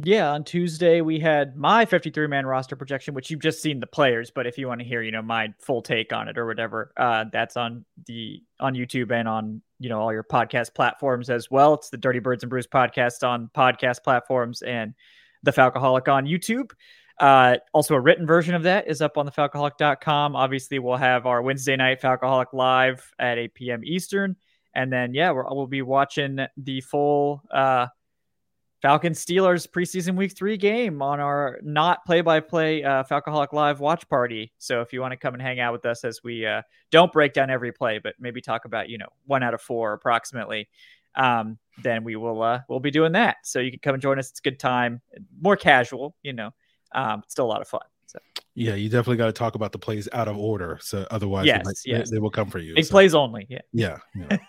Yeah, 0.03 0.32
on 0.32 0.43
Tuesday 0.43 1.03
we 1.03 1.20
had 1.20 1.57
my 1.57 1.85
53 1.85 2.26
man 2.26 2.47
roster 2.47 2.74
projection, 2.74 3.14
which 3.14 3.30
you've 3.30 3.43
just 3.43 3.62
seen 3.62 3.78
the 3.78 3.87
players, 3.87 4.32
but 4.32 4.45
if 4.45 4.59
you 4.59 4.66
want 4.66 4.80
to 4.80 4.87
hear, 4.87 5.03
you 5.03 5.12
know, 5.12 5.22
my 5.22 5.55
full 5.61 5.82
take 5.82 6.12
on 6.12 6.26
it 6.26 6.37
or 6.37 6.47
whatever, 6.47 6.93
uh, 6.97 7.26
that's 7.32 7.57
on 7.57 7.85
the 8.07 8.43
on 8.59 8.74
YouTube 8.74 9.12
and 9.12 9.28
on 9.28 9.62
you 9.78 9.89
know 9.89 10.01
all 10.01 10.12
your 10.12 10.24
podcast 10.24 10.74
platforms 10.74 11.30
as 11.30 11.49
well. 11.49 11.74
It's 11.74 11.91
the 11.91 11.97
Dirty 11.97 12.18
Birds 12.18 12.43
and 12.43 12.51
Brews 12.51 12.66
podcast 12.66 13.26
on 13.26 13.51
podcast 13.57 14.03
platforms 14.03 14.62
and 14.62 14.95
the 15.45 15.53
Falcoholic 15.53 16.09
on 16.09 16.24
YouTube. 16.26 16.72
Uh, 17.20 17.56
also, 17.72 17.94
a 17.94 18.00
written 18.00 18.26
version 18.26 18.54
of 18.54 18.64
that 18.64 18.88
is 18.88 19.00
up 19.00 19.16
on 19.16 19.26
the 19.26 19.32
falcoholic.com. 19.32 20.34
Obviously, 20.34 20.78
we'll 20.78 20.96
have 20.96 21.26
our 21.26 21.42
Wednesday 21.42 21.76
night 21.76 22.00
Falcoholic 22.00 22.52
live 22.52 23.12
at 23.18 23.38
8 23.38 23.54
p.m. 23.54 23.80
Eastern. 23.84 24.36
And 24.74 24.92
then, 24.92 25.14
yeah, 25.14 25.30
we'll 25.30 25.68
be 25.68 25.82
watching 25.82 26.40
the 26.56 26.80
full 26.80 27.42
uh, 27.52 27.86
Steelers 28.84 29.66
preseason 29.68 30.16
week 30.16 30.36
three 30.36 30.56
game 30.56 31.00
on 31.00 31.20
our 31.20 31.58
not 31.62 32.04
play 32.04 32.20
by 32.20 32.40
play 32.40 32.82
Falcoholic 32.82 33.52
Live 33.52 33.80
watch 33.80 34.08
party. 34.08 34.52
So 34.58 34.80
if 34.82 34.92
you 34.92 35.00
want 35.00 35.12
to 35.12 35.16
come 35.16 35.34
and 35.34 35.42
hang 35.42 35.60
out 35.60 35.72
with 35.72 35.86
us 35.86 36.04
as 36.04 36.20
we 36.22 36.44
uh, 36.46 36.62
don't 36.90 37.12
break 37.12 37.32
down 37.32 37.50
every 37.50 37.72
play, 37.72 37.98
but 37.98 38.14
maybe 38.18 38.40
talk 38.40 38.64
about, 38.64 38.88
you 38.88 38.98
know, 38.98 39.08
one 39.26 39.42
out 39.42 39.54
of 39.54 39.62
four 39.62 39.94
approximately, 39.94 40.68
um, 41.14 41.58
then 41.82 42.04
we 42.04 42.16
will 42.16 42.42
uh, 42.42 42.60
we'll 42.68 42.80
be 42.80 42.90
doing 42.90 43.12
that. 43.12 43.36
So 43.44 43.60
you 43.60 43.70
can 43.70 43.80
come 43.80 43.94
and 43.94 44.02
join 44.02 44.18
us. 44.18 44.30
It's 44.30 44.40
a 44.40 44.42
good 44.42 44.58
time, 44.58 45.00
more 45.40 45.56
casual, 45.56 46.16
you 46.22 46.32
know, 46.32 46.50
um, 46.95 47.22
still 47.28 47.45
a 47.47 47.49
lot 47.49 47.61
of 47.61 47.68
fun. 47.68 47.80
So 48.07 48.18
Yeah, 48.55 48.74
you 48.74 48.88
definitely 48.88 49.16
got 49.16 49.26
to 49.26 49.32
talk 49.32 49.55
about 49.57 49.72
the 49.72 49.78
plays 49.78 50.09
out 50.12 50.28
of 50.28 50.36
order. 50.36 50.78
So 50.80 51.07
otherwise, 51.11 51.45
they 51.45 51.49
Yes, 51.49 51.64
might- 51.64 51.74
yes. 51.84 52.11
They, 52.11 52.16
they 52.16 52.20
will 52.20 52.30
come 52.30 52.51
for 52.51 52.59
you. 52.59 52.74
big 52.74 52.84
So, 52.84 52.90
plays 52.92 53.14
only. 53.14 53.47
Yeah. 53.49 53.61
Yeah. 53.72 53.99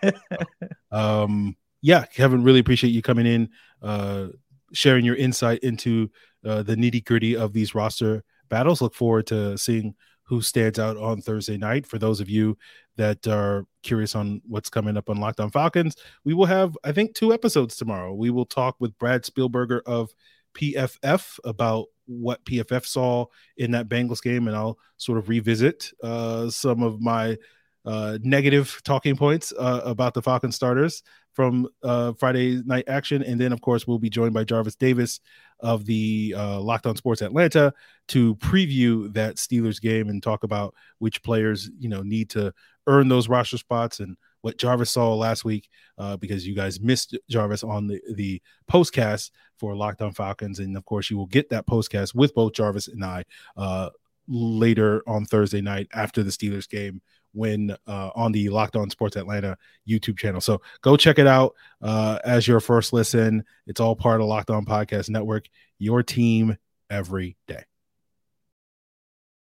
yeah. 0.03 0.11
um, 0.91 1.55
yeah, 1.81 2.05
Kevin, 2.05 2.43
really 2.43 2.59
appreciate 2.59 2.91
you 2.91 3.01
coming 3.01 3.25
in, 3.27 3.49
uh, 3.81 4.27
sharing 4.73 5.05
your 5.05 5.15
insight 5.15 5.59
into 5.59 6.09
uh, 6.45 6.63
the 6.63 6.75
nitty 6.75 7.03
gritty 7.05 7.35
of 7.35 7.53
these 7.53 7.75
roster 7.75 8.23
battles. 8.49 8.81
Look 8.81 8.95
forward 8.95 9.27
to 9.27 9.57
seeing 9.57 9.95
who 10.23 10.41
stands 10.41 10.79
out 10.79 10.97
on 10.97 11.21
Thursday 11.21 11.57
night. 11.57 11.85
For 11.85 11.99
those 11.99 12.19
of 12.19 12.27
you 12.29 12.57
that 12.97 13.27
are 13.27 13.67
curious 13.83 14.15
on 14.15 14.41
what's 14.47 14.69
coming 14.69 14.97
up 14.97 15.09
on 15.09 15.17
Locked 15.17 15.39
On 15.39 15.51
Falcons, 15.51 15.95
we 16.23 16.33
will 16.33 16.47
have, 16.47 16.75
I 16.83 16.91
think, 16.91 17.13
two 17.13 17.31
episodes 17.31 17.75
tomorrow. 17.75 18.13
We 18.13 18.31
will 18.31 18.45
talk 18.45 18.75
with 18.79 18.97
Brad 18.97 19.23
Spielberger 19.23 19.81
of 19.85 20.09
PFF 20.55 21.39
about 21.43 21.87
what 22.07 22.43
PFF 22.45 22.85
saw 22.85 23.25
in 23.57 23.71
that 23.71 23.89
Bengals 23.89 24.21
game, 24.21 24.47
and 24.47 24.55
I'll 24.55 24.77
sort 24.97 25.17
of 25.17 25.29
revisit 25.29 25.91
uh, 26.03 26.49
some 26.49 26.83
of 26.83 27.01
my 27.01 27.37
uh, 27.85 28.17
negative 28.23 28.81
talking 28.83 29.15
points 29.15 29.53
uh, 29.57 29.81
about 29.85 30.13
the 30.13 30.21
Falcon 30.21 30.51
starters 30.51 31.03
from 31.33 31.67
uh, 31.83 32.13
Friday 32.13 32.61
night 32.65 32.85
action. 32.87 33.21
And 33.21 33.39
then, 33.39 33.51
of 33.51 33.61
course, 33.61 33.85
we'll 33.85 33.99
be 33.99 34.09
joined 34.09 34.33
by 34.33 34.43
Jarvis 34.43 34.75
Davis 34.75 35.19
of 35.59 35.85
the 35.85 36.33
uh, 36.35 36.59
Locked 36.59 36.87
On 36.87 36.95
Sports 36.95 37.21
Atlanta 37.21 37.73
to 38.09 38.35
preview 38.37 39.13
that 39.13 39.35
Steelers 39.35 39.79
game 39.79 40.09
and 40.09 40.23
talk 40.23 40.43
about 40.43 40.73
which 40.99 41.21
players 41.23 41.69
you 41.79 41.89
know 41.89 42.01
need 42.01 42.29
to 42.31 42.53
earn 42.87 43.07
those 43.07 43.29
roster 43.29 43.57
spots 43.57 43.99
and 43.99 44.17
what 44.45 44.59
Jarvis 44.59 44.91
saw 44.91 45.15
last 45.15 45.43
week 45.43 45.67
uh, 45.97 46.17
because 46.17 46.45
you 46.45 46.53
guys 46.53 46.79
missed 46.79 47.17
Jarvis 47.27 47.63
on 47.63 47.87
the 47.87 47.99
the 48.13 48.39
postcast 48.71 49.31
for 49.57 49.75
Locked 49.75 50.03
On 50.03 50.11
Falcons, 50.11 50.59
and 50.59 50.77
of 50.77 50.85
course 50.85 51.09
you 51.09 51.17
will 51.17 51.25
get 51.25 51.49
that 51.49 51.65
postcast 51.65 52.13
with 52.13 52.35
both 52.35 52.53
Jarvis 52.53 52.87
and 52.87 53.03
I 53.03 53.23
uh, 53.57 53.89
later 54.27 55.01
on 55.07 55.25
Thursday 55.25 55.61
night 55.61 55.87
after 55.95 56.21
the 56.21 56.29
Steelers 56.29 56.69
game 56.69 57.01
when 57.33 57.75
uh, 57.87 58.11
on 58.13 58.33
the 58.33 58.49
Locked 58.49 58.75
On 58.75 58.87
Sports 58.91 59.15
Atlanta 59.15 59.57
YouTube 59.89 60.19
channel. 60.19 60.41
So 60.41 60.61
go 60.81 60.95
check 60.95 61.17
it 61.17 61.25
out 61.25 61.55
uh, 61.81 62.19
as 62.23 62.47
your 62.47 62.59
first 62.59 62.93
listen. 62.93 63.43
It's 63.65 63.79
all 63.79 63.95
part 63.95 64.21
of 64.21 64.27
Locked 64.27 64.51
On 64.51 64.63
Podcast 64.63 65.09
Network. 65.09 65.47
Your 65.79 66.03
team 66.03 66.55
every 66.91 67.35
day. 67.47 67.63